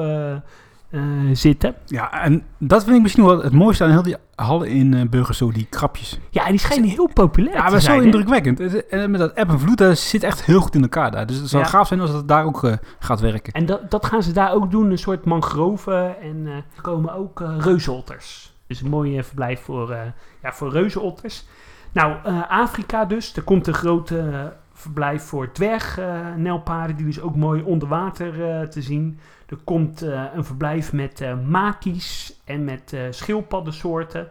zitten. 1.33 1.74
Ja, 1.87 2.22
en 2.22 2.42
dat 2.59 2.85
vind 2.85 2.96
ik 2.96 3.02
misschien 3.02 3.24
wel 3.24 3.42
het 3.42 3.52
mooiste 3.52 3.85
aan 3.85 3.90
heel 3.90 4.02
die 4.02 4.16
hallen 4.35 4.68
in 4.68 4.92
uh, 4.92 5.09
Burgers 5.09 5.38
zo, 5.38 5.52
die 5.52 5.66
krapjes. 5.70 6.18
Ja, 6.30 6.44
en 6.44 6.50
die 6.50 6.61
schijnen 6.61 6.88
heel 6.88 7.11
populair 7.14 7.54
Ja, 7.57 7.64
te 7.64 7.70
maar 7.70 7.80
zijn. 7.80 7.94
zo 7.94 8.00
hè? 8.00 8.04
indrukwekkend. 8.07 8.87
En 8.88 9.11
met 9.11 9.20
dat 9.20 9.35
app 9.35 9.50
en 9.50 9.61
vloed, 9.61 9.78
dat 9.78 9.98
zit 9.98 10.22
echt 10.22 10.44
heel 10.44 10.61
goed 10.61 10.74
in 10.74 10.83
elkaar 10.83 11.11
daar. 11.11 11.26
Dus 11.26 11.37
het 11.37 11.48
zou 11.48 11.62
Ja. 11.62 11.68
gaaf 11.68 11.87
zijn 11.88 12.00
als 12.00 12.11
het 12.11 12.28
daar 12.28 12.44
ook 12.44 12.64
eh, 12.64 12.72
gaat 12.98 13.20
werken. 13.20 13.52
En 13.52 13.66
dat, 13.66 13.90
dat 13.90 14.07
gaan 14.07 14.22
ze 14.22 14.33
daar 14.33 14.52
ook 14.52 14.70
doen, 14.70 14.90
een 14.90 14.98
soort 14.98 15.24
mangroven. 15.24 16.20
En 16.20 16.42
eh, 16.46 16.52
er 16.54 16.83
komen 16.83 17.14
ook 17.14 17.40
eh 17.40 17.57
reuzeotters. 17.61 18.52
Dus 18.66 18.80
een 18.80 18.90
mooi 18.90 19.18
eh, 19.18 19.24
verblijf 19.24 19.61
voor, 19.61 19.90
eh 19.90 19.98
ja, 20.42 20.52
voor 20.52 20.70
reuzeotters. 20.70 21.44
Nou, 21.92 22.14
eh, 22.24 22.40
Afrika 22.48 23.04
dus. 23.04 23.37
Er 23.37 23.42
komt 23.42 23.66
een 23.66 23.74
grote 23.74 24.18
eh, 24.18 24.40
verblijf 24.72 25.22
voor 25.22 25.52
dwergnelpaarden, 25.52 26.96
die 26.96 27.07
dus 27.07 27.20
ook 27.20 27.37
mooi 27.37 27.62
onder 27.62 27.88
water 27.88 28.50
eh, 28.50 28.66
te 28.66 28.83
zien. 28.83 29.18
Er 29.48 29.57
komt 29.64 30.02
eh, 30.02 30.24
een 30.35 30.44
verblijf 30.44 30.92
met 30.92 31.20
eh 31.20 31.38
makies 31.46 32.40
en 32.44 32.64
met 32.64 32.92
eh 32.92 33.00
schildpaddensoorten. 33.11 34.28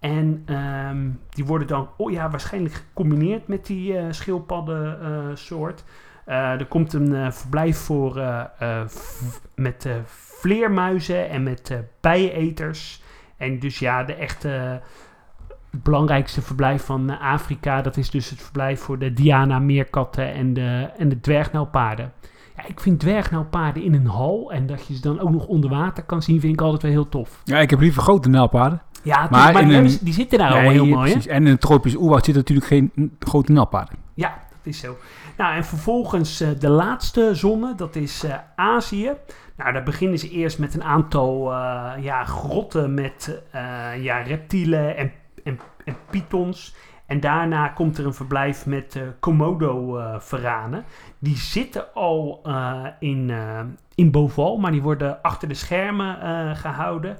En 0.00 0.42
ehm, 0.46 1.10
die 1.28 1.44
worden 1.44 1.66
dan 1.68 1.88
oh 1.96 2.10
ja, 2.10 2.30
waarschijnlijk 2.30 2.74
gecombineerd 2.74 3.48
met 3.48 3.66
die 3.66 4.12
schildpaddensoort. 4.12 5.84
Er 6.24 6.66
komt 6.66 6.92
een 6.92 7.14
eh, 7.14 7.30
verblijf 7.30 7.78
voor 7.78 8.22
met 9.54 9.88
vleermuizen 10.04 11.28
en 11.28 11.42
met 11.42 11.76
bijeneters. 12.00 13.02
En 13.36 13.58
dus 13.58 13.78
ja, 13.78 14.04
de 14.04 14.14
echte 14.14 14.80
belangrijkste 15.70 16.42
verblijf 16.42 16.84
van 16.84 17.18
Afrika, 17.18 17.82
dat 17.82 17.96
is 17.96 18.10
dus 18.10 18.30
het 18.30 18.42
verblijf 18.42 18.80
voor 18.80 18.98
de 18.98 19.12
Diana-meerkatten 19.12 20.32
en 20.32 20.54
de, 20.54 20.90
en 20.98 21.08
de 21.08 21.20
dwergnauwpaarden. 21.20 22.12
Ja, 22.56 22.66
ik 22.66 22.80
vind 22.80 23.00
dwergnauwpaarden 23.00 23.82
in 23.82 23.94
een 23.94 24.06
hal 24.06 24.52
en 24.52 24.66
dat 24.66 24.86
je 24.86 24.94
ze 24.94 25.00
dan 25.00 25.20
ook 25.20 25.30
nog 25.30 25.46
onder 25.46 25.70
water 25.70 26.02
kan 26.02 26.22
zien, 26.22 26.40
vind 26.40 26.52
ik 26.52 26.60
altijd 26.60 26.82
wel 26.82 26.90
heel 26.90 27.08
tof. 27.08 27.40
Ja, 27.44 27.58
ik 27.58 27.70
heb 27.70 27.80
liever 27.80 28.02
grote 28.02 28.28
nijlpaarden. 28.28 28.82
Ja, 29.02 29.28
Maar 29.30 29.52
die, 29.52 29.62
een- 29.62 29.70
hebben- 29.70 29.98
die 30.04 30.12
zitten 30.14 30.38
daar 30.38 30.50
allemaal 30.52 30.70
heel 30.70 30.86
mooi, 30.86 31.06
hè? 31.06 31.12
precies. 31.12 31.26
En 31.26 31.44
in 31.46 31.50
een 31.52 31.58
tropisch 31.58 31.96
oerwoud 31.96 32.24
zitten 32.24 32.42
natuurlijk 32.42 32.66
geen 32.66 33.16
grote 33.18 33.52
nijlpaarden. 33.52 33.94
Ja, 34.14 34.28
dat 34.28 34.58
is 34.62 34.78
zo. 34.78 34.96
Nou, 35.36 35.54
en 35.56 35.64
vervolgens 35.64 36.40
eh, 36.40 36.48
de 36.58 36.68
laatste 36.68 37.30
zone, 37.34 37.74
dat 37.74 37.96
is 37.96 38.24
eh, 38.24 38.34
Azië. 38.56 39.12
Nou, 39.56 39.72
daar 39.72 39.82
beginnen 39.82 40.18
ze 40.18 40.30
eerst 40.30 40.58
met 40.58 40.74
een 40.74 40.84
aantal 40.84 41.52
eh, 41.52 41.90
ja, 42.00 42.24
grotten 42.24 42.94
met 42.94 43.42
ja, 44.00 44.18
reptielen 44.22 44.96
en, 44.96 45.12
en, 45.44 45.58
en 45.84 45.96
pythons. 46.10 46.74
En 47.12 47.20
daarna 47.20 47.68
komt 47.68 47.98
er 47.98 48.06
een 48.06 48.14
verblijf 48.14 48.66
met 48.66 48.96
eh 48.96 49.02
Komodo-veranen. 49.20 50.84
die 51.18 51.36
zitten 51.36 51.94
al 51.94 52.40
eh, 52.44 52.86
in, 52.98 53.30
eh 53.30 53.60
in 53.94 54.10
Boval, 54.10 54.56
maar 54.56 54.70
die 54.70 54.82
worden 54.82 55.22
achter 55.22 55.48
de 55.48 55.54
schermen 55.54 56.20
eh, 56.20 56.56
gehouden. 56.56 57.16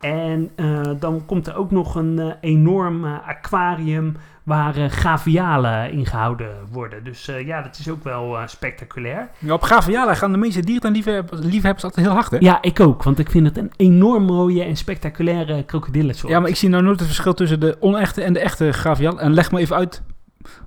En 0.00 0.50
eh, 0.56 0.80
dan 0.98 1.26
komt 1.26 1.46
er 1.46 1.56
ook 1.56 1.70
nog 1.70 1.94
een 1.94 2.18
eh, 2.18 2.30
enorm 2.40 3.04
eh, 3.04 3.28
aquarium 3.28 4.16
waar 4.46 4.76
eh, 4.76 4.84
gavialen 4.88 5.90
in 5.92 6.06
gehouden 6.06 6.48
worden. 6.70 7.04
Dus 7.04 7.28
eh, 7.28 7.46
ja, 7.46 7.62
dat 7.62 7.78
is 7.78 7.88
ook 7.88 8.04
wel 8.04 8.38
eh, 8.38 8.46
spectaculair. 8.46 9.28
Ja, 9.38 9.52
op 9.52 9.62
Graviala 9.62 10.14
gaan 10.14 10.32
de 10.32 10.38
meeste 10.38 10.60
dierentuinliefhebbers 10.60 11.40
liefhebbers 11.44 11.84
altijd 11.84 12.06
heel 12.06 12.14
hard, 12.14 12.30
hè? 12.30 12.36
Ja, 12.40 12.58
ik 12.62 12.80
ook, 12.80 13.02
want 13.02 13.18
ik 13.18 13.30
vind 13.30 13.46
het 13.46 13.56
een 13.56 13.72
enorm 13.76 14.24
mooie 14.24 14.62
en 14.62 14.76
spectaculaire 14.76 15.62
krokodillensoort. 15.64 16.32
Ja, 16.32 16.40
maar 16.40 16.48
ik 16.48 16.56
zie 16.56 16.68
nou 16.68 16.82
nooit 16.82 16.98
het 16.98 17.08
verschil 17.08 17.34
tussen 17.34 17.60
de 17.60 17.76
onechte 17.80 18.22
en 18.22 18.32
de 18.32 18.38
echte 18.40 18.72
gravial. 18.72 19.20
En 19.20 19.34
leg 19.34 19.50
me 19.52 19.58
even 19.60 19.76
uit 19.76 20.02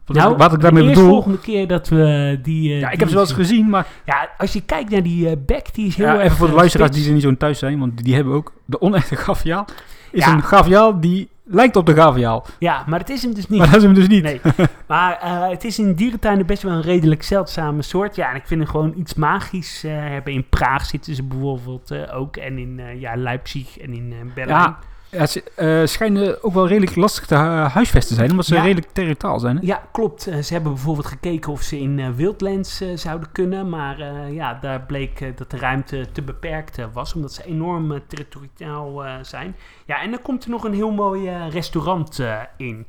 wat, 0.05 0.17
nou, 0.17 0.35
wat 0.35 0.53
ik 0.53 0.59
daarmee 0.61 0.83
de 0.83 0.89
bedoel. 0.89 1.07
volgende 1.09 1.39
keer 1.39 1.67
dat 1.67 1.87
we 1.87 2.39
die... 2.43 2.69
Ja, 2.69 2.75
ik 2.75 2.89
die 2.89 2.99
heb 2.99 3.07
ze 3.07 3.13
wel 3.13 3.23
eens 3.23 3.29
zien. 3.33 3.39
gezien, 3.39 3.69
maar 3.69 3.87
Ja, 4.05 4.29
als 4.37 4.53
je 4.53 4.61
kijkt 4.61 4.89
naar 4.91 5.03
die 5.03 5.29
eh, 5.29 5.35
bek, 5.45 5.73
die 5.73 5.87
is 5.87 5.95
heel 5.95 6.05
ja, 6.05 6.13
erg... 6.13 6.23
even 6.23 6.37
voor 6.37 6.47
de 6.47 6.53
luisteraars 6.53 6.89
spits. 6.89 7.01
die 7.05 7.15
er 7.15 7.21
niet 7.21 7.27
zo 7.29 7.37
thuis 7.37 7.59
zijn, 7.59 7.79
want 7.79 7.95
die, 7.95 8.05
die 8.05 8.15
hebben 8.15 8.33
ook 8.33 8.53
de 8.65 8.81
onechte 8.81 9.15
gaviaal. 9.15 9.65
Is 10.11 10.25
Ja. 10.25 10.33
een 10.33 10.43
gaviaal 10.43 10.99
die 10.99 11.29
lijkt 11.49 11.75
op 11.75 11.85
de 11.85 11.93
gaviaal, 11.93 12.45
Ja, 12.59 12.83
maar 12.87 12.99
het 12.99 13.09
is 13.09 13.21
hem 13.21 13.33
dus 13.33 13.47
niet. 13.47 13.59
maar 13.59 13.67
dat 13.67 13.77
is 13.77 13.83
hem 13.83 13.93
dus 13.93 14.07
niet. 14.07 14.23
Nee, 14.23 14.41
maar 14.87 15.17
eh, 15.21 15.49
het 15.49 15.63
is 15.63 15.79
in 15.79 15.93
dierentuinen 15.93 16.45
best 16.45 16.63
wel 16.63 16.71
een 16.71 16.81
redelijk 16.81 17.23
zeldzame 17.23 17.81
soort. 17.81 18.15
Ja, 18.15 18.29
en 18.29 18.35
ik 18.35 18.47
vind 18.47 18.61
hem 18.61 18.69
gewoon 18.69 18.93
iets 18.97 19.13
magisch 19.13 19.83
eh, 19.83 19.91
hebben. 19.91 20.33
In 20.33 20.49
Praag 20.49 20.85
zitten 20.85 21.15
ze 21.15 21.23
bijvoorbeeld 21.23 21.91
eh, 21.91 22.17
ook. 22.17 22.37
En 22.37 22.57
in 22.57 22.81
ja, 22.99 23.15
Leipzig 23.15 23.77
en 23.77 23.93
in 23.93 24.31
Berlijn. 24.35 24.59
Ja, 24.59 24.79
Ja, 25.11 25.25
ze 25.25 25.43
eh, 25.55 25.81
schijnen 25.85 26.43
ook 26.43 26.53
wel 26.53 26.67
redelijk 26.67 26.95
lastig 26.95 27.25
te 27.25 27.35
hu- 27.35 27.41
huisvesten 27.67 28.15
zijn, 28.15 28.31
omdat 28.31 28.45
ze 28.45 28.55
Ja. 28.55 28.61
redelijk 28.61 28.87
territoriaal 28.93 29.39
zijn. 29.39 29.55
Hè? 29.57 29.65
Ja, 29.65 29.81
klopt. 29.91 30.27
Eh, 30.27 30.37
ze 30.39 30.53
hebben 30.53 30.73
bijvoorbeeld 30.73 31.05
gekeken 31.07 31.51
of 31.51 31.61
ze 31.61 31.79
in 31.79 31.99
eh, 31.99 32.09
wildlands 32.15 32.81
zouden 32.95 33.31
kunnen. 33.31 33.69
Maar 33.69 34.31
ja, 34.31 34.53
daar 34.61 34.81
bleek 34.81 35.37
dat 35.37 35.51
de 35.51 35.57
ruimte 35.57 36.05
te 36.11 36.21
beperkt 36.21 36.77
was. 36.93 37.13
Omdat 37.13 37.33
ze 37.33 37.43
enorm 37.45 37.99
territoriaal 38.07 39.03
zijn. 39.21 39.55
Ja, 39.85 40.01
en 40.01 40.11
dan 40.11 40.21
komt 40.21 40.43
er 40.43 40.49
nog 40.49 40.63
een 40.63 40.73
heel 40.73 40.91
mooi 40.91 41.29
restaurant 41.49 42.19
in. 42.57 42.87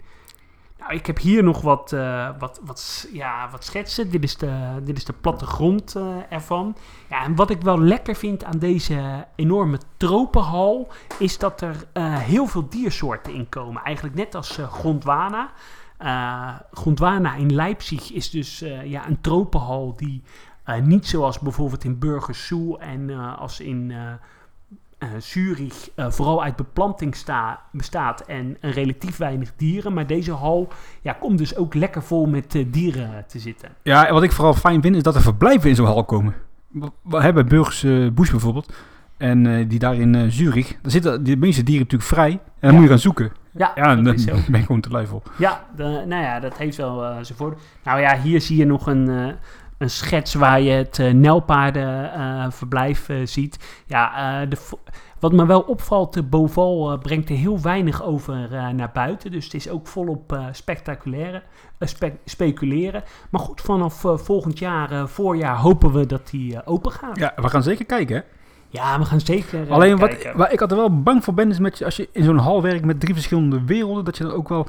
Nou, 0.91 1.03
ik 1.03 1.09
heb 1.09 1.19
hier 1.19 1.43
nog 1.43 1.61
wat, 1.61 1.93
eh, 1.93 2.29
wat, 2.39 2.61
wat, 2.65 3.09
ja, 3.13 3.49
wat 3.51 3.65
schetsen. 3.65 4.11
Dit 4.11 4.23
is 4.23 4.37
de, 4.37 4.81
dit 4.83 4.97
is 4.97 5.05
de 5.05 5.13
plattegrond 5.13 5.97
eh 5.97 6.17
ervan. 6.31 6.77
Ja, 7.11 7.25
en 7.25 7.35
wat 7.35 7.51
ik 7.51 7.61
wel 7.63 7.81
lekker 7.81 8.15
vind 8.15 8.45
aan 8.45 8.59
deze 8.59 9.27
enorme 9.35 9.79
tropenhal... 9.97 10.89
is 11.19 11.39
dat 11.39 11.61
er 11.61 11.77
eh, 11.93 12.19
heel 12.19 12.47
veel 12.47 12.69
diersoorten 12.69 13.35
in 13.35 13.49
komen. 13.49 13.83
Eigenlijk 13.83 14.17
net 14.17 14.35
als 14.35 14.59
Gondwana. 14.69 15.53
Gondwana 16.71 17.35
in 17.35 17.55
Leipzig 17.55 18.13
is 18.13 18.31
dus 18.31 18.59
ja, 18.85 19.09
een 19.09 19.21
tropenhal 19.21 19.97
die 19.97 20.23
niet 20.83 21.07
zoals 21.07 21.39
bijvoorbeeld 21.39 21.85
in 21.85 21.99
Burgers 21.99 22.47
Zoo 22.47 22.77
en 22.77 23.11
als 23.37 23.61
in 23.61 23.93
Zurich 25.19 25.89
eh, 25.95 26.11
vooral 26.11 26.43
uit 26.43 26.57
beplanting 26.57 27.15
sta, 27.17 27.61
bestaat 27.73 28.21
en 28.21 28.57
een 28.61 28.71
relatief 28.71 29.17
weinig 29.17 29.53
dieren. 29.57 29.93
Maar 29.93 30.07
deze 30.07 30.33
hal 30.33 30.69
ja, 31.01 31.13
komt 31.13 31.39
dus 31.39 31.57
ook 31.57 31.75
lekker 31.75 32.03
vol 32.03 32.27
met 32.27 32.55
eh, 32.55 32.65
dieren 32.69 33.25
te 33.27 33.39
zitten. 33.39 33.69
Ja, 33.83 34.07
en 34.07 34.13
wat 34.15 34.23
ik 34.23 34.33
vooral 34.33 34.55
fijn 34.55 34.83
vind, 34.83 34.97
is 34.97 35.03
dat 35.03 35.15
er 35.15 35.21
verblijven 35.23 35.69
in 35.69 35.75
zo'n 35.77 35.87
hal 35.87 36.05
komen. 36.05 36.35
We- 37.03 37.21
hebben 37.23 37.49
Burgers 37.49 37.83
eh 37.85 38.09
Bush 38.13 38.31
bijvoorbeeld, 38.31 38.73
en 39.17 39.47
eh, 39.47 39.69
die 39.69 39.79
daar 39.79 39.95
in 39.95 40.15
eh, 40.15 40.23
Zurich, 40.29 40.69
daar 40.83 40.91
zitten 40.91 41.25
de 41.25 41.37
meeste 41.37 41.63
dieren 41.63 41.83
natuurlijk 41.83 42.11
vrij, 42.11 42.31
en 42.33 42.41
dan 42.61 42.71
Ja. 42.71 42.75
moet 42.77 42.83
je 42.83 42.89
gaan 42.89 42.99
zoeken. 42.99 43.33
Ja, 43.53 43.73
dan 43.75 44.03
ben 44.51 44.61
ik 44.61 44.65
gewoon 44.67 44.81
te 44.81 44.91
lui 44.91 45.07
voor. 45.07 45.23
Ja, 45.39 45.65
de- 45.77 46.05
nou 46.07 46.23
ja, 46.23 46.41
dat 46.41 46.57
heeft 46.59 46.77
wel 46.77 47.05
eh 47.05 47.17
zijn 47.21 47.39
voordeel. 47.39 47.59
Nou 47.85 48.01
ja, 48.01 48.19
hier 48.21 48.41
zie 48.41 48.57
je 48.57 48.65
nog 48.67 48.87
een, 48.87 49.09
eh, 49.09 49.33
een 49.81 49.91
schets 49.91 50.35
waar 50.35 50.61
je 50.61 50.71
het 50.71 50.99
eh 50.99 51.13
Nelpaardenverblijf 51.13 53.09
eh, 53.09 53.17
ziet. 53.25 53.83
Ja, 53.87 54.41
eh, 54.43 54.49
de, 54.51 54.57
wat 55.19 55.33
me 55.33 55.47
wel 55.47 55.61
opvalt, 55.61 56.13
de 56.15 56.23
Boval 56.23 56.93
eh, 56.93 56.99
brengt 56.99 57.29
er 57.31 57.37
heel 57.37 57.61
weinig 57.61 58.03
over 58.05 58.49
eh, 58.55 58.69
naar 58.69 58.91
buiten. 58.93 59.31
Dus 59.31 59.45
het 59.45 59.55
is 59.55 59.69
ook 59.69 59.87
volop 59.87 60.33
eh, 60.33 60.45
spectaculaire, 60.53 61.43
eh, 61.79 61.89
spe- 61.89 62.17
speculeren. 62.25 63.03
Maar 63.31 63.41
goed, 63.41 63.61
vanaf 63.61 64.05
eh, 64.05 64.17
volgend 64.17 64.59
jaar, 64.59 64.91
eh, 64.93 65.07
voorjaar, 65.07 65.57
hopen 65.57 65.93
we 65.93 66.07
dat 66.07 66.31
die 66.31 66.55
eh, 66.57 66.61
open 66.65 66.93
gaat. 66.93 67.19
Ja. 67.19 67.33
Ja, 67.37 67.43
we 67.43 67.49
gaan 67.49 67.63
zeker 67.63 67.85
kijken, 67.87 68.17
hè. 68.17 68.23
we 68.99 69.05
gaan 69.05 69.21
zeker 69.21 69.63
eh, 69.67 69.71
Alleen 69.71 69.99
wat, 69.99 70.09
kijken. 70.09 70.37
waar 70.37 70.53
ik 70.53 70.61
altijd 70.61 70.81
wel 70.81 71.03
bang 71.03 71.25
voor 71.25 71.35
ben, 71.35 71.51
is 71.51 71.59
met, 71.59 71.79
je- 71.79 71.85
als 71.85 71.97
je 71.97 72.09
in 72.13 72.25
zo'n 72.25 72.39
hal 72.39 72.63
werkt 72.63 72.85
met 72.85 73.01
drie 73.01 73.15
verschillende 73.15 73.65
werelden, 73.65 74.05
dat 74.05 74.17
je 74.17 74.25
dan 74.25 74.33
ook 74.33 74.49
wel, 74.49 74.67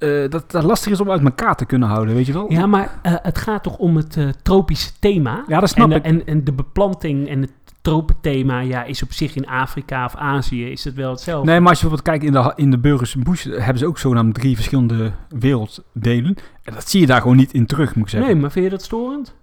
eh, 0.00 0.30
dat 0.30 0.52
het 0.52 0.62
lastig 0.62 0.92
is 0.92 1.00
om 1.00 1.10
uit 1.10 1.24
elkaar 1.24 1.56
te 1.56 1.64
kunnen 1.64 1.88
houden, 1.88 2.14
weet 2.14 2.26
je 2.26 2.32
wel? 2.32 2.52
Ja, 2.52 2.66
maar 2.66 2.98
eh, 3.02 3.14
het 3.22 3.38
gaat 3.38 3.62
toch 3.62 3.76
om 3.76 3.96
het 3.96 4.16
eh, 4.16 4.28
tropische 4.42 4.90
thema? 5.00 5.44
Ja, 5.46 5.60
dat 5.60 5.68
snap 5.68 5.90
en, 5.90 5.96
ik. 5.96 6.04
En, 6.04 6.26
en 6.26 6.44
de 6.44 6.52
beplanting 6.52 7.28
en 7.28 7.40
het 7.40 7.52
tropenthema 7.82 8.60
ja, 8.60 8.84
is 8.84 9.02
op 9.02 9.12
zich 9.12 9.36
in 9.36 9.46
Afrika 9.46 10.04
of 10.04 10.16
Azië 10.16 10.70
is 10.70 10.84
het 10.84 10.94
wel 10.94 11.10
hetzelfde. 11.10 11.50
Nee, 11.50 11.60
maar 11.60 11.68
als 11.68 11.80
je 11.80 11.88
bijvoorbeeld 11.88 12.20
kijkt 12.20 12.36
in 12.36 12.42
de, 12.42 12.52
in 12.56 12.70
de 12.70 12.78
Burgers 12.78 13.14
Bush, 13.14 13.44
hebben 13.44 13.78
ze 13.78 13.86
ook 13.86 13.98
zogenaamd 13.98 14.34
drie 14.34 14.54
verschillende 14.54 15.12
werelddelen. 15.28 16.36
En 16.62 16.74
dat 16.74 16.90
zie 16.90 17.00
je 17.00 17.06
daar 17.06 17.20
gewoon 17.20 17.36
niet 17.36 17.52
in 17.52 17.66
terug, 17.66 17.94
moet 17.94 18.04
ik 18.04 18.10
zeggen. 18.10 18.30
Nee, 18.30 18.40
maar 18.40 18.50
vind 18.50 18.64
je 18.64 18.70
dat 18.70 18.82
storend? 18.82 19.34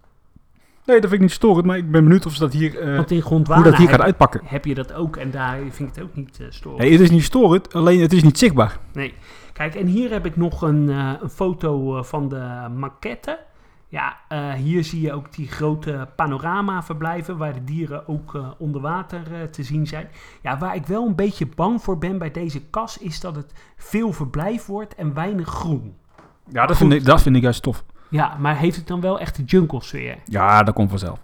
Nee, 0.88 1.00
dat 1.02 1.10
vind 1.10 1.22
ik 1.22 1.28
niet 1.28 1.32
storend, 1.32 1.66
maar 1.66 1.78
ik 1.78 1.92
ben 1.92 2.04
benieuwd 2.04 2.26
of 2.26 2.34
ze 2.34 2.40
dat 2.40 2.54
hier, 2.54 2.82
in 3.12 3.22
Gondwana 3.22 3.62
hoe 3.62 3.72
dat 3.72 3.80
hier 3.80 3.90
heb, 3.90 3.98
gaat 3.98 4.06
uitpakken. 4.06 4.42
heb 4.44 4.66
je 4.66 4.74
dat 4.74 4.94
ook 4.94 5.16
en 5.16 5.32
daar 5.32 5.58
vind 5.70 5.90
ik 5.90 5.96
het 5.96 6.04
ook 6.04 6.16
niet 6.16 6.40
eh 6.40 6.46
storend. 6.50 6.82
Nee, 6.82 6.92
het 6.92 7.02
is 7.02 7.10
niet 7.10 7.24
storend, 7.24 7.74
alleen 7.74 8.02
het 8.02 8.14
is 8.14 8.24
niet 8.24 8.38
zichtbaar. 8.38 8.78
Nee. 8.94 9.14
Kijk, 9.54 9.76
en 9.76 9.88
hier 9.88 10.12
heb 10.12 10.26
ik 10.26 10.36
nog 10.36 10.62
een, 10.62 10.90
eh, 10.90 11.14
een 11.22 11.30
foto 11.30 12.04
van 12.04 12.30
de 12.30 12.68
maquette. 12.76 13.40
Ja, 13.90 14.18
hier 14.56 14.84
zie 14.84 15.02
je 15.02 15.14
ook 15.14 15.34
die 15.34 15.48
grote 15.48 16.08
panoramaverblijven 16.16 17.38
waar 17.38 17.54
de 17.54 17.64
dieren 17.64 18.08
ook 18.08 18.56
onder 18.58 18.82
water 18.82 19.50
te 19.52 19.64
zien 19.64 19.88
zijn. 19.88 20.08
Ja, 20.42 20.58
waar 20.58 20.76
ik 20.76 20.86
wel 20.86 21.08
een 21.08 21.16
beetje 21.16 21.48
bang 21.56 21.82
voor 21.82 21.98
ben 21.98 22.18
bij 22.18 22.32
deze 22.32 22.62
kas 22.62 22.98
is 22.98 23.20
dat 23.20 23.36
het 23.36 23.54
veel 23.78 24.14
verblijf 24.14 24.66
wordt 24.66 24.96
en 24.96 25.14
weinig 25.14 25.48
groen. 25.48 25.96
Ja, 26.52 26.66
dat 26.66 26.78
vind, 26.78 26.94
ik, 26.94 27.06
dat 27.06 27.22
vind 27.22 27.36
ik 27.36 27.42
juist 27.42 27.62
tof. 27.62 27.84
Ja, 28.10 28.36
maar 28.40 28.58
heeft 28.58 28.76
het 28.76 28.88
dan 28.88 29.02
wel 29.02 29.20
echt 29.20 29.36
de 29.36 29.44
jungle 29.44 29.82
sfeer? 29.84 30.18
Ja, 30.26 30.64
dat 30.64 30.74
komt 30.74 30.90
vanzelf. 30.90 31.20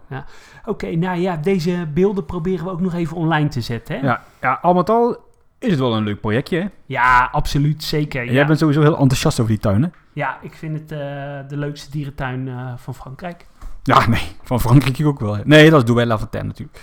Oké, 0.66 0.96
nou 0.96 1.20
ja, 1.20 1.36
deze 1.38 1.88
beelden 1.94 2.26
proberen 2.26 2.66
we 2.66 2.72
ook 2.72 2.82
nog 2.82 2.94
even 2.94 3.18
online 3.18 3.48
te 3.48 3.62
zetten. 3.62 4.00
Hè? 4.00 4.06
Ja, 4.06 4.24
ja, 4.42 4.60
al 4.62 4.74
met 4.74 4.90
al 4.90 5.18
is 5.60 5.70
het 5.70 5.80
wel 5.80 5.96
een 5.96 6.04
leuk 6.04 6.20
projectje, 6.22 6.60
hè? 6.60 6.68
Ja, 6.86 7.30
absoluut, 7.32 7.84
zeker. 7.84 8.22
En 8.22 8.28
Ja, 8.28 8.34
jij 8.34 8.46
bent 8.46 8.60
sowieso 8.60 8.82
heel 8.82 8.98
enthousiast 8.98 9.40
over 9.40 9.52
die 9.52 9.62
tuinen. 9.62 9.94
ja 10.14 10.38
ik 10.42 10.54
vind 10.54 10.80
het 10.80 10.92
eh, 10.92 10.98
de 11.48 11.58
leukste 11.58 11.92
dierentuin 11.92 12.48
eh, 12.48 12.74
van 12.76 12.96
Frankrijk. 12.96 13.46
Ja, 13.84 14.08
nee, 14.10 14.36
van 14.44 14.60
Frankrijk 14.60 15.06
ook 15.06 15.20
wel. 15.20 15.36
hè. 15.36 15.42
Nee, 15.46 15.70
dat 15.70 15.80
is 15.80 15.86
Douai 15.86 16.18
Fontaine 16.18 16.48
natuurlijk. 16.50 16.80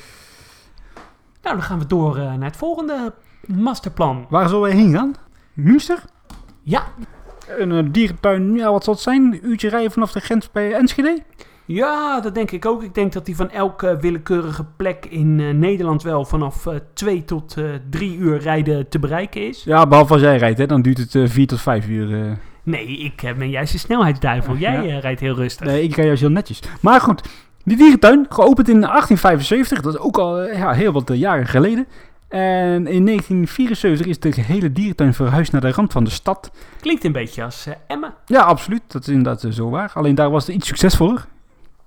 Nou, 1.42 1.56
dan 1.56 1.64
gaan 1.64 1.78
we 1.78 1.86
door 1.86 2.16
eh, 2.16 2.22
naar 2.34 2.48
het 2.48 2.56
volgende 2.56 3.12
masterplan. 3.46 4.26
Waar 4.28 4.48
zullen 4.48 4.62
wij 4.62 4.72
heen 4.76 4.92
gaan? 4.92 5.14
Münster? 5.52 6.02
Ja, 6.62 6.82
Een 7.58 7.72
eh, 7.72 7.84
dierentuin, 7.90 8.54
ja, 8.54 8.70
wat 8.70 8.84
zal 8.84 8.94
het 8.94 9.02
zijn? 9.02 9.22
Een 9.22 9.50
uurtje 9.50 9.68
rijden 9.68 9.90
vanaf 9.90 10.12
de 10.12 10.20
grens 10.20 10.50
bij 10.52 10.72
Enschede? 10.72 11.18
ja, 11.64 12.20
dat 12.20 12.34
denk 12.34 12.50
ik 12.50 12.66
ook. 12.66 12.82
Ik 12.82 12.94
denk 12.94 13.12
dat 13.12 13.26
die 13.26 13.36
van 13.36 13.50
elke 13.50 13.96
willekeurige 14.01 14.64
plek 14.76 15.07
in 15.07 15.40
eh, 15.40 15.51
Nederland 15.55 16.03
wel 16.03 16.24
vanaf 16.24 16.66
eh 16.66 16.74
2 16.94 17.24
tot 17.24 17.55
eh 17.57 17.64
3 17.90 18.16
uur 18.16 18.38
rijden 18.38 18.88
te 18.88 18.98
bereiken 18.98 19.46
is. 19.48 19.62
Ja, 19.64 19.86
behalve 19.86 20.12
als 20.12 20.22
jij 20.22 20.36
rijdt, 20.36 20.59
hè, 20.59 20.66
dan 20.66 20.82
duurt 20.82 21.12
het 21.12 21.30
vier 21.30 21.46
tot 21.46 21.61
vijf 21.61 21.88
uur. 21.88 22.38
Nee, 22.62 22.86
ik 22.86 23.22
eh, 23.22 23.34
ben 23.34 23.51
juist 23.51 23.72
een 23.72 23.78
snelheidsduivel. 23.78 24.57
Jij 24.57 24.86
Ja. 24.86 24.98
rijdt 24.98 25.20
heel 25.20 25.34
rustig. 25.34 25.66
Nee, 25.66 25.82
ik 25.82 25.94
rij 25.96 26.05
juist 26.07 26.20
heel 26.20 26.30
netjes. 26.30 26.62
Maar 26.80 27.01
goed, 27.01 27.22
die 27.64 27.76
dierentuin, 27.76 28.26
geopend 28.28 28.68
in 28.68 28.80
1875, 28.80 29.80
dat 29.80 29.94
is 29.94 30.01
ook 30.01 30.18
al 30.18 30.42
ja, 30.42 30.72
heel 30.72 30.92
wat 30.92 31.11
jaren 31.14 31.46
geleden. 31.46 31.86
En 32.31 32.87
in 32.87 33.07
1974 33.07 34.07
is 34.07 34.18
de 34.18 34.33
gehele 34.33 34.72
dierentuin 34.72 35.14
verhuisd 35.14 35.53
naar 35.53 35.61
de 35.61 35.70
rand 35.70 35.93
van 35.93 36.05
de 36.05 36.11
stad. 36.11 36.51
Klinkt 36.81 37.05
een 37.05 37.12
beetje 37.12 37.45
als 37.45 37.66
eh, 37.66 37.74
Emma. 37.87 38.14
Ja, 38.26 38.43
absoluut. 38.43 38.83
Dat 38.87 39.03
is 39.03 39.09
inderdaad 39.09 39.45
eh, 39.45 39.51
zo 39.51 39.70
waar. 39.70 39.91
Alleen 39.95 40.14
daar 40.14 40.31
was 40.31 40.47
het 40.47 40.57
iets 40.57 40.66
succesvoller. 40.66 41.26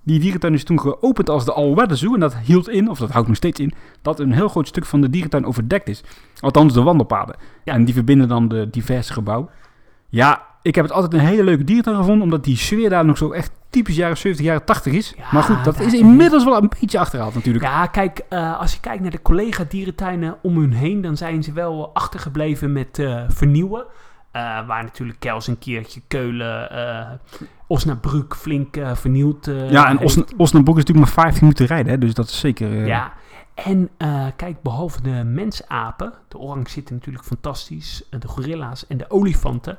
Die 0.03 0.19
dierentuin 0.19 0.53
is 0.53 0.63
toen 0.63 0.79
geopend 0.79 1.29
als 1.29 1.45
de 1.45 1.53
All-Weather 1.53 1.97
Zoo. 1.97 2.13
En 2.13 2.19
dat 2.19 2.37
hield 2.37 2.69
in, 2.69 2.89
of 2.89 2.99
dat 2.99 3.11
houdt 3.11 3.27
nog 3.27 3.37
steeds 3.37 3.59
in, 3.59 3.73
dat 4.01 4.19
een 4.19 4.31
heel 4.31 4.47
groot 4.47 4.67
stuk 4.67 4.85
van 4.85 5.01
de 5.01 5.09
dierentuin 5.09 5.45
overdekt 5.45 5.87
is. 5.87 6.03
Althans, 6.39 6.73
de 6.73 6.81
wandelpaden. 6.81 7.35
Ja. 7.63 7.73
En 7.73 7.85
die 7.85 7.93
verbinden 7.93 8.27
dan 8.27 8.47
de 8.47 8.69
diverse 8.69 9.13
gebouwen. 9.13 9.49
Ja, 10.09 10.45
ik 10.63 10.75
heb 10.75 10.83
het 10.83 10.93
altijd 10.93 11.13
een 11.13 11.27
hele 11.27 11.43
leuke 11.43 11.63
dierentuin 11.63 11.97
gevonden, 11.97 12.23
omdat 12.23 12.43
die 12.43 12.57
sfeer 12.57 12.89
daar 12.89 13.05
nog 13.05 13.17
zo 13.17 13.31
echt 13.31 13.51
typisch 13.69 13.95
jaren 13.95 14.17
70, 14.17 14.45
jaren 14.45 14.65
80 14.65 14.93
is. 14.93 15.13
Ja, 15.17 15.23
maar 15.31 15.43
goed, 15.43 15.63
dat 15.63 15.79
is 15.79 15.93
inmiddels 15.93 16.43
wel 16.43 16.61
een 16.61 16.71
beetje 16.79 16.99
achterhaald 16.99 17.33
natuurlijk. 17.33 17.65
Ja, 17.65 17.87
kijk, 17.87 18.21
eh, 18.29 18.59
als 18.59 18.73
je 18.73 18.79
kijkt 18.79 19.01
naar 19.01 19.11
de 19.11 19.21
collega-dierentuinen 19.21 20.37
om 20.41 20.57
hun 20.57 20.73
heen, 20.73 21.01
dan 21.01 21.17
zijn 21.17 21.43
ze 21.43 21.53
wel 21.53 21.93
achtergebleven 21.93 22.71
met 22.71 22.99
eh, 22.99 23.23
vernieuwen. 23.27 23.85
Eh, 24.31 24.41
waar 24.67 24.83
natuurlijk 24.83 25.19
Kels 25.19 25.47
een 25.47 25.59
keertje 25.59 26.01
Keulen, 26.07 27.19
Osnabrück 27.67 28.35
flink 28.35 28.77
vernieuwd 28.93 29.45
Ja, 29.45 29.89
en. 29.89 29.99
Osn 29.99 30.25
Osnabrück 30.37 30.77
is 30.77 30.85
natuurlijk 30.85 31.15
maar 31.15 31.23
15 31.25 31.41
minuten 31.41 31.65
rijden, 31.65 31.91
hè, 31.91 31.97
dus 31.97 32.13
dat 32.13 32.27
is 32.27 32.39
zeker... 32.39 32.85
Ja, 32.85 33.13
en 33.53 33.89
kijk, 34.35 34.61
behalve 34.61 35.01
de 35.01 35.23
mensapen, 35.23 36.13
de 36.27 36.37
orang 36.37 36.69
zitten 36.69 36.95
natuurlijk 36.95 37.25
fantastisch, 37.25 38.03
de 38.19 38.27
gorilla's 38.27 38.87
en 38.87 38.97
de 38.97 39.09
olifanten, 39.09 39.77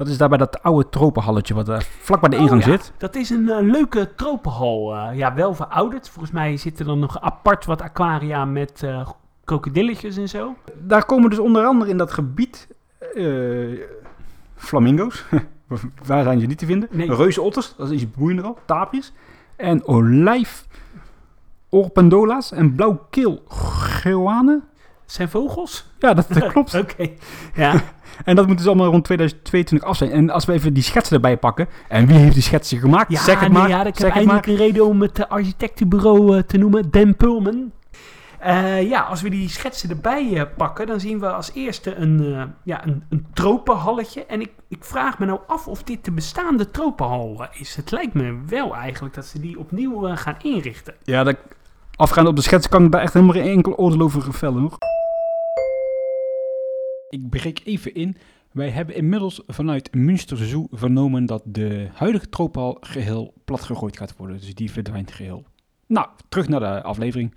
Dat 0.02 0.10
is 0.12 0.18
daarbij 0.18 0.38
dat 0.38 0.62
oude 0.62 0.88
tropenhalletje 0.88 1.54
wat 1.54 1.66
daar 1.66 1.86
vlak 2.00 2.20
bij 2.20 2.28
de 2.28 2.36
ingang 2.36 2.60
Oh, 2.60 2.66
ja. 2.66 2.72
zit. 2.72 2.92
Dat 2.98 3.14
is 3.14 3.30
een 3.30 3.48
eh, 3.48 3.60
leuke 3.60 4.14
tropenhal. 4.14 4.94
eh, 4.96 5.16
ja, 5.18 5.34
wel 5.34 5.54
verouderd. 5.54 6.08
Volgens 6.08 6.34
mij 6.34 6.56
zitten 6.56 6.88
er 6.88 6.96
nog 6.96 7.20
apart 7.20 7.64
wat 7.64 7.82
aquaria 7.82 8.44
met 8.44 8.82
eh 8.82 9.08
krokodilletjes 9.44 10.16
en 10.16 10.28
zo. 10.28 10.54
Daar 10.78 11.04
komen 11.06 11.30
dus 11.30 11.38
onder 11.38 11.64
andere 11.64 11.90
in 11.90 11.96
dat 11.96 12.12
gebied 12.12 12.68
eh, 13.14 13.80
flamingo's. 14.54 15.24
Waar 16.06 16.22
zijn 16.22 16.40
ze 16.40 16.46
niet 16.46 16.58
te 16.58 16.66
vinden? 16.66 16.88
Nee. 16.90 17.14
Reuzenotters, 17.14 17.74
dat 17.76 17.90
is 17.90 18.02
iets 18.02 18.10
boeiender 18.10 18.44
al. 18.44 18.58
Tapirs. 18.64 19.12
En 19.56 19.86
olijf 19.86 20.66
orpendola's 21.68 22.52
en 22.52 22.74
blauwkeel. 22.74 23.42
Zijn 25.12 25.28
vogels? 25.28 25.86
Ja, 25.98 26.14
dat, 26.14 26.26
dat 26.28 26.46
klopt. 26.52 26.74
Oké. 26.74 27.08
Ja. 27.54 27.74
En 28.24 28.36
dat 28.36 28.46
moet 28.46 28.56
dus 28.56 28.66
allemaal 28.66 28.90
rond 28.90 29.04
2022 29.04 29.88
af 29.88 29.96
zijn. 29.96 30.10
En 30.10 30.30
als 30.30 30.44
we 30.44 30.52
even 30.52 30.72
die 30.74 30.82
schetsen 30.82 31.14
erbij 31.14 31.36
pakken. 31.36 31.68
En 31.88 32.06
wie 32.06 32.16
heeft 32.16 32.34
die 32.34 32.42
schetsen 32.42 32.78
gemaakt? 32.78 33.12
Ja, 33.12 33.20
zeg 33.20 33.40
het 33.40 33.52
nee, 33.52 33.58
maar. 33.58 33.68
ja, 33.68 33.84
ik 33.84 33.96
zeg 33.96 34.14
heb 34.14 34.24
maar. 34.24 34.34
eindelijk 34.34 34.46
een 34.46 34.66
reden 34.66 34.86
om 34.86 35.00
het 35.00 35.18
eh, 35.18 35.26
architectenbureau 35.28 36.36
eh, 36.36 36.42
te 36.42 36.58
noemen, 36.58 36.90
Dan 36.90 37.16
Pullman. 37.16 37.72
Eh, 38.38 38.88
ja, 38.88 39.00
als 39.00 39.22
we 39.22 39.30
die 39.30 39.48
schetsen 39.48 39.90
erbij 39.90 40.48
pakken, 40.56 40.86
dan 40.86 41.00
zien 41.00 41.20
we 41.20 41.32
als 41.32 41.50
eerste 41.54 41.94
een, 41.94 42.52
ja, 42.62 42.86
een, 42.86 43.02
een 43.08 43.26
tropenhalletje. 43.32 44.26
En 44.26 44.40
ik, 44.40 44.50
ik 44.68 44.84
vraag 44.84 45.18
me 45.18 45.26
nou 45.26 45.40
af 45.46 45.68
of 45.68 45.82
dit 45.82 46.04
de 46.04 46.12
bestaande 46.12 46.70
tropenhal 46.70 47.46
is. 47.52 47.76
Het 47.76 47.90
lijkt 47.90 48.14
me 48.14 48.38
wel 48.46 48.74
eigenlijk 48.74 49.14
dat 49.14 49.24
ze 49.26 49.40
die 49.40 49.58
opnieuw 49.58 50.16
gaan 50.16 50.36
inrichten. 50.42 50.94
Ja, 51.02 51.24
dat, 51.24 51.36
afgaand 51.96 52.28
op 52.28 52.36
de 52.36 52.42
schets 52.42 52.68
kan 52.68 52.84
ik 52.84 52.92
daar 52.92 53.02
echt 53.02 53.12
helemaal 53.12 53.34
geen 53.34 53.50
enkel 53.50 53.76
oordeel 53.76 54.00
over 54.00 54.34
vellen 54.34 54.60
hoor. 54.60 54.78
Ik 57.12 57.28
breek 57.30 57.60
even 57.64 57.94
in. 57.94 58.16
Wij 58.52 58.68
hebben 58.68 58.94
inmiddels 58.94 59.42
vanuit 59.46 59.94
Münster 59.94 60.36
Zoo 60.36 60.66
vernomen 60.70 61.26
dat 61.26 61.42
de 61.44 61.88
huidige 61.92 62.28
tropenhal 62.28 62.76
geheel 62.80 63.34
platgegooid 63.44 63.96
gaat 63.96 64.16
worden. 64.16 64.36
Dus 64.36 64.54
die 64.54 64.70
verdwijnt 64.70 65.12
geheel. 65.12 65.44
Nou, 65.86 66.06
terug 66.28 66.48
naar 66.48 66.60
de 66.60 66.82
aflevering. 66.82 67.32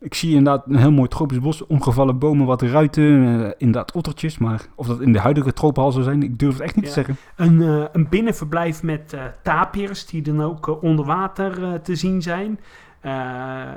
Ik 0.00 0.14
zie 0.14 0.34
inderdaad 0.34 0.66
een 0.68 0.76
heel 0.76 0.92
mooi 0.92 1.08
tropisch 1.08 1.38
bos, 1.40 1.66
omgevallen 1.66 2.18
bomen, 2.18 2.46
wat 2.46 2.62
ruiten, 2.62 3.42
eh, 3.44 3.50
inderdaad 3.56 3.92
ottertjes. 3.92 4.38
Maar 4.38 4.66
of 4.76 4.86
dat 4.86 5.00
in 5.00 5.12
de 5.12 5.18
huidige 5.18 5.52
tropenhal 5.52 5.92
zou 5.92 6.04
zijn, 6.04 6.22
ik 6.22 6.38
durf 6.38 6.52
het 6.52 6.62
echt 6.62 6.76
niet 6.76 6.84
Ja. 6.84 6.90
te 6.90 6.96
zeggen. 6.96 7.16
Een, 7.36 7.62
eh, 7.62 7.84
een 7.92 8.08
binnenverblijf 8.08 8.82
met 8.82 9.12
eh 9.12 9.24
tapirs 9.42 10.06
die 10.06 10.22
dan 10.22 10.42
ook 10.42 10.68
eh, 10.68 10.82
onder 10.82 11.04
water 11.04 11.62
eh, 11.64 11.72
te 11.74 11.94
zien 11.96 12.22
zijn. 12.22 12.60
Eh, 13.00 13.10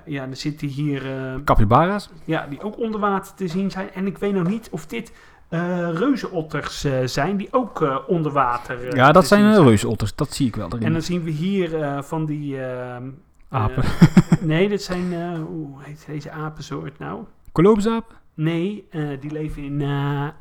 ja, 0.05 0.27
er 0.29 0.35
zitten 0.35 0.67
hier 0.67 1.11
eh, 1.15 1.33
Capybara's? 1.43 2.09
ja, 2.25 2.47
die 2.47 2.61
ook 2.61 2.77
onder 2.77 2.99
water 2.99 3.33
te 3.33 3.47
zien 3.47 3.71
zijn. 3.71 3.91
En 3.93 4.07
ik 4.07 4.17
weet 4.17 4.33
nog 4.33 4.47
niet 4.47 4.67
of 4.71 4.85
dit 4.85 5.13
eh 5.49 5.89
reuzenotters 5.93 6.85
zijn 7.05 7.37
die 7.37 7.47
ook 7.51 7.81
eh, 7.81 7.97
onder 8.07 8.31
water 8.31 8.95
Ja, 8.95 9.11
dat 9.11 9.27
zijn 9.27 9.53
zien 9.53 9.63
reusotters, 9.63 10.15
dat 10.15 10.33
zie 10.33 10.47
ik 10.47 10.55
wel 10.55 10.67
erin. 10.67 10.83
En 10.85 10.91
dan 10.93 11.01
zien 11.01 11.23
we 11.23 11.31
hier 11.31 12.03
van 12.03 12.25
die... 12.25 12.61
ehm, 12.65 13.09
Apen. 13.49 13.83
nee, 14.41 14.69
dit 14.69 14.83
zijn... 14.83 15.35
hoe 15.41 15.83
heet 15.83 16.03
deze 16.07 16.31
apensoort 16.31 16.99
nou? 16.99 17.23
Kolobusapen? 17.51 18.15
Nee, 18.33 18.87
die 19.19 19.31
leven 19.31 19.63
in 19.63 19.83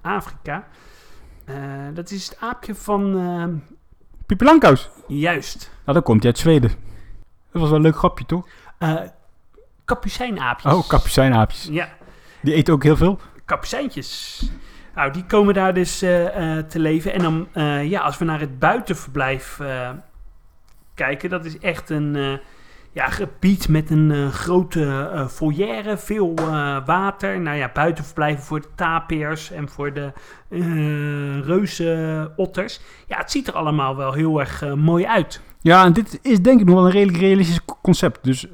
Afrika. 0.02 0.66
Dat 1.92 2.10
is 2.10 2.28
het 2.28 2.36
aapje 2.40 2.74
van... 2.74 3.18
ehm, 3.18 3.54
Pipilankaus. 4.26 4.90
juist. 5.06 5.70
Nou, 5.84 5.94
dan 5.94 6.02
komt 6.02 6.22
hij 6.22 6.32
uit 6.32 6.40
Zweden. 6.40 6.70
Dat 7.52 7.60
was 7.60 7.68
wel 7.68 7.78
een 7.78 7.84
leuk 7.84 7.96
grapje, 7.96 8.24
toch? 8.26 8.46
Eh 8.82 8.94
kapucijnaapjes. 9.84 10.72
Oh, 10.72 10.88
kapucijnaapjes. 10.88 11.68
Ja, 11.70 11.88
Die 12.40 12.54
eten 12.54 12.74
ook 12.74 12.82
heel 12.82 12.96
veel. 12.96 13.18
kapucijntjes. 13.44 14.42
Nou, 14.94 15.12
die 15.12 15.24
komen 15.26 15.54
daar 15.54 15.74
dus 15.74 16.02
eh, 16.02 16.56
eh, 16.58 16.64
te 16.66 16.78
leven. 16.78 17.12
En 17.12 17.22
dan, 17.22 17.48
ja, 17.88 18.00
als 18.00 18.18
we 18.18 18.24
naar 18.24 18.40
het 18.40 18.58
buitenverblijf 18.58 19.58
kijken, 20.94 21.30
dat 21.30 21.44
is 21.44 21.58
echt 21.58 21.90
een 21.90 22.38
ja, 22.92 23.08
gebied 23.08 23.68
met 23.68 23.90
een 23.90 24.32
grote 24.32 25.26
foyer, 25.30 25.98
veel 25.98 26.34
water. 26.84 27.40
Nou 27.40 27.56
ja, 27.56 27.70
buitenverblijven 27.74 28.44
voor 28.44 28.60
de 28.60 28.68
tapirs 28.74 29.50
en 29.50 29.68
voor 29.68 29.92
de 29.92 30.12
reuzenotters. 31.44 32.80
Ja, 33.06 33.16
het 33.16 33.30
ziet 33.30 33.48
er 33.48 33.54
allemaal 33.54 33.96
wel 33.96 34.12
heel 34.12 34.40
erg 34.40 34.74
mooi 34.74 35.06
uit. 35.06 35.40
Ja, 35.60 35.84
en 35.84 35.92
dit 35.92 36.18
is 36.22 36.40
denk 36.42 36.60
ik 36.60 36.66
nog 36.66 36.74
wel 36.74 36.84
een 36.84 36.90
redelijk 36.90 37.18
realistisch 37.18 37.64
co- 37.64 37.78
concept. 37.82 38.24
Dus 38.24 38.46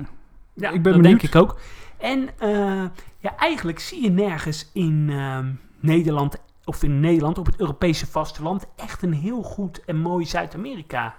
Ja, 0.61 0.70
Ik 0.70 0.82
ben 0.82 0.92
dat 0.92 1.02
benieuwd. 1.02 1.20
denk 1.20 1.34
ik 1.34 1.40
ook. 1.40 1.59
En 1.98 2.28
eh, 2.38 2.84
ja, 3.18 3.36
eigenlijk 3.36 3.78
zie 3.78 4.02
je 4.02 4.11
nergens 4.11 4.70
in 4.72 5.06
ehm, 5.11 5.52
Nederland 5.80 6.36
of 6.64 6.82
in 6.82 7.00
Nederland 7.00 7.38
op 7.38 7.46
het 7.46 7.61
Europese 7.61 8.06
vasteland 8.06 8.66
echt 8.76 9.02
een 9.02 9.12
heel 9.12 9.42
goed 9.42 9.84
en 9.84 9.96
mooi 9.96 10.24
Zuid-Amerika 10.26 11.14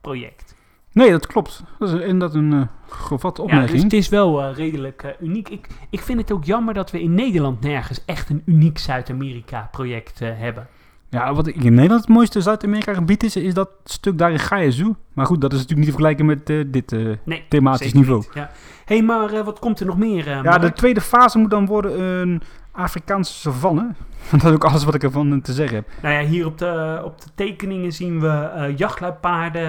project. 0.00 0.54
Nee, 0.92 1.10
dat 1.10 1.26
klopt. 1.26 1.62
Dat 1.78 1.88
is 1.88 2.00
inderdaad 2.00 2.34
een 2.34 2.52
uh, 2.52 2.62
gevatte 2.88 3.40
Ja, 3.40 3.46
opmerking. 3.46 3.72
dus 3.74 3.82
het 3.82 3.92
is 3.92 4.08
wel 4.08 4.42
eh, 4.42 4.56
redelijk 4.56 5.16
uniek. 5.20 5.48
Ik, 5.48 5.66
ik 5.90 6.00
vind 6.00 6.20
het 6.20 6.32
ook 6.32 6.44
jammer 6.44 6.74
dat 6.74 6.90
we 6.90 7.00
in 7.02 7.14
Nederland 7.14 7.60
nergens 7.60 8.04
echt 8.04 8.30
een 8.30 8.42
uniek 8.44 8.78
Zuid-Amerika-project 8.78 10.20
eh, 10.20 10.28
hebben. 10.38 10.68
Ja, 11.10 11.34
wat 11.34 11.46
ik 11.46 11.56
in 11.56 11.74
Nederland 11.74 12.00
het 12.00 12.10
mooiste 12.10 12.40
Zuid-Amerika 12.40 12.94
gebied 12.94 13.22
is, 13.22 13.36
is 13.36 13.54
dat 13.54 13.70
stuk 13.84 14.18
daar 14.18 14.32
in 14.32 14.38
Gaia 14.38 14.94
Maar 15.12 15.26
goed, 15.26 15.40
dat 15.40 15.52
is 15.52 15.58
natuurlijk 15.58 15.86
niet 15.86 15.96
te 15.96 16.02
vergelijken 16.02 16.26
met 16.26 16.50
eh, 16.50 16.64
dit 16.66 16.92
eh, 16.92 17.16
Nee, 17.24 17.44
thematisch 17.48 17.92
niveau. 17.92 18.24
Ja. 18.34 18.50
hey, 18.84 19.02
maar 19.02 19.32
eh, 19.32 19.44
wat 19.44 19.58
komt 19.58 19.80
er 19.80 19.86
nog 19.86 19.98
meer? 19.98 20.28
Ja, 20.28 20.42
Mark? 20.42 20.60
de 20.60 20.72
tweede 20.72 21.00
fase 21.00 21.38
moet 21.38 21.50
dan 21.50 21.66
worden 21.66 22.02
een 22.02 22.42
Afrikaanse 22.72 23.32
savanne. 23.32 23.94
dat 24.30 24.44
is 24.44 24.50
ook 24.50 24.64
alles 24.64 24.84
wat 24.84 24.94
ik 24.94 25.02
ervan 25.02 25.40
te 25.40 25.52
zeggen 25.52 25.76
heb. 25.76 25.88
Nou 26.02 26.14
ja, 26.14 26.28
hier 26.28 26.46
op 26.46 26.58
de, 26.58 27.02
op 27.04 27.20
de 27.20 27.28
tekeningen 27.34 27.92
zien 27.92 28.20
we 28.20 28.28
eh 28.28 28.76
jachtluipaarden, 28.76 29.68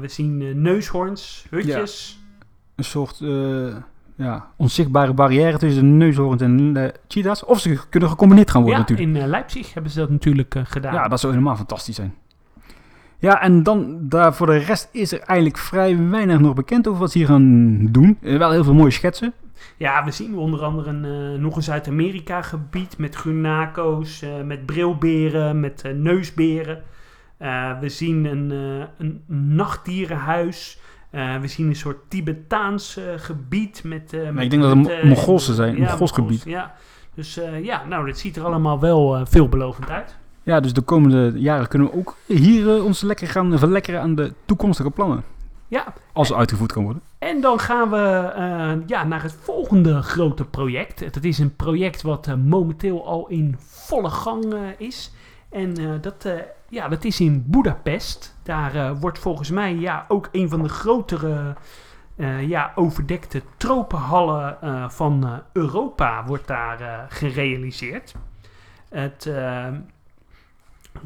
we 0.00 0.08
zien 0.08 0.62
neushoorns, 0.62 1.46
hutjes. 1.50 2.20
Een 2.74 2.84
soort 2.84 3.20
ja, 4.18 4.46
onzichtbare 4.56 5.12
barrière 5.12 5.58
tussen 5.58 5.82
de 5.82 5.88
neushoorns 5.88 6.42
en 6.42 6.72
de 6.72 6.94
cheetahs. 7.08 7.44
Of 7.44 7.60
ze 7.60 7.88
kunnen 7.88 8.08
gecombineerd 8.08 8.50
gaan 8.50 8.62
worden 8.62 8.80
Ja, 8.80 8.86
natuurlijk. 8.88 9.16
in 9.16 9.22
eh, 9.22 9.28
Leipzig 9.28 9.74
hebben 9.74 9.92
ze 9.92 9.98
dat 9.98 10.10
natuurlijk 10.10 10.54
eh, 10.54 10.62
gedaan. 10.64 10.94
Ja, 10.94 11.08
dat 11.08 11.20
zou 11.20 11.32
helemaal 11.32 11.56
fantastisch 11.56 11.94
zijn. 11.94 12.14
Ja, 13.18 13.40
en 13.40 13.62
dan 13.62 13.96
daar 14.00 14.34
voor 14.34 14.46
de 14.46 14.56
rest 14.56 14.88
is 14.92 15.12
er 15.12 15.20
eigenlijk 15.20 15.58
vrij 15.58 16.08
weinig 16.08 16.38
nog 16.38 16.54
bekend 16.54 16.88
over 16.88 17.00
wat 17.00 17.10
ze 17.10 17.18
hier 17.18 17.26
gaan 17.26 17.86
doen. 17.90 18.18
Eh, 18.22 18.38
wel 18.38 18.50
heel 18.50 18.64
veel 18.64 18.74
mooie 18.74 18.90
schetsen. 18.90 19.32
Ja, 19.76 20.04
we 20.04 20.10
zien 20.10 20.36
onder 20.36 20.64
andere 20.64 20.90
een, 20.90 21.40
nog 21.40 21.56
een 21.56 21.62
Zuid-Amerika 21.62 22.42
gebied 22.42 22.98
met 22.98 23.16
gunaco's, 23.16 24.22
eh, 24.22 24.42
met 24.44 24.66
brilberen, 24.66 25.60
met 25.60 25.82
neusberen. 25.94 26.82
We 27.80 27.88
zien 27.88 28.24
een, 28.24 28.50
een 28.98 29.22
nachtdierenhuis. 29.26 30.80
Eh, 31.10 31.36
we 31.40 31.46
zien 31.48 31.66
een 31.68 31.76
soort 31.76 31.96
Tibetaans 32.08 32.96
eh, 32.96 33.04
gebied 33.16 33.80
met... 33.84 34.12
eh, 34.12 34.30
met 34.30 34.44
ik 34.44 34.50
denk 34.50 34.62
dat 34.62 34.76
het 34.76 34.88
eh, 34.88 35.04
Mongoolse 35.04 35.54
zijn, 35.54 35.76
ja, 35.76 35.90
Mongols 35.90 36.12
gebied. 36.12 36.42
Ja, 36.44 36.74
dus 37.14 37.36
eh, 37.38 37.64
ja, 37.64 37.84
nou, 37.88 38.06
dit 38.06 38.18
ziet 38.18 38.36
er 38.36 38.44
allemaal 38.44 38.80
wel 38.80 39.16
eh, 39.16 39.22
veelbelovend 39.24 39.90
uit. 39.90 40.16
Ja, 40.42 40.60
dus 40.60 40.72
de 40.72 40.80
komende 40.80 41.32
jaren 41.40 41.68
kunnen 41.68 41.88
we 41.90 41.94
ook 41.96 42.16
hier 42.26 42.74
eh, 42.76 42.84
ons 42.84 43.00
lekker 43.00 43.28
gaan 43.28 43.58
verlekkeren 43.58 44.00
aan 44.00 44.14
de 44.14 44.32
toekomstige 44.44 44.90
plannen. 44.90 45.24
Ja, 45.68 45.92
Als 46.12 46.28
ze 46.28 46.34
uitgevoerd 46.36 46.72
kan 46.72 46.84
worden. 46.84 47.02
En 47.18 47.40
dan 47.40 47.58
gaan 47.58 47.90
we 47.90 48.32
eh, 48.36 48.72
ja, 48.86 49.04
naar 49.04 49.22
het 49.22 49.36
volgende 49.40 50.02
grote 50.02 50.44
project. 50.44 51.14
Dat 51.14 51.24
is 51.24 51.38
een 51.38 51.56
project 51.56 52.02
wat 52.02 52.26
eh, 52.26 52.34
momenteel 52.34 53.06
al 53.06 53.26
in 53.28 53.56
volle 53.58 54.10
gang 54.10 54.52
eh, 54.54 54.58
is. 54.78 55.12
En 55.50 55.76
eh, 55.76 55.90
dat, 56.00 56.24
eh, 56.24 56.34
ja, 56.68 56.88
dat 56.88 57.04
is 57.04 57.20
in 57.20 57.44
Budapest. 57.46 58.36
Daar 58.42 58.74
eh, 58.74 58.90
wordt 59.00 59.18
volgens 59.18 59.50
mij 59.50 59.74
ja, 59.74 60.04
ook 60.08 60.28
een 60.32 60.48
van 60.48 60.62
de 60.62 60.68
grotere 60.68 61.56
ja, 62.40 62.72
overdekte 62.74 63.42
tropenhallen 63.56 64.56
van 64.90 65.42
Europa 65.52 66.24
wordt 66.24 66.46
daar 66.46 67.06
gerealiseerd. 67.08 68.14
Het 68.88 69.32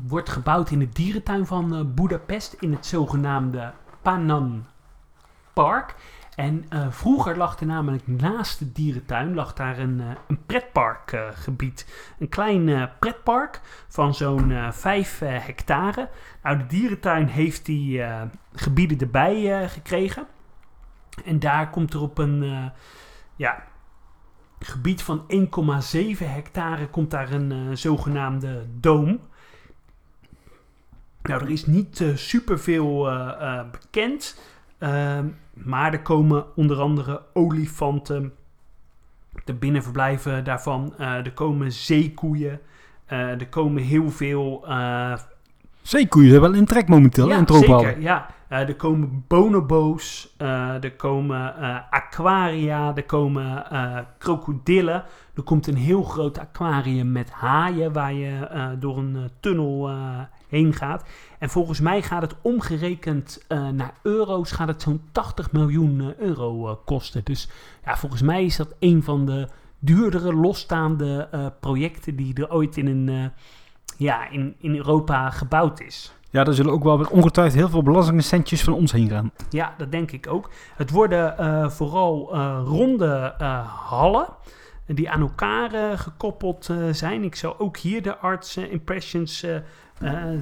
wordt 0.07 0.29
gebouwd 0.29 0.71
in 0.71 0.79
de 0.79 0.89
dierentuin 0.89 1.47
van 1.47 1.93
Budapest 1.95 2.53
in 2.53 2.73
het 2.73 2.87
zogenaamde 2.87 3.73
Panan 4.03 4.65
Park. 5.53 5.95
En 6.37 6.65
eh, 6.69 6.87
vroeger 6.91 7.37
lag 7.37 7.61
er 7.61 7.67
namelijk 7.67 8.07
naast 8.07 8.59
de 8.59 8.73
dierentuin 8.73 9.35
lag 9.35 9.55
daar 9.55 9.79
een, 9.79 10.01
eh, 10.01 10.07
een 10.29 10.45
pretparkgebied. 10.47 11.87
een 12.19 12.29
klein 12.29 12.69
eh, 12.69 12.83
pretpark 12.99 13.61
van 13.89 14.15
zo'n 14.15 14.51
eh 14.51 14.73
5 14.73 15.19
hectare. 15.19 16.09
Nou, 16.43 16.59
de 16.59 16.67
dierentuin 16.67 17.27
heeft 17.27 17.67
die 17.67 18.03
eh, 18.03 18.23
gebieden 18.55 18.99
erbij 18.99 19.63
eh, 19.63 19.69
gekregen. 19.69 20.27
En 21.25 21.39
daar 21.39 21.71
komt 21.71 21.95
er 21.95 22.01
op 22.01 22.19
een 22.19 22.43
eh, 22.43 22.65
ja, 23.37 23.65
gebied 24.59 25.03
van 25.03 25.25
1,7 25.35 26.19
hectare 26.19 26.89
komt 26.89 27.11
daar 27.11 27.33
een 27.33 27.53
eh, 27.53 27.77
zogenaamde 27.77 28.67
doom. 28.81 29.21
Nou, 31.23 31.43
er 31.43 31.51
is 31.51 31.67
niet 31.67 32.01
eh, 32.01 32.17
superveel 32.17 33.11
eh, 33.11 33.59
eh, 33.59 33.71
bekend. 33.71 34.41
Ehm, 34.83 35.27
maar 35.55 35.93
er 35.93 36.03
komen 36.03 36.45
onder 36.57 36.81
andere 36.81 37.23
olifanten, 37.33 38.33
de 39.45 39.55
binnenverblijven 39.55 40.45
daarvan. 40.45 40.95
eh, 40.99 41.13
er 41.15 41.33
komen 41.33 41.73
zeekoeien. 41.73 42.61
eh, 43.07 43.19
er 43.19 43.49
komen 43.49 43.83
heel 43.83 44.11
veel. 44.11 44.65
eh, 44.69 45.13
Zeekoeien 45.83 46.29
zijn 46.31 46.41
wel 46.41 46.53
in 46.55 46.65
trek 46.65 46.89
momenteel 46.89 47.29
hè, 47.29 47.37
in 47.37 47.47
zeker. 47.83 48.01
Ja, 48.01 48.27
er 48.49 48.77
komen 48.77 49.25
bonobo's. 49.29 50.35
er 50.81 50.93
komen 50.97 51.55
aquaria. 51.91 52.97
Er 52.97 53.05
komen 53.05 53.65
krokodillen. 54.19 55.05
Er 55.35 55.43
komt 55.43 55.67
een 55.67 55.77
heel 55.77 56.03
groot 56.03 56.39
aquarium 56.39 57.13
met 57.13 57.31
haaien 57.31 57.93
waar 57.93 58.13
je 58.13 58.49
door 58.79 58.99
een 58.99 59.31
tunnel 59.41 59.91
heen 60.53 60.73
gaat. 60.75 61.05
En 61.39 61.51
volgens 61.51 61.81
mij 61.81 62.03
gaat 62.03 62.23
het 62.23 62.35
omgerekend 62.43 63.45
eh, 63.49 63.69
naar 63.69 63.95
euro's 64.03 64.53
gaat 64.53 64.69
het 64.69 64.83
zo'n 64.83 65.03
80 65.13 65.53
miljoen 65.53 66.01
eh, 66.01 66.27
euro 66.27 66.69
eh, 66.69 66.75
kosten. 66.85 67.25
Dus 67.25 67.49
ja, 67.85 67.97
volgens 67.97 68.23
mij 68.23 68.45
is 68.45 68.57
dat 68.57 68.75
een 68.79 69.03
van 69.03 69.27
de 69.27 69.49
duurdere 69.79 70.35
losstaande 70.35 71.29
projecten 71.61 72.17
die 72.17 72.35
er 72.35 72.53
ooit 72.53 72.77
in, 72.77 72.87
een, 72.87 73.33
ja, 73.97 74.31
in, 74.31 74.55
in 74.59 74.77
Europa 74.77 75.31
gebouwd 75.31 75.81
is. 75.81 76.13
Ja, 76.31 76.45
daar 76.45 76.55
zullen 76.55 76.73
ook 76.73 76.85
wel 76.85 77.07
ongetwijfeld 77.11 77.59
heel 77.59 77.69
veel 77.69 77.83
belastingcentjes 77.83 78.65
van 78.65 78.73
ons 78.73 78.93
heen 78.93 79.09
gaan. 79.09 79.31
Ja, 79.51 79.75
dat 79.79 79.93
denk 79.93 80.11
ik 80.11 80.27
ook. 80.27 80.51
Het 80.77 80.91
worden 80.91 81.71
vooral 81.73 82.37
ronde 82.65 83.35
hallen 83.67 84.27
die 84.87 85.11
aan 85.11 85.21
elkaar 85.21 85.75
eh, 85.75 85.99
gekoppeld 85.99 86.69
eh, 86.69 86.77
zijn. 86.91 87.25
Ik 87.25 87.35
zou 87.35 87.55
ook 87.59 87.77
hier 87.77 88.03
de 88.03 88.17
Arts 88.17 88.57
eh, 88.57 88.73
Impressions 88.73 89.47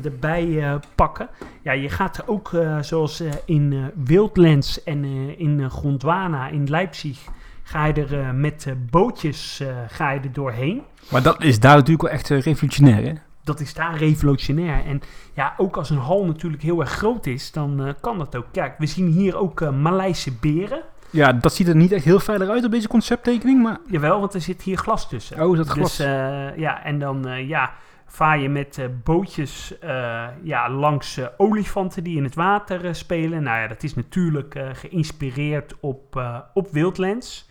erbij 0.04 0.80
pakken. 0.94 1.28
Ja, 1.62 1.72
je 1.72 1.88
gaat 1.88 2.16
er 2.16 2.28
ook 2.28 2.50
zoals 2.80 3.22
in 3.44 3.90
Wildlands 4.04 4.84
en 4.84 5.04
in 5.38 5.70
Gondwana 5.70 6.48
in 6.48 6.68
Leipzig... 6.68 7.24
ga 7.62 7.86
je 7.86 7.92
er 7.92 8.34
met 8.34 8.74
bootjes 8.90 9.62
ga 9.88 10.10
je 10.10 10.20
er 10.20 10.32
doorheen. 10.32 10.82
Maar 11.10 11.22
dat 11.22 11.42
is 11.42 11.60
daar 11.60 11.74
natuurlijk 11.74 12.02
wel 12.02 12.10
echt 12.10 12.28
revolutionair, 12.28 13.04
hè? 13.06 13.12
dat 13.44 13.60
is 13.60 13.74
daar 13.74 13.96
revolutionair. 13.96 14.84
En 14.84 15.00
ja, 15.34 15.54
ook 15.56 15.76
als 15.76 15.90
een 15.90 15.98
hal 15.98 16.24
natuurlijk 16.24 16.62
heel 16.62 16.80
erg 16.80 16.90
groot 16.90 17.26
is, 17.26 17.52
dan 17.52 17.94
kan 18.00 18.18
dat 18.18 18.36
ook. 18.36 18.46
Kijk, 18.52 18.78
we 18.78 18.86
zien 18.86 19.06
hier 19.06 19.36
ook 19.36 19.70
Maleise 19.70 20.32
beren. 20.32 20.82
Ja, 21.10 21.32
dat 21.32 21.54
ziet 21.54 21.68
er 21.68 21.76
niet 21.76 21.92
echt 21.92 22.04
heel 22.04 22.20
veilig 22.20 22.48
uit 22.48 22.64
op 22.64 22.70
deze 22.70 22.88
concepttekening, 22.88 23.62
maar... 23.62 23.78
Jawel, 23.86 24.20
want 24.20 24.34
er 24.34 24.40
zit 24.40 24.62
hier 24.62 24.76
glas 24.76 25.08
tussen. 25.08 25.42
Oh, 25.42 25.52
is 25.52 25.58
dat 25.58 25.68
glas? 25.68 25.96
Dus 25.96 26.06
ja, 26.56 26.84
en 26.84 26.98
dan 26.98 27.28
eh, 27.28 27.48
ja, 27.48 27.72
vaar 28.06 28.38
je 28.38 28.48
met 28.48 28.78
eh, 28.78 28.84
bootjes 29.04 29.74
ja, 30.42 30.70
langs 30.70 31.20
olifanten 31.36 32.04
die 32.04 32.16
in 32.16 32.24
het 32.24 32.34
water 32.34 32.94
spelen. 32.94 33.42
Nou 33.42 33.58
ja, 33.60 33.66
dat 33.66 33.82
is 33.82 33.94
natuurlijk 33.94 34.60
geïnspireerd 34.72 35.74
op, 35.80 36.22
op 36.54 36.68
Wildlands. 36.70 37.48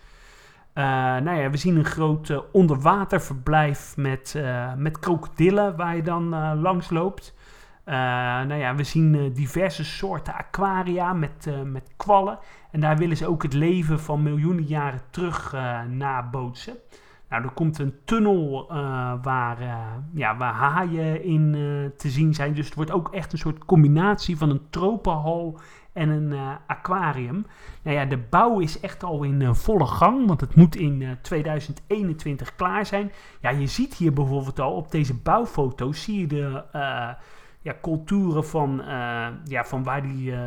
Nou 0.74 1.40
ja, 1.40 1.50
we 1.50 1.56
zien 1.56 1.76
een 1.76 1.84
groot 1.84 2.44
onderwaterverblijf 2.52 3.96
met, 3.96 4.42
met 4.76 4.98
krokodillen 4.98 5.76
waar 5.76 5.96
je 5.96 6.02
dan 6.02 6.28
langs 6.60 6.90
loopt. 6.90 7.34
Eh, 7.84 7.94
nou 8.46 8.54
ja, 8.54 8.74
we 8.74 8.84
zien 8.84 9.14
eh, 9.14 9.34
diverse 9.34 9.84
soorten 9.84 10.34
aquaria 10.34 11.12
met, 11.12 11.46
eh, 11.46 11.62
met 11.62 11.90
kwallen. 11.96 12.38
En 12.70 12.80
daar 12.80 12.96
willen 12.96 13.16
ze 13.16 13.26
ook 13.26 13.42
het 13.42 13.52
leven 13.52 14.00
van 14.00 14.22
miljoenen 14.22 14.64
jaren 14.64 15.00
terug 15.10 15.56
nabootsen. 15.88 16.74
Nou, 17.28 17.42
er 17.42 17.50
komt 17.50 17.78
een 17.78 17.94
tunnel 18.04 18.66
waar, 19.22 19.58
ja, 20.14 20.36
waar 20.36 20.52
haaien 20.52 21.24
in 21.24 21.52
te 21.96 22.08
zien 22.08 22.34
zijn. 22.34 22.54
Dus 22.54 22.64
het 22.64 22.74
wordt 22.74 22.90
ook 22.90 23.14
echt 23.14 23.32
een 23.32 23.38
soort 23.38 23.64
combinatie 23.64 24.36
van 24.36 24.50
een 24.50 24.66
tropenhal 24.70 25.60
en 25.92 26.08
een 26.08 26.58
aquarium. 26.66 27.46
Nou 27.82 27.96
ja, 27.96 28.04
de 28.04 28.18
bouw 28.18 28.58
is 28.58 28.80
echt 28.80 29.04
al 29.04 29.22
in 29.22 29.54
volle 29.54 29.86
gang, 29.86 30.26
want 30.26 30.40
het 30.40 30.54
moet 30.54 30.76
in 30.76 31.02
eh, 31.02 31.10
2021 31.22 32.54
klaar 32.54 32.86
zijn. 32.86 33.12
Ja, 33.40 33.50
je 33.50 33.66
ziet 33.66 33.94
hier 33.94 34.12
bijvoorbeeld 34.12 34.60
al 34.60 34.72
op 34.72 34.90
deze 34.90 35.14
bouwfoto's, 35.14 36.02
zie 36.02 36.20
je 36.20 36.26
de 36.26 36.64
ja, 37.60 37.74
culturen 37.82 38.44
van, 38.46 38.80
eh, 38.82 39.26
ja, 39.44 39.64
van 39.64 39.82
waar 39.82 40.02
die... 40.02 40.32
eh, 40.32 40.40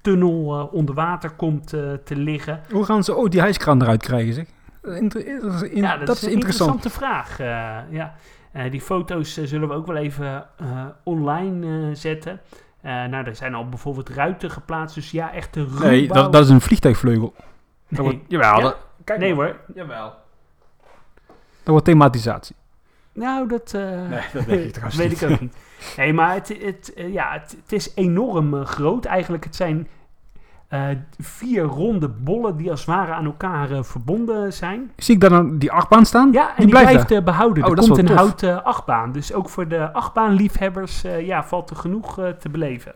tunnel 0.00 0.58
eh, 0.60 0.72
onder 0.74 0.94
water 0.94 1.30
komt 1.30 1.72
eh, 1.72 1.92
te 2.04 2.16
liggen. 2.16 2.60
Hoe 2.70 2.84
gaan 2.84 3.04
ze 3.04 3.16
ooit 3.16 3.32
die 3.32 3.40
hijskraan 3.40 3.82
eruit 3.82 4.02
krijgen, 4.02 4.34
zeg? 4.34 4.46
Inter- 5.00 5.26
in- 5.26 5.76
ja, 5.82 5.96
dat, 5.96 6.06
dat 6.06 6.16
is 6.16 6.22
is 6.22 6.28
een 6.28 6.32
interessant. 6.34 6.70
interessante 6.74 6.90
vraag. 6.90 7.40
eh, 7.40 7.78
ja. 7.96 8.14
Eh, 8.52 8.70
die 8.70 8.80
foto's 8.80 9.34
zullen 9.42 9.68
we 9.68 9.74
ook 9.74 9.86
wel 9.86 9.96
even 9.96 10.46
eh, 10.58 10.84
online 11.02 11.88
eh, 11.88 11.94
zetten. 11.94 12.40
Eh, 12.80 12.92
nou, 13.04 13.24
er 13.26 13.36
zijn 13.36 13.54
al 13.54 13.68
bijvoorbeeld 13.68 14.08
ruiten 14.08 14.50
geplaatst. 14.50 14.94
Dus 14.94 15.10
ja, 15.10 15.32
echt 15.32 15.54
de 15.54 15.60
ruwbouw. 15.64 15.88
Nee, 15.88 16.08
dat, 16.08 16.32
dat 16.32 16.44
is 16.44 16.50
een 16.50 16.60
vliegtuigvleugel. 16.60 17.34
Dat 17.36 17.44
Nee. 17.88 18.00
wordt, 18.00 18.18
jawel, 18.28 18.56
Ja? 18.56 18.60
dat, 18.60 18.76
kijk 19.04 19.18
nee 19.18 19.34
maar. 19.34 19.46
hoor. 19.46 19.56
Jawel. 19.74 20.14
Dat 21.26 21.66
wordt 21.74 21.84
thematisatie. 21.84 22.56
Nou, 23.16 23.48
dat, 23.48 23.74
eh, 23.74 23.82
Nee, 24.08 24.20
dat 24.32 24.44
weet 24.44 24.64
ik 24.64 24.72
trouwens 24.80 24.96
weet 24.96 25.08
niet. 25.08 25.22
ik 25.22 25.30
ook 25.30 25.40
niet. 25.40 25.56
Nee, 25.96 26.12
maar 26.12 26.34
het, 26.34 26.48
het, 26.60 26.92
eh, 26.94 27.12
ja, 27.12 27.32
het, 27.32 27.56
het 27.62 27.72
is 27.72 27.92
enorm 27.94 28.54
eh, 28.54 28.64
groot. 28.64 29.04
Eigenlijk, 29.04 29.44
het 29.44 29.56
zijn 29.56 29.88
eh, 30.68 30.88
vier 31.18 31.62
ronde 31.62 32.08
bollen 32.08 32.56
die 32.56 32.70
als 32.70 32.80
het 32.80 32.88
ware 32.88 33.12
aan 33.12 33.24
elkaar 33.24 33.84
verbonden 33.84 34.52
zijn. 34.52 34.92
Zie 34.96 35.14
ik 35.14 35.20
daar 35.20 35.30
dan 35.30 35.58
die 35.58 35.72
achtbaan 35.72 36.06
staan? 36.06 36.32
Ja, 36.32 36.48
en 36.48 36.54
Die 36.56 36.64
die, 36.66 36.68
blijft 36.68 36.90
blijft, 36.90 37.10
eh, 37.10 37.22
behouden. 37.22 37.62
Oh, 37.64 37.68
er 37.70 37.74
dat 37.76 37.84
is 37.84 37.90
komt 37.90 38.08
een 38.10 38.16
houten 38.16 38.64
achtbaan. 38.64 39.12
Dus 39.12 39.32
ook 39.32 39.48
voor 39.48 39.68
de 39.68 39.92
achtbaanliefhebbers 39.92 41.04
eh, 41.04 41.26
ja, 41.26 41.44
valt 41.44 41.70
er 41.70 41.76
genoeg 41.76 42.14
te 42.38 42.48
beleven. 42.50 42.94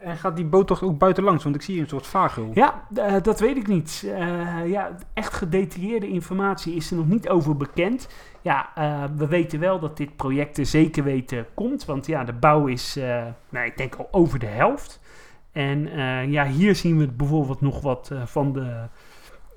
En 0.00 0.16
gaat 0.16 0.36
die 0.36 0.44
boot 0.44 0.66
toch 0.66 0.82
ook 0.82 0.98
buiten 0.98 1.24
langs? 1.24 1.44
Want 1.44 1.54
ik 1.54 1.62
zie 1.62 1.80
een 1.80 1.88
soort 1.88 2.06
vaargeul. 2.06 2.50
Ja, 2.54 2.86
eh, 2.94 3.14
dat 3.22 3.40
weet 3.40 3.56
ik 3.56 3.66
niet. 3.66 4.04
Eh, 4.06 4.68
ja, 4.68 4.96
echt 5.14 5.32
gedetailleerde 5.32 6.08
informatie 6.08 6.74
is 6.74 6.90
er 6.90 6.96
nog 6.96 7.08
niet 7.08 7.28
over 7.28 7.56
bekend. 7.56 8.08
Ja, 8.42 8.70
eh, 8.74 9.04
we 9.16 9.26
weten 9.26 9.60
wel 9.60 9.78
dat 9.78 9.96
dit 9.96 10.16
project 10.16 10.58
er 10.58 10.66
zeker 10.66 11.04
weten 11.04 11.46
komt. 11.54 11.84
Want 11.84 12.06
ja, 12.06 12.24
de 12.24 12.32
bouw 12.32 12.66
is, 12.66 12.98
nou, 13.48 13.66
ik 13.66 13.76
denk 13.76 13.94
al 13.94 14.08
over 14.10 14.38
de 14.38 14.46
helft. 14.46 15.00
En 15.52 15.88
ja, 16.30 16.46
hier 16.46 16.74
zien 16.74 16.98
we 16.98 17.08
bijvoorbeeld 17.08 17.60
nog 17.60 17.80
wat 17.80 18.10
van, 18.24 18.52
de, 18.52 18.88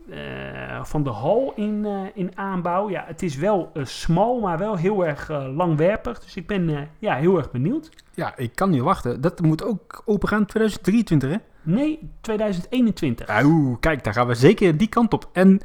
eh, 0.09 0.83
van 0.83 1.03
de 1.03 1.09
hal 1.09 1.53
in, 1.55 1.85
eh, 1.85 1.91
in 2.13 2.31
aanbouw. 2.35 2.89
Ja, 2.89 3.03
het 3.07 3.23
is 3.23 3.35
wel 3.35 3.71
eh, 3.73 3.85
smal, 3.85 4.39
maar 4.39 4.57
wel 4.57 4.75
heel 4.75 5.05
erg 5.05 5.29
langwerpig. 5.55 6.19
Dus 6.19 6.35
ik 6.35 6.47
ben 6.47 6.89
ja, 6.99 7.15
heel 7.15 7.37
erg 7.37 7.51
benieuwd. 7.51 7.89
Ja, 8.13 8.33
ik 8.37 8.55
kan 8.55 8.69
niet 8.69 8.81
wachten. 8.81 9.21
Dat 9.21 9.41
moet 9.41 9.63
ook 9.63 10.01
open 10.05 10.27
gaan 10.27 10.39
in 10.39 10.45
2023, 10.45 11.29
hè? 11.29 11.37
Nee, 11.61 12.09
2021. 12.21 13.27
Ja, 13.27 13.45
Oeh, 13.45 13.77
kijk, 13.79 14.03
daar 14.03 14.13
gaan 14.13 14.27
we 14.27 14.35
zeker 14.35 14.77
die 14.77 14.87
kant 14.87 15.13
op. 15.13 15.29
En 15.33 15.59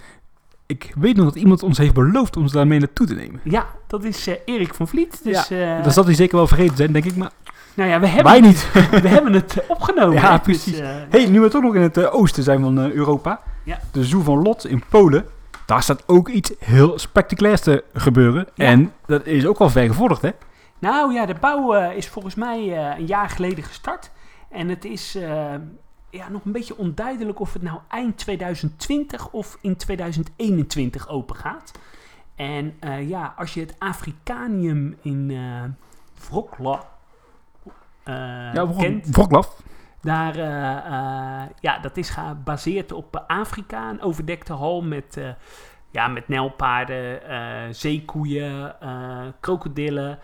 ik 0.66 0.93
weet 0.99 1.16
nog 1.16 1.24
dat 1.24 1.36
iemand 1.36 1.62
ons 1.62 1.78
heeft 1.78 1.95
beloofd 1.95 2.36
ons 2.36 2.53
daarmee 2.53 2.78
naartoe 2.78 3.07
te 3.07 3.14
nemen. 3.14 3.41
Ja, 3.45 3.66
dat 3.86 4.05
is 4.05 4.28
Erik 4.45 4.74
van 4.74 4.89
Vliet. 4.89 5.24
Dus, 5.24 5.49
Dat 5.82 5.93
zal 5.93 6.05
hij 6.05 6.14
zeker 6.14 6.36
wel 6.36 6.47
vergeten 6.47 6.76
zijn, 6.76 6.93
denk 6.93 7.05
ik. 7.05 7.16
Maar 7.16 7.30
nou 7.78 7.91
ja, 7.91 8.01
we 8.01 8.07
hebben, 8.07 8.32
wij 8.32 8.41
niet. 8.41 8.70
we 9.03 9.09
hebben 9.09 9.32
het 9.32 9.64
opgenomen. 9.68 10.14
Ja, 10.14 10.32
hè. 10.32 10.39
precies. 10.39 10.64
Dus, 10.64 10.80
eh, 10.80 10.89
hey, 11.09 11.26
nu 11.26 11.41
we 11.41 11.49
toch 11.49 11.62
nog 11.62 11.74
in 11.74 11.82
het 11.82 12.11
oosten 12.11 12.43
zijn 12.43 12.61
van 12.61 12.78
Europa. 12.78 13.41
Ja. 13.69 13.81
De 13.93 14.05
Zoo 14.05 14.21
van 14.21 14.43
Lot 14.43 14.66
in 14.66 14.83
Polen. 14.89 15.27
Daar 15.66 15.83
staat 15.83 16.09
ook 16.09 16.29
iets 16.29 16.53
heel 16.59 16.99
spectaculairs 16.99 17.61
te 17.61 17.85
gebeuren. 17.93 18.49
Ja. 18.55 18.64
En 18.64 18.93
dat 19.07 19.27
is 19.27 19.47
ook 19.47 19.59
wel 19.59 19.71
ver 19.71 19.87
gevorderd, 19.87 20.23
hè? 20.23 20.31
nou 20.79 21.12
ja, 21.12 21.27
de 21.27 21.35
bouw 21.35 21.75
eh, 21.75 21.97
is 21.97 22.09
volgens 22.09 22.35
mij 22.35 22.59
eh, 22.59 22.99
een 22.99 23.07
jaar 23.07 23.29
geleden 23.29 23.64
gestart. 23.64 24.11
En 24.49 24.69
het 24.69 24.85
is 24.85 25.14
eh, 25.14 25.55
ja, 26.11 26.29
nog 26.29 26.45
een 26.45 26.53
beetje 26.53 26.77
onduidelijk 26.77 27.41
of 27.41 27.53
het 27.53 27.62
nou 27.62 27.79
eind 27.89 28.19
2020 28.19 29.31
of 29.31 29.59
in 29.61 29.77
2021 29.77 31.09
open 31.09 31.37
gaat. 31.37 31.73
En 32.35 32.75
ja, 33.07 33.35
als 33.37 33.55
je 33.55 33.61
het 33.61 33.75
Afrikanium 33.79 34.97
in 35.03 35.33
Wroclaw 36.29 36.81
ja, 38.05 38.69
kent... 38.79 39.07
Wroclaw. 39.07 39.45
Daar, 40.01 40.37
eh, 40.37 40.77
eh, 40.77 41.49
ja, 41.61 41.79
dat 41.79 41.97
is 41.97 42.11
gebaseerd 42.11 42.93
op 42.93 43.17
eh, 43.17 43.23
Afrika, 43.27 43.91
een 43.91 44.03
overdekte 44.03 44.53
hal 44.53 44.83
met, 44.83 45.17
eh, 45.17 45.29
ja, 45.91 46.09
met 46.09 46.29
nijlpaarden, 46.29 47.21
zeekoeien, 47.75 48.75
krokodillen. 49.41 50.19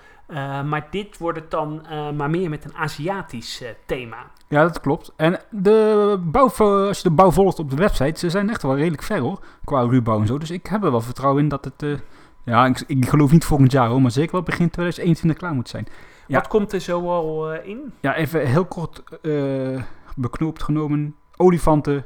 Maar 0.64 0.87
dit 0.91 1.18
wordt 1.18 1.39
het 1.39 1.51
dan 1.51 1.87
maar 2.16 2.31
meer 2.31 2.51
met 2.51 2.64
een 2.64 2.75
Aziatisch 2.75 3.64
thema. 3.87 4.16
Ja, 4.49 4.62
dat 4.62 4.81
klopt. 4.81 5.12
En 5.16 5.41
de 5.51 6.16
bouw, 6.20 6.51
als 6.59 6.97
je 6.97 7.09
de 7.09 7.14
bouw 7.14 7.31
volgt 7.31 7.59
op 7.59 7.70
de 7.70 7.77
website, 7.77 8.18
ze 8.18 8.31
zijn 8.31 8.51
echt 8.51 8.62
wel 8.62 8.77
redelijk 8.77 9.03
ver 9.03 9.18
hoor. 9.18 9.45
Qua 9.64 9.81
ruwbouw 9.81 10.20
en 10.20 10.27
zo. 10.27 10.39
Dus 10.39 10.51
ik 10.51 10.66
heb 10.66 10.85
er 10.85 10.91
wel 10.91 11.01
vertrouwen 11.01 11.43
in 11.43 11.49
dat 11.49 11.64
het... 11.64 12.03
ja, 12.45 12.66
ik, 12.66 12.84
ik 12.86 13.09
geloof 13.09 13.32
niet 13.32 13.45
volgend 13.45 13.72
jaar 13.72 13.88
hoor, 13.88 14.03
maar 14.03 14.11
zeker 14.11 14.32
wel 14.32 14.42
begin 14.42 14.70
2021 14.70 15.38
klaar 15.38 15.55
moet 15.55 15.68
zijn. 15.68 15.86
Ja. 16.26 16.38
Wat 16.38 16.49
komt 16.49 16.72
er 16.72 16.80
zo 16.80 17.09
al 17.09 17.53
eh, 17.53 17.68
in? 17.68 17.92
Ja, 18.01 18.14
even 18.14 18.47
heel 18.47 18.64
kort 18.64 19.03
eh, 19.22 19.82
beknoopt 20.16 20.62
genomen. 20.62 21.16
Olifanten 21.36 22.05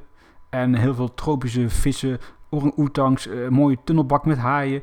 en 0.50 0.74
heel 0.74 0.94
veel 0.94 1.14
tropische 1.14 1.68
vissen, 1.68 2.18
orang-oetangs, 2.50 3.26
eh, 3.26 3.48
mooie 3.48 3.76
tunnelbak 3.84 4.24
met 4.24 4.38
haaien. 4.38 4.82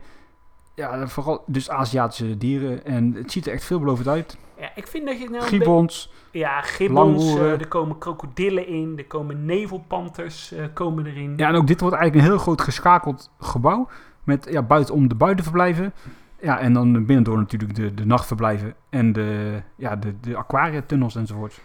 Ja, 0.76 1.08
vooral 1.08 1.44
dus 1.48 1.70
Aziatische 1.70 2.38
dieren. 2.38 2.86
En 2.86 3.14
het 3.14 3.32
ziet 3.32 3.48
er 3.48 3.54
echt 3.54 3.64
veelbelovend 3.64 4.08
uit. 4.08 4.38
Ja, 4.60 4.72
ik 4.76 4.88
vind 4.88 5.06
dat 5.06 5.20
je 5.20 5.30
nou 5.30 5.44
Gibbons. 5.44 6.14
Ja, 6.32 6.62
gibbons, 6.62 7.36
er 7.36 7.68
komen 7.68 7.98
krokodillen 7.98 8.68
in, 8.68 8.94
er 8.98 9.06
komen 9.06 9.46
nevelpanters 9.46 10.54
komen 10.74 11.06
erin. 11.06 11.34
Ja, 11.38 11.48
en 11.48 11.56
ook 11.56 11.68
dit 11.68 11.82
wordt 11.82 11.96
eigenlijk 11.96 12.26
een 12.26 12.32
heel 12.32 12.44
groot 12.44 12.62
geschakeld 12.62 13.32
gebouw. 13.40 13.88
Met 14.26 14.48
ja, 14.50 14.62
buitenom 14.62 15.08
de 15.08 15.16
buitenverblijven. 15.16 15.94
Ja, 16.40 16.60
en 16.60 16.74
dan 16.74 16.92
binnendoor 16.92 17.38
natuurlijk 17.38 17.76
de, 17.76 17.94
de 17.94 18.06
nachtverblijven. 18.06 18.74
En 18.90 19.14
de, 19.14 19.62
ja, 19.76 19.96
de, 19.96 20.20
de 20.20 20.36
aquariatunnels 20.36 21.16
enzovoort. 21.16 21.62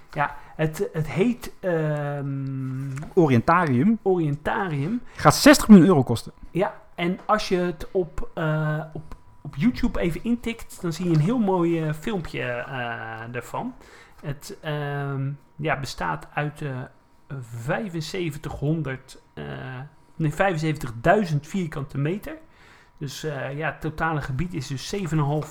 Het, 0.56 0.88
het 0.92 1.08
heet 1.08 1.52
ehm, 1.60 2.26
Orientarium 3.14 3.98
Orientarium. 4.02 5.00
gaat 5.14 5.34
60 5.34 5.68
miljoen 5.68 5.86
euro 5.86 6.02
kosten. 6.02 6.32
Ja, 6.50 6.74
en 6.94 7.18
als 7.24 7.48
je 7.48 7.56
het 7.56 7.88
op, 7.90 8.30
eh, 8.34 8.84
op, 8.92 9.14
op 9.40 9.56
YouTube 9.56 10.00
even 10.00 10.24
intikt, 10.24 10.82
dan 10.82 10.92
zie 10.92 11.08
je 11.08 11.14
een 11.14 11.20
heel 11.20 11.38
mooi 11.38 11.82
eh, 11.82 11.92
filmpje 11.92 12.42
eh 12.42 13.34
ervan. 13.34 13.74
Het 14.22 14.56
ehm, 14.60 15.30
ja, 15.56 15.80
bestaat 15.80 16.26
uit 16.34 16.62
eh 16.62 16.68
7500, 18.00 19.22
eh, 19.34 19.44
nee, 20.16 20.32
75.000 20.32 21.36
vierkante 21.40 21.98
meter. 21.98 22.36
Dus 23.00 23.24
eh, 23.24 23.56
ja, 23.58 23.66
het 23.66 23.80
totale 23.80 24.20
gebied 24.20 24.54
is 24.54 24.66
dus 24.66 24.94
7,5 24.96 25.02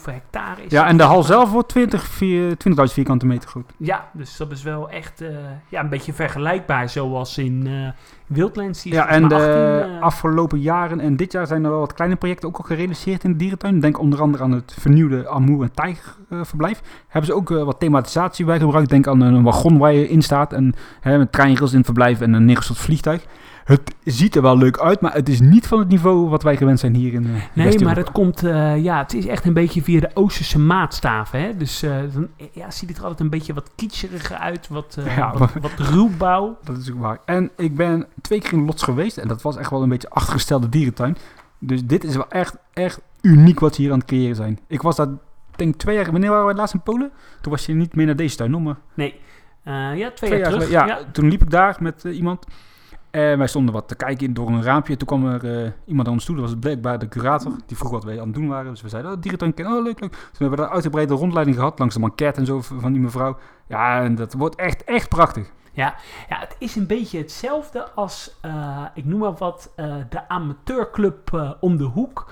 hectare. 0.05 0.61
Is 0.65 0.71
Ja, 0.71 0.87
en 0.87 0.97
de 0.97 1.03
hal 1.03 1.23
zelf 1.23 1.51
wordt 1.51 1.69
20, 1.69 2.03
vier- 2.03 2.55
20.000 2.67 2.93
vierkante 2.93 3.25
meter 3.25 3.49
groot. 3.49 3.71
Ja, 3.77 4.09
dus 4.13 4.37
dat 4.37 4.51
is 4.51 4.63
wel 4.63 4.89
echt 4.89 5.21
eh, 5.21 5.29
ja, 5.69 5.79
een 5.79 5.89
beetje 5.89 6.13
vergelijkbaar 6.13 6.89
zoals 6.89 7.37
in 7.37 7.67
eh 7.67 7.87
Wildlands. 8.27 8.83
Ja, 8.83 9.07
en 9.07 9.27
de 9.27 9.35
mij 9.35 9.79
18, 9.81 10.01
afgelopen 10.01 10.59
jaren 10.59 10.99
en 10.99 11.15
dit 11.15 11.31
jaar 11.31 11.47
zijn 11.47 11.63
er 11.63 11.69
wel 11.69 11.79
wat 11.79 11.93
kleine 11.93 12.15
projecten 12.15 12.47
ook 12.47 12.57
al 12.57 12.63
gerealiseerd 12.63 13.23
in 13.23 13.31
de 13.31 13.37
dierentuin. 13.37 13.79
Denk 13.79 13.99
onder 13.99 14.21
andere 14.21 14.43
aan 14.43 14.51
het 14.51 14.75
vernieuwde 14.79 15.29
Amoer- 15.29 15.63
en 15.63 15.71
Tijgerverblijf. 15.71 16.81
Hebben 17.07 17.29
ze 17.31 17.35
ook 17.35 17.49
wat 17.49 17.79
thematisatie 17.79 18.45
bij 18.45 18.59
gebruikt. 18.59 18.89
Denk 18.89 19.07
aan 19.07 19.21
een 19.21 19.43
wagon 19.43 19.77
waar 19.77 19.93
je 19.93 20.09
in 20.09 20.21
staat 20.21 20.53
en 20.53 20.73
hè, 20.99 21.17
met 21.17 21.31
treinrails 21.31 21.71
in 21.71 21.77
het 21.77 21.85
verblijf 21.85 22.21
en 22.21 22.33
een 22.33 22.45
neergestort 22.45 22.79
vliegtuig. 22.79 23.25
Het 23.63 23.95
ziet 24.03 24.35
er 24.35 24.41
wel 24.41 24.57
leuk 24.57 24.77
uit, 24.79 25.01
maar 25.01 25.13
het 25.13 25.29
is 25.29 25.39
niet 25.39 25.67
van 25.67 25.79
het 25.79 25.87
niveau 25.87 26.29
wat 26.29 26.43
wij 26.43 26.57
gewend 26.57 26.79
zijn 26.79 26.95
hier 26.95 27.13
in 27.13 27.25
eh 27.25 27.41
Nee, 27.53 27.79
maar 27.79 27.95
het 27.95 28.11
komt, 28.11 28.43
eh, 28.43 28.83
ja, 28.83 28.97
het 28.97 29.13
is 29.13 29.25
echt 29.25 29.45
een 29.45 29.53
beetje 29.53 29.83
via 29.83 29.99
de 29.99 30.09
Oosterse 30.13 30.59
maatstaven. 30.59 31.41
Hè? 31.41 31.57
Dus 31.57 31.83
eh, 31.83 31.97
dan 32.13 32.27
ja, 32.51 32.71
ziet 32.71 32.89
het 32.89 32.97
er 32.97 33.03
altijd 33.03 33.21
een 33.21 33.29
beetje 33.29 33.53
wat 33.53 33.71
kitscheriger 33.75 34.35
uit, 34.35 34.67
wat, 34.67 34.97
Ja, 35.05 35.37
wat, 35.37 35.51
wat 35.61 35.71
ruwbouw. 35.77 36.57
Dat 36.63 36.77
is 36.77 36.91
ook 36.91 36.99
waar. 36.99 37.19
En 37.25 37.51
ik 37.57 37.75
ben 37.75 38.05
twee 38.21 38.39
keer 38.39 38.53
in 38.53 38.65
Lots 38.65 38.83
geweest. 38.83 39.17
En 39.17 39.27
dat 39.27 39.41
was 39.41 39.57
echt 39.57 39.69
wel 39.69 39.81
een 39.83 39.89
beetje 39.89 40.09
achtergestelde 40.09 40.69
dierentuin. 40.69 41.17
Dus 41.59 41.85
dit 41.85 42.03
is 42.03 42.15
wel 42.15 42.29
echt, 42.29 42.55
echt 42.73 43.01
uniek 43.21 43.59
wat 43.59 43.75
ze 43.75 43.81
hier 43.81 43.91
aan 43.91 43.99
het 43.99 44.07
creëren 44.07 44.35
zijn. 44.35 44.59
Ik 44.67 44.81
was 44.81 44.95
daar, 44.95 45.07
denk 45.55 45.75
twee 45.75 45.95
jaar... 45.95 46.11
Wanneer 46.11 46.29
waren 46.29 46.45
we 46.45 46.53
laatst 46.53 46.73
in 46.73 46.81
Polen? 46.81 47.11
Toen 47.41 47.51
was 47.51 47.65
je 47.65 47.73
niet 47.73 47.95
meer 47.95 48.05
naar 48.05 48.15
deze 48.15 48.35
tuin, 48.35 48.63
maar 48.63 48.77
Nee, 48.93 49.19
ja, 49.63 49.93
twee, 49.93 50.11
twee 50.13 50.39
jaar, 50.39 50.49
terug. 50.49 50.63
geleden. 50.63 50.69
Ja, 50.69 50.85
Ja, 50.85 50.99
toen 51.11 51.29
liep 51.29 51.41
ik 51.41 51.49
daar 51.49 51.77
met 51.79 52.03
iemand. 52.03 52.45
En 53.11 53.37
wij 53.37 53.47
stonden 53.47 53.73
wat 53.73 53.87
te 53.87 53.95
kijken 53.95 54.33
door 54.33 54.47
een 54.47 54.63
raampje. 54.63 54.97
Toen 54.97 55.07
kwam 55.07 55.25
er 55.25 55.63
eh, 55.63 55.71
iemand 55.85 56.07
aan 56.07 56.13
ons 56.13 56.25
toe. 56.25 56.35
Dat 56.35 56.45
was 56.45 56.59
blijkbaar 56.59 56.99
de 56.99 57.07
curator. 57.07 57.51
Die 57.65 57.77
vroeg 57.77 57.91
wat 57.91 58.03
wij 58.03 58.19
aan 58.19 58.25
het 58.25 58.35
doen 58.35 58.47
waren. 58.47 58.71
Dus 58.71 58.81
we 58.81 58.89
zeiden, 58.89 59.11
oh, 59.11 59.21
dierentuin 59.21 59.53
kennen. 59.53 59.77
Oh, 59.77 59.83
leuk, 59.83 59.99
leuk. 59.99 60.11
Toen 60.11 60.19
hebben 60.31 60.49
we 60.49 60.63
daar 60.63 60.73
uitgebreide 60.73 61.13
rondleiding 61.13 61.57
gehad. 61.57 61.79
Langs 61.79 61.93
de 61.93 61.99
manquette 61.99 62.39
en 62.39 62.45
zo 62.45 62.61
van 62.61 62.91
die 62.91 63.01
mevrouw. 63.01 63.37
Ja, 63.67 64.01
en 64.01 64.15
dat 64.15 64.33
wordt 64.33 64.55
echt, 64.55 64.83
echt 64.83 65.09
prachtig. 65.09 65.51
ja, 66.29 66.37
het 66.39 66.55
is 66.59 66.75
een 66.75 66.87
beetje 66.87 67.17
hetzelfde 67.17 67.91
als, 67.91 68.37
eh, 68.41 68.85
ik 68.93 69.05
noem 69.05 69.19
maar 69.19 69.33
wat, 69.33 69.71
eh, 69.75 69.95
de 70.09 70.29
amateurclub 70.29 71.33
eh, 71.33 71.51
om 71.59 71.77
de 71.77 71.83
hoek. 71.83 72.31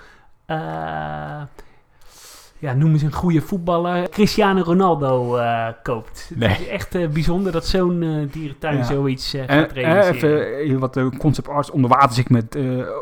Ja, 2.60 2.74
noem 2.74 2.92
eens 2.92 3.02
een 3.02 3.12
goede 3.14 3.42
voetballer. 3.42 4.10
Cristiano 4.10 4.62
Ronaldo 4.62 5.36
eh, 5.38 5.68
koopt. 5.84 6.32
Nee. 6.36 6.50
Het 6.50 6.60
is 6.60 6.68
echt 6.68 6.96
eh, 6.96 7.08
bijzonder 7.08 7.52
dat 7.52 7.66
zo'n 7.66 8.02
eh, 8.04 8.32
dierentuin 8.32 8.78
Ja. 8.78 8.84
zoiets 8.84 9.34
En 9.34 9.48
gaat 9.50 9.68
eh, 9.72 9.84
realiseren. 9.84 10.56
even 10.56 10.80
wat 10.80 10.94
de 10.94 11.12
concept 11.18 11.48
arts 11.48 11.72
onder 11.72 11.90
water 11.90 12.14
zit 12.14 12.30
met 12.30 12.58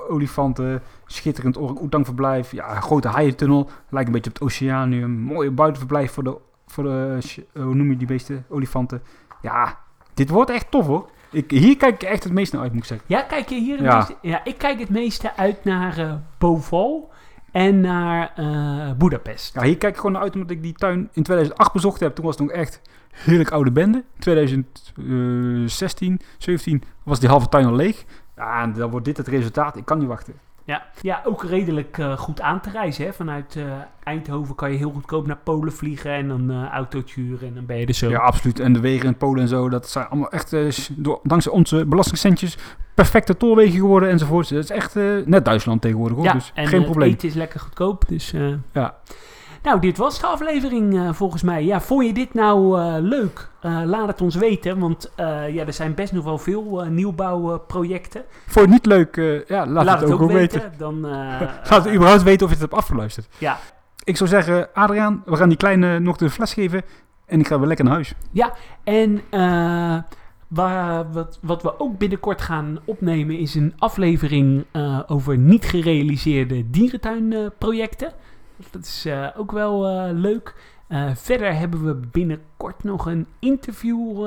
olifanten, 0.10 0.82
schitterend 1.06 1.58
orang 1.58 2.06
verblijf, 2.06 2.52
ja, 2.52 2.80
grote 2.80 3.08
haaientunnel, 3.08 3.70
lijkt 3.90 4.08
een 4.08 4.14
beetje 4.14 4.30
op 4.30 4.36
het 4.36 4.44
oceanium, 4.44 5.12
mooie 5.12 5.52
buitenverblijf 5.52 6.12
voor 6.12 6.24
de, 6.24 6.38
voor 6.68 6.84
de 6.84 7.18
hoe 7.54 7.76
noem 7.76 7.90
je 7.90 7.98
die 7.98 8.08
beesten, 8.08 8.46
olifanten. 8.50 9.02
Ja, 9.42 9.78
dit 10.14 10.30
wordt 10.30 10.50
echt 10.50 10.72
tof 10.72 10.86
hoor. 10.86 11.10
Ik, 11.32 11.52
hier 11.52 11.78
kijk 11.78 11.94
ik 12.04 12.10
echt 12.10 12.24
het 12.24 12.34
meest 12.34 12.54
naar 12.54 12.62
uit 12.62 12.72
moet 12.74 12.82
ik 12.82 12.88
zeggen. 12.88 13.08
Ja, 13.10 13.22
kijk 13.22 13.50
je 13.50 13.56
hier 13.60 13.82
Ja. 13.84 13.96
meeste- 13.96 14.16
ja, 14.22 14.42
ik 14.44 14.58
kijk 14.58 14.80
het 14.80 14.90
meeste 14.90 15.36
uit 15.36 15.64
naar 15.64 16.22
Boval 16.38 17.12
en 17.56 17.80
naar 17.80 18.32
eh 18.36 18.92
Budapest. 18.98 19.54
Ja, 19.54 19.64
hier 19.64 19.78
kijk 19.78 19.94
ik 19.94 19.98
gewoon 19.98 20.12
naar 20.12 20.22
uit 20.22 20.34
omdat 20.34 20.50
ik 20.50 20.62
die 20.62 20.74
tuin 20.74 21.10
in 21.14 21.24
2008 21.24 21.74
bezocht 21.74 22.00
heb. 22.00 22.16
Toen 22.16 22.26
was 22.26 22.38
het 22.38 22.48
nog 22.48 22.56
echt 22.56 22.82
heerlijk 23.12 23.52
oude 23.52 23.72
bende. 23.72 24.04
2016, 24.20 26.20
17 26.38 26.84
was 27.04 27.20
die 27.20 27.30
halve 27.30 27.50
tuin 27.50 27.66
al 27.66 27.76
leeg. 27.76 28.06
Ja, 28.36 28.62
en 28.62 28.74
dan 28.74 28.90
wordt 28.90 29.06
dit 29.06 29.18
het 29.18 29.28
resultaat. 29.28 29.78
Ik 29.78 29.86
kan 29.86 29.98
niet 29.98 30.08
wachten. 30.08 30.34
Ja, 30.64 30.86
ja 31.02 31.22
ook 31.26 31.44
redelijk 31.44 31.98
eh, 31.98 32.18
goed 32.18 32.42
aan 32.42 32.62
te 32.62 32.70
reizen. 32.70 33.06
Hè? 33.06 33.14
Vanuit 33.14 33.56
eh, 33.56 33.64
Eindhoven 34.04 34.56
kan 34.56 34.72
je 34.72 34.78
heel 34.78 34.92
goedkoop 34.92 35.28
naar 35.28 35.40
Polen 35.44 35.74
vliegen 35.74 36.12
en 36.12 36.28
dan 36.28 36.52
eh 36.52 36.70
autootje 36.72 37.22
huren 37.22 37.48
en 37.48 37.54
dan 37.54 37.66
ben 37.66 37.78
je 37.78 37.86
er 37.86 37.94
zo. 37.94 38.10
Ja, 38.10 38.20
absoluut. 38.20 38.60
En 38.60 38.74
de 38.74 38.80
wegen 38.80 39.08
in 39.08 39.18
Polen 39.18 39.42
en 39.42 39.48
zo, 39.48 39.70
dat 39.70 39.90
zijn 39.90 40.08
allemaal 40.08 40.32
echt, 40.32 40.54
eh, 40.54 40.68
door, 40.92 41.20
dankzij 41.24 41.52
onze 41.52 41.86
belastingcentjes, 41.86 42.58
perfecte 42.96 43.38
tolwegen 43.38 43.80
geworden 43.80 44.10
enzovoort. 44.10 44.50
Dat 44.50 44.64
is 44.64 44.70
echt 44.70 44.96
eh, 44.96 45.04
net 45.26 45.46
Duitsland 45.46 45.82
tegenwoordig 45.82 46.18
hoor, 46.18 46.26
Ja, 46.26 46.34
dus 46.34 46.52
en 46.54 46.68
geen 46.68 46.80
eh, 46.80 46.86
probleem. 46.86 47.10
eten 47.10 47.28
is 47.28 47.34
lekker 47.34 47.60
goedkoop. 47.60 48.04
Dus, 48.08 48.34
eh, 48.34 48.54
Ja. 48.74 48.96
Nou, 49.64 49.80
dit 49.80 49.98
was 49.98 50.20
de 50.20 50.26
aflevering 50.28 51.16
volgens 51.16 51.44
mij. 51.44 51.66
Ja, 51.66 51.82
vond 51.82 52.06
je 52.06 52.14
dit 52.14 52.34
nou 52.34 52.82
leuk? 53.02 53.50
Laat 53.62 54.08
het 54.08 54.22
ons 54.22 54.36
weten, 54.36 54.80
want 54.80 55.12
ja, 55.50 55.66
er 55.66 55.74
zijn 55.74 55.94
best 55.94 56.14
nog 56.14 56.24
wel 56.24 56.38
veel 56.38 56.86
nieuwbouwprojecten. 56.90 58.24
Vond 58.48 58.54
je 58.54 58.62
het 58.62 58.70
niet 58.70 58.86
leuk? 58.86 59.44
ja, 59.48 59.68
laat, 59.68 60.00
het 60.00 60.12
ook, 60.12 60.22
ook 60.22 60.32
weten. 60.32 60.74
Dan, 60.78 61.06
eh, 61.06 61.12
Laat 61.70 61.84
het 61.86 61.94
überhaupt 61.94 62.24
weten 62.24 62.46
of 62.46 62.54
je 62.54 62.60
het 62.60 62.70
hebt 62.70 62.82
afgeluisterd. 62.82 63.28
Ja. 63.38 63.58
Ik 64.04 64.18
zou 64.18 64.30
zeggen, 64.30 64.68
Adriaan, 64.74 65.24
we 65.26 65.36
gaan 65.36 65.50
die 65.50 65.58
kleine 65.58 66.00
nog 66.00 66.18
de 66.18 66.30
fles 66.30 66.54
geven 66.54 66.82
en 67.26 67.40
ik 67.40 67.48
ga 67.48 67.58
weer 67.60 67.68
lekker 67.68 67.86
naar 67.86 67.94
huis. 67.94 68.14
En 68.84 69.22
eh, 69.30 69.98
wat, 70.48 71.40
wat 71.42 71.62
we 71.62 71.80
ook 71.80 71.98
binnenkort 71.98 72.42
gaan 72.42 72.80
opnemen 72.86 73.38
is 73.38 73.56
een 73.56 73.74
aflevering 73.78 74.66
eh, 74.72 75.00
over 75.08 75.38
niet 75.38 75.66
gerealiseerde 75.66 76.70
dierentuinprojecten. 76.70 78.12
dat 78.72 78.86
is 78.86 79.06
eh, 79.06 79.28
ook 79.38 79.52
wel 79.52 79.88
eh, 79.88 80.10
leuk. 80.14 80.74
Verder 81.16 81.56
hebben 81.56 81.86
we 81.86 81.94
binnenkort 82.12 82.84
nog 82.84 83.06
een 83.06 83.28
interview 83.40 84.26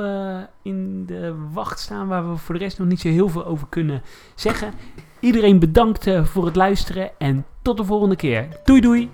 in 0.63 1.07
de 1.07 1.35
wacht 1.53 1.79
staan 1.79 2.09
waar 2.09 2.31
we 2.31 2.37
voor 2.37 2.55
de 2.55 2.61
rest 2.61 2.79
nog 2.79 2.89
niet 2.89 3.01
zo 3.01 3.09
heel 3.09 3.29
veel 3.29 3.47
over 3.47 3.67
kunnen 3.69 4.03
zeggen. 4.35 4.73
Iedereen 5.21 5.59
bedankt 5.59 6.11
voor 6.23 6.45
het 6.47 6.57
luisteren 6.57 7.11
en 7.19 7.47
tot 7.63 7.77
de 7.77 7.85
volgende 7.85 8.17
keer. 8.17 8.49
Doei 8.65 8.81
doei! 8.81 9.11